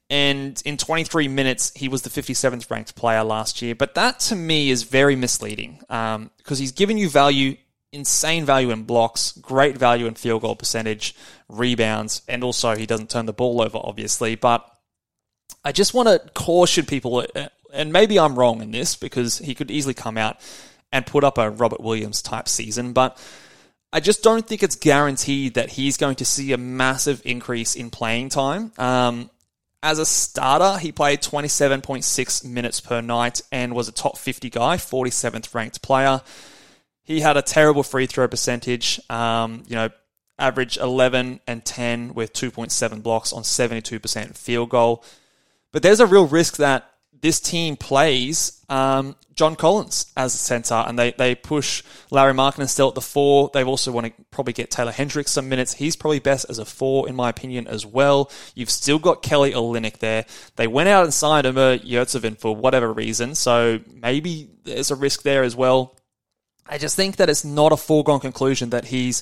And 0.10 0.62
in 0.66 0.78
23 0.78 1.28
minutes, 1.28 1.72
he 1.76 1.88
was 1.88 2.04
the 2.04 2.10
57th 2.10 2.70
ranked 2.70 2.96
player 2.96 3.24
last 3.24 3.62
year. 3.62 3.74
But 3.74 3.96
that 3.96 4.20
to 4.22 4.36
me 4.36 4.70
is 4.70 4.84
very 4.84 5.16
misleading 5.16 5.82
um, 5.90 6.30
because 6.38 6.60
he's 6.60 6.72
given 6.72 6.98
you 6.98 7.10
value, 7.10 7.58
insane 7.92 8.46
value 8.46 8.70
in 8.70 8.84
blocks, 8.84 9.32
great 9.32 9.78
value 9.78 10.06
in 10.06 10.14
field 10.14 10.44
goal 10.44 10.56
percentage, 10.56 11.16
rebounds, 11.50 12.22
and 12.28 12.44
also 12.44 12.76
he 12.76 12.86
doesn't 12.86 13.10
turn 13.10 13.26
the 13.26 13.34
ball 13.34 13.62
over, 13.62 13.80
obviously. 13.82 14.36
But 14.36 14.70
I 15.64 15.72
just 15.72 15.96
want 15.96 16.08
to 16.08 16.20
caution 16.34 16.86
people, 16.86 17.26
uh, 17.36 17.48
and 17.74 17.92
maybe 17.92 18.20
I'm 18.20 18.38
wrong 18.38 18.62
in 18.62 18.70
this 18.70 18.96
because 18.96 19.40
he 19.40 19.56
could 19.56 19.72
easily 19.72 19.96
come 19.96 20.20
out 20.20 20.38
and 20.92 21.06
put 21.06 21.24
up 21.24 21.40
a 21.40 21.50
Robert 21.50 21.82
Williams 21.82 22.22
type 22.22 22.48
season. 22.48 22.94
But 22.94 23.18
I 23.94 24.00
just 24.00 24.24
don't 24.24 24.46
think 24.46 24.62
it's 24.62 24.76
guaranteed 24.76 25.54
that 25.54 25.72
he's 25.72 25.98
going 25.98 26.16
to 26.18 26.26
see 26.26 26.52
a 26.52 26.58
massive 26.58 27.22
increase 27.26 27.76
in 27.76 27.90
playing 27.90 28.30
time. 28.30 28.72
Um, 28.78 29.30
as 29.82 30.00
a 30.00 30.06
starter, 30.06 30.80
he 30.80 30.92
played 30.92 31.22
27.6 31.22 32.44
minutes 32.44 32.82
per 32.82 33.02
night 33.02 33.42
and 33.52 33.76
was 33.76 33.88
a 33.88 33.92
top 33.92 34.18
50 34.18 34.50
guy, 34.50 34.78
47th 34.78 35.54
ranked 35.54 35.82
player. 35.82 36.22
He 37.04 37.20
had 37.20 37.38
a 37.38 37.44
terrible 37.44 37.84
free 37.84 38.08
throw 38.08 38.28
percentage, 38.28 39.00
um, 39.12 39.64
you 39.68 39.76
know, 39.76 39.90
average 40.40 40.78
11 40.78 41.40
and 41.48 41.64
10 41.64 42.16
with 42.16 42.34
2.7 42.34 43.04
blocks 43.04 43.32
on 43.32 43.44
72% 43.44 44.36
field 44.36 44.70
goal. 44.70 45.04
But 45.72 45.84
there's 45.84 46.00
a 46.00 46.08
real 46.08 46.26
risk 46.26 46.58
that 46.58 46.90
this 47.22 47.40
team 47.40 47.76
plays 47.76 48.64
um, 48.70 49.16
John 49.36 49.56
Collins 49.56 50.12
as 50.16 50.34
a 50.34 50.38
centre, 50.38 50.84
and 50.88 50.98
they, 50.98 51.12
they 51.12 51.36
push 51.36 51.84
Lauri 52.10 52.34
Markkanen 52.34 52.70
still 52.70 52.88
at 52.88 52.96
the 52.96 53.02
four. 53.02 53.50
They 53.54 53.64
also 53.64 53.92
want 53.92 54.08
to 54.08 54.14
probably 54.32 54.54
get 54.54 54.72
Taylor 54.72 54.92
Hendricks 54.92 55.32
some 55.32 55.50
minutes. 55.50 55.74
He's 55.74 55.96
probably 55.96 56.20
best 56.20 56.46
as 56.50 56.58
a 56.58 56.66
four, 56.66 57.10
in 57.10 57.16
my 57.16 57.30
opinion, 57.30 57.68
as 57.68 57.86
well. 57.86 58.32
You've 58.54 58.70
still 58.70 59.00
got 59.00 59.24
Kelly 59.24 59.52
Olynyk 59.52 60.00
there. 60.00 60.26
They 60.56 60.68
went 60.68 60.90
out 60.90 61.04
and 61.04 61.14
signed 61.14 61.46
Omer 61.46 61.80
Yurtseven 61.80 62.40
for 62.40 62.56
whatever 62.56 62.92
reason, 62.92 63.36
so 63.36 63.80
maybe 63.94 64.50
there's 64.64 64.92
a 64.92 64.96
risk 64.96 65.24
there 65.24 65.44
as 65.44 65.56
well. 65.56 65.98
I 66.68 66.78
just 66.78 66.96
think 66.96 67.18
that 67.18 67.30
it's 67.30 67.46
not 67.46 67.72
a 67.72 67.78
foregone 67.78 68.20
conclusion 68.20 68.72
that 68.72 68.86
he's 68.86 69.22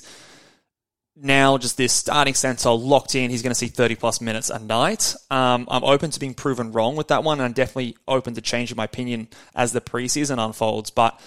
now 1.16 1.58
just 1.58 1.76
this 1.76 1.92
starting 1.92 2.34
center 2.34 2.70
locked 2.70 3.14
in. 3.14 3.30
He's 3.30 3.42
going 3.42 3.52
to 3.52 3.54
see 3.54 3.68
30 3.68 3.94
plus 3.94 4.20
minutes 4.20 4.50
a 4.50 4.58
night. 4.58 5.14
Um, 5.30 5.66
I'm 5.70 5.84
open 5.84 6.10
to 6.10 6.20
being 6.20 6.34
proven 6.34 6.72
wrong 6.72 6.96
with 6.96 7.08
that 7.08 7.22
one, 7.22 7.38
and 7.38 7.46
I'm 7.46 7.52
definitely 7.52 7.96
open 8.08 8.34
to 8.34 8.40
changing 8.40 8.76
my 8.76 8.84
opinion 8.84 9.28
as 9.54 9.72
the 9.72 9.80
preseason 9.80 10.44
unfolds. 10.44 10.90
But 10.90 11.18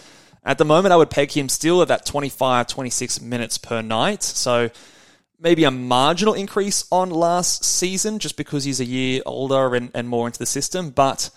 at 0.44 0.58
the 0.58 0.66
moment, 0.66 0.94
I 0.94 0.98
would 0.98 1.10
peg 1.10 1.32
him 1.32 1.50
still 1.50 1.82
at 1.82 1.88
that 1.88 2.06
25, 2.06 2.68
26 2.68 3.22
minutes 3.22 3.58
per 3.58 3.82
night. 3.82 4.24
So 4.24 4.70
maybe 5.40 5.64
a 5.64 5.72
marginal 5.72 6.34
increase 6.34 6.86
on 6.92 7.10
last 7.10 7.64
season 7.64 8.20
just 8.20 8.38
because 8.38 8.64
he's 8.64 8.80
a 8.80 8.86
year 8.86 9.22
older 9.26 9.76
and, 9.76 9.92
and 9.94 10.10
more 10.10 10.28
into 10.28 10.40
the 10.40 10.46
system. 10.46 10.90
But 10.90 11.30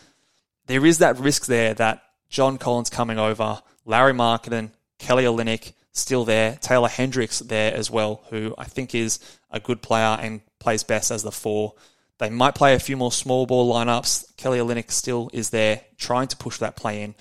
there 0.66 0.84
is 0.84 0.98
that 0.98 1.18
risk 1.18 1.46
there 1.46 1.74
that 1.74 2.02
John 2.28 2.58
Collins 2.58 2.90
coming 2.90 3.18
over, 3.18 3.60
Lauri 3.84 4.12
Markkanen, 4.12 4.70
Kelly 4.98 5.24
Olynyk, 5.24 5.72
still 5.92 6.24
there. 6.24 6.56
Taylor 6.60 6.88
Hendricks 6.88 7.40
there 7.40 7.74
as 7.74 7.90
well, 7.90 8.22
who 8.30 8.54
I 8.56 8.64
think 8.64 8.94
is 8.94 9.18
a 9.50 9.60
good 9.60 9.82
player 9.82 10.18
and 10.20 10.40
plays 10.58 10.82
best 10.82 11.10
as 11.10 11.22
the 11.22 11.32
four. 11.32 11.74
They 12.18 12.30
might 12.30 12.54
play 12.54 12.74
a 12.74 12.78
few 12.78 12.96
more 12.96 13.12
small 13.12 13.46
ball 13.46 13.72
lineups. 13.72 14.36
Kelly 14.36 14.58
Olynyk 14.58 14.90
still 14.90 15.30
is 15.32 15.50
there, 15.50 15.80
trying 15.96 16.28
to 16.28 16.36
push 16.36 16.58
that 16.58 16.76
play 16.76 17.02
in. 17.02 17.14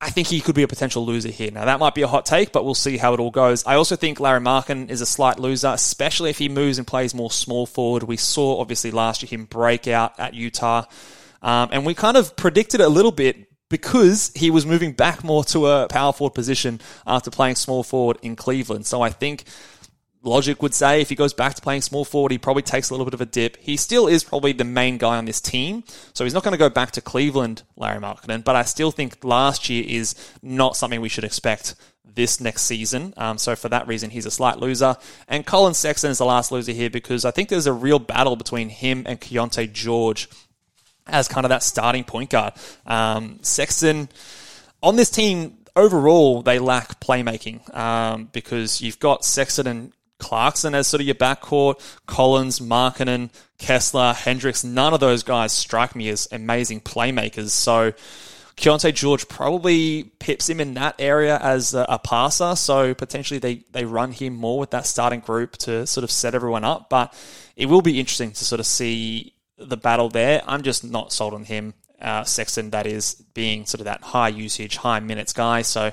I 0.00 0.10
think 0.10 0.28
he 0.28 0.40
could 0.40 0.54
be 0.54 0.62
a 0.62 0.68
potential 0.68 1.04
loser 1.04 1.28
here. 1.28 1.50
Now, 1.50 1.64
that 1.64 1.80
might 1.80 1.94
be 1.94 2.02
a 2.02 2.08
hot 2.08 2.24
take, 2.24 2.52
but 2.52 2.64
we'll 2.64 2.74
see 2.74 2.96
how 2.98 3.14
it 3.14 3.20
all 3.20 3.32
goes. 3.32 3.66
I 3.66 3.74
also 3.74 3.96
think 3.96 4.20
Lauri 4.20 4.40
Markkanen 4.40 4.90
is 4.90 5.00
a 5.00 5.06
slight 5.06 5.40
loser, 5.40 5.68
especially 5.68 6.30
if 6.30 6.38
he 6.38 6.48
moves 6.48 6.78
and 6.78 6.86
plays 6.86 7.14
more 7.14 7.32
small 7.32 7.66
forward. 7.66 8.04
We 8.04 8.16
saw, 8.16 8.60
obviously, 8.60 8.92
last 8.92 9.22
year 9.22 9.28
him 9.28 9.46
break 9.46 9.88
out 9.88 10.18
at 10.18 10.34
Utah. 10.34 10.84
Um, 11.42 11.70
and 11.72 11.84
we 11.84 11.94
kind 11.94 12.16
of 12.16 12.36
predicted 12.36 12.80
a 12.80 12.88
little 12.88 13.10
bit 13.10 13.47
because 13.68 14.32
he 14.34 14.50
was 14.50 14.64
moving 14.64 14.92
back 14.92 15.22
more 15.22 15.44
to 15.44 15.66
a 15.66 15.88
power 15.88 16.12
forward 16.12 16.34
position 16.34 16.80
after 17.06 17.30
playing 17.30 17.56
small 17.56 17.82
forward 17.82 18.18
in 18.22 18.36
Cleveland. 18.36 18.86
So 18.86 19.02
I 19.02 19.10
think 19.10 19.44
logic 20.22 20.62
would 20.62 20.74
say 20.74 21.00
if 21.00 21.08
he 21.08 21.14
goes 21.14 21.32
back 21.32 21.54
to 21.54 21.62
playing 21.62 21.82
small 21.82 22.04
forward, 22.04 22.32
he 22.32 22.38
probably 22.38 22.62
takes 22.62 22.90
a 22.90 22.92
little 22.92 23.04
bit 23.04 23.14
of 23.14 23.20
a 23.20 23.26
dip. 23.26 23.56
He 23.58 23.76
still 23.76 24.06
is 24.06 24.24
probably 24.24 24.52
the 24.52 24.64
main 24.64 24.98
guy 24.98 25.16
on 25.16 25.24
this 25.24 25.40
team, 25.40 25.84
so 26.12 26.24
he's 26.24 26.34
not 26.34 26.42
going 26.42 26.52
to 26.52 26.58
go 26.58 26.70
back 26.70 26.92
to 26.92 27.00
Cleveland, 27.00 27.62
Lauri 27.76 27.98
Markkanen. 27.98 28.44
But 28.44 28.56
I 28.56 28.62
still 28.62 28.90
think 28.90 29.24
last 29.24 29.68
year 29.68 29.84
is 29.86 30.14
not 30.42 30.76
something 30.76 31.00
we 31.00 31.08
should 31.08 31.24
expect 31.24 31.74
this 32.04 32.40
next 32.40 32.62
season. 32.62 33.14
Um, 33.16 33.38
so 33.38 33.54
for 33.54 33.68
that 33.68 33.86
reason, 33.86 34.10
he's 34.10 34.26
a 34.26 34.30
slight 34.30 34.58
loser. 34.58 34.96
And 35.28 35.46
Collin 35.46 35.74
Sexton 35.74 36.10
is 36.10 36.18
the 36.18 36.24
last 36.24 36.50
loser 36.50 36.72
here 36.72 36.90
because 36.90 37.24
I 37.24 37.30
think 37.30 37.48
there's 37.48 37.66
a 37.66 37.72
real 37.72 38.00
battle 38.00 38.34
between 38.34 38.70
him 38.70 39.04
and 39.06 39.20
Keyonte 39.20 39.72
George 39.72 40.28
as 41.08 41.28
kind 41.28 41.44
of 41.44 41.50
that 41.50 41.62
starting 41.62 42.04
point 42.04 42.30
guard. 42.30 42.54
Um, 42.86 43.38
Sexton 43.42 44.08
on 44.82 44.96
this 44.96 45.10
team 45.10 45.56
overall 45.76 46.42
they 46.42 46.58
lack 46.58 47.00
playmaking 47.00 47.74
um, 47.76 48.28
because 48.32 48.80
you've 48.80 48.98
got 48.98 49.24
Sexton 49.24 49.66
and 49.66 49.92
Clarkson 50.18 50.74
as 50.74 50.86
sort 50.88 51.00
of 51.00 51.06
your 51.06 51.14
backcourt, 51.14 51.80
Collins, 52.06 52.60
Markkanen, 52.60 53.30
Kessler, 53.58 54.12
Hendricks. 54.12 54.64
None 54.64 54.92
of 54.92 55.00
those 55.00 55.22
guys 55.22 55.52
strike 55.52 55.94
me 55.94 56.08
as 56.08 56.28
amazing 56.32 56.80
playmakers. 56.80 57.50
So 57.50 57.92
Keyonte 58.56 58.92
George 58.94 59.28
probably 59.28 60.04
pips 60.18 60.48
him 60.48 60.60
in 60.60 60.74
that 60.74 60.96
area 60.98 61.38
as 61.38 61.74
a, 61.74 61.86
a, 61.88 61.98
passer. 61.98 62.56
So 62.56 62.94
potentially 62.94 63.38
they, 63.38 63.62
they 63.70 63.84
run 63.84 64.10
him 64.10 64.34
more 64.34 64.58
with 64.58 64.70
that 64.70 64.86
starting 64.86 65.20
group 65.20 65.56
to 65.58 65.86
sort 65.86 66.02
of 66.02 66.10
set 66.10 66.34
everyone 66.34 66.64
up. 66.64 66.90
But 66.90 67.14
it 67.56 67.66
will 67.66 67.82
be 67.82 68.00
interesting 68.00 68.32
to 68.32 68.44
sort 68.44 68.58
of 68.58 68.66
see 68.66 69.34
the 69.58 69.76
battle 69.76 70.08
there. 70.08 70.42
I'm 70.46 70.62
just 70.62 70.84
not 70.84 71.12
sold 71.12 71.34
on 71.34 71.44
him, 71.44 71.74
uh, 72.00 72.24
Sexton, 72.24 72.70
that 72.70 72.86
is 72.86 73.14
being 73.34 73.66
sort 73.66 73.80
of 73.80 73.86
that 73.86 74.02
high 74.02 74.28
usage, 74.28 74.76
high 74.76 75.00
minutes 75.00 75.32
guy. 75.32 75.62
So 75.62 75.92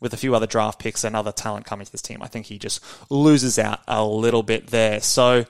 with 0.00 0.12
a 0.14 0.16
few 0.16 0.34
other 0.34 0.46
draft 0.46 0.78
picks 0.78 1.04
and 1.04 1.16
other 1.16 1.32
talent 1.32 1.66
coming 1.66 1.86
to 1.86 1.92
this 1.92 2.02
team, 2.02 2.22
I 2.22 2.28
think 2.28 2.46
he 2.46 2.58
just 2.58 2.84
loses 3.10 3.58
out 3.58 3.80
a 3.88 4.04
little 4.04 4.42
bit 4.42 4.68
there. 4.68 5.00
So 5.00 5.44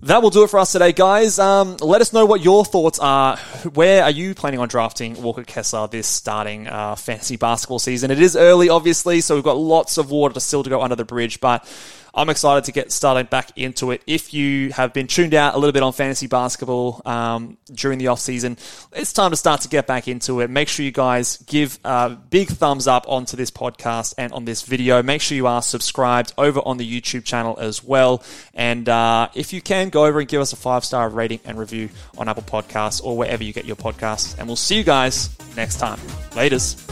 that 0.00 0.20
will 0.20 0.30
do 0.30 0.42
it 0.42 0.50
for 0.50 0.58
us 0.58 0.72
today, 0.72 0.92
guys. 0.92 1.38
Um, 1.38 1.76
let 1.80 2.00
us 2.00 2.12
know 2.12 2.26
what 2.26 2.40
your 2.40 2.64
thoughts 2.64 2.98
are. 2.98 3.36
Where 3.74 4.02
are 4.02 4.10
you 4.10 4.34
planning 4.34 4.58
on 4.58 4.68
drafting 4.68 5.20
Walker 5.22 5.44
Kessler 5.44 5.86
this 5.86 6.08
starting 6.08 6.66
uh, 6.66 6.96
fantasy 6.96 7.36
basketball 7.36 7.78
season? 7.78 8.10
It 8.10 8.20
is 8.20 8.34
early, 8.34 8.68
obviously, 8.68 9.20
so 9.20 9.36
we've 9.36 9.44
got 9.44 9.56
lots 9.56 9.98
of 9.98 10.10
water 10.10 10.34
to 10.34 10.40
still 10.40 10.64
to 10.64 10.70
go 10.70 10.82
under 10.82 10.96
the 10.96 11.04
bridge, 11.04 11.40
but 11.40 11.64
I'm 12.14 12.28
excited 12.28 12.64
to 12.64 12.72
get 12.72 12.92
started 12.92 13.30
back 13.30 13.56
into 13.56 13.90
it. 13.90 14.02
If 14.06 14.34
you 14.34 14.70
have 14.72 14.92
been 14.92 15.06
tuned 15.06 15.34
out 15.34 15.54
a 15.54 15.58
little 15.58 15.72
bit 15.72 15.82
on 15.82 15.92
fantasy 15.92 16.26
basketball 16.26 17.00
um, 17.06 17.56
during 17.72 17.98
the 17.98 18.08
off 18.08 18.20
season, 18.20 18.58
it's 18.92 19.12
time 19.12 19.30
to 19.30 19.36
start 19.36 19.62
to 19.62 19.68
get 19.68 19.86
back 19.86 20.08
into 20.08 20.40
it. 20.40 20.50
Make 20.50 20.68
sure 20.68 20.84
you 20.84 20.92
guys 20.92 21.38
give 21.46 21.78
a 21.84 22.10
big 22.10 22.48
thumbs 22.48 22.86
up 22.86 23.06
onto 23.08 23.36
this 23.36 23.50
podcast 23.50 24.14
and 24.18 24.32
on 24.32 24.44
this 24.44 24.62
video. 24.62 25.02
Make 25.02 25.22
sure 25.22 25.36
you 25.36 25.46
are 25.46 25.62
subscribed 25.62 26.34
over 26.36 26.60
on 26.60 26.76
the 26.76 27.00
YouTube 27.00 27.24
channel 27.24 27.58
as 27.58 27.82
well. 27.82 28.22
And 28.52 28.88
uh, 28.88 29.28
if 29.34 29.52
you 29.54 29.62
can, 29.62 29.88
go 29.88 30.04
over 30.04 30.20
and 30.20 30.28
give 30.28 30.42
us 30.42 30.52
a 30.52 30.56
five 30.56 30.84
star 30.84 31.08
rating 31.08 31.40
and 31.44 31.58
review 31.58 31.88
on 32.18 32.28
Apple 32.28 32.42
Podcasts 32.42 33.02
or 33.02 33.16
wherever 33.16 33.42
you 33.42 33.54
get 33.54 33.64
your 33.64 33.76
podcasts. 33.76 34.38
And 34.38 34.46
we'll 34.46 34.56
see 34.56 34.76
you 34.76 34.84
guys 34.84 35.30
next 35.56 35.78
time. 35.78 35.98
Laters. 36.32 36.91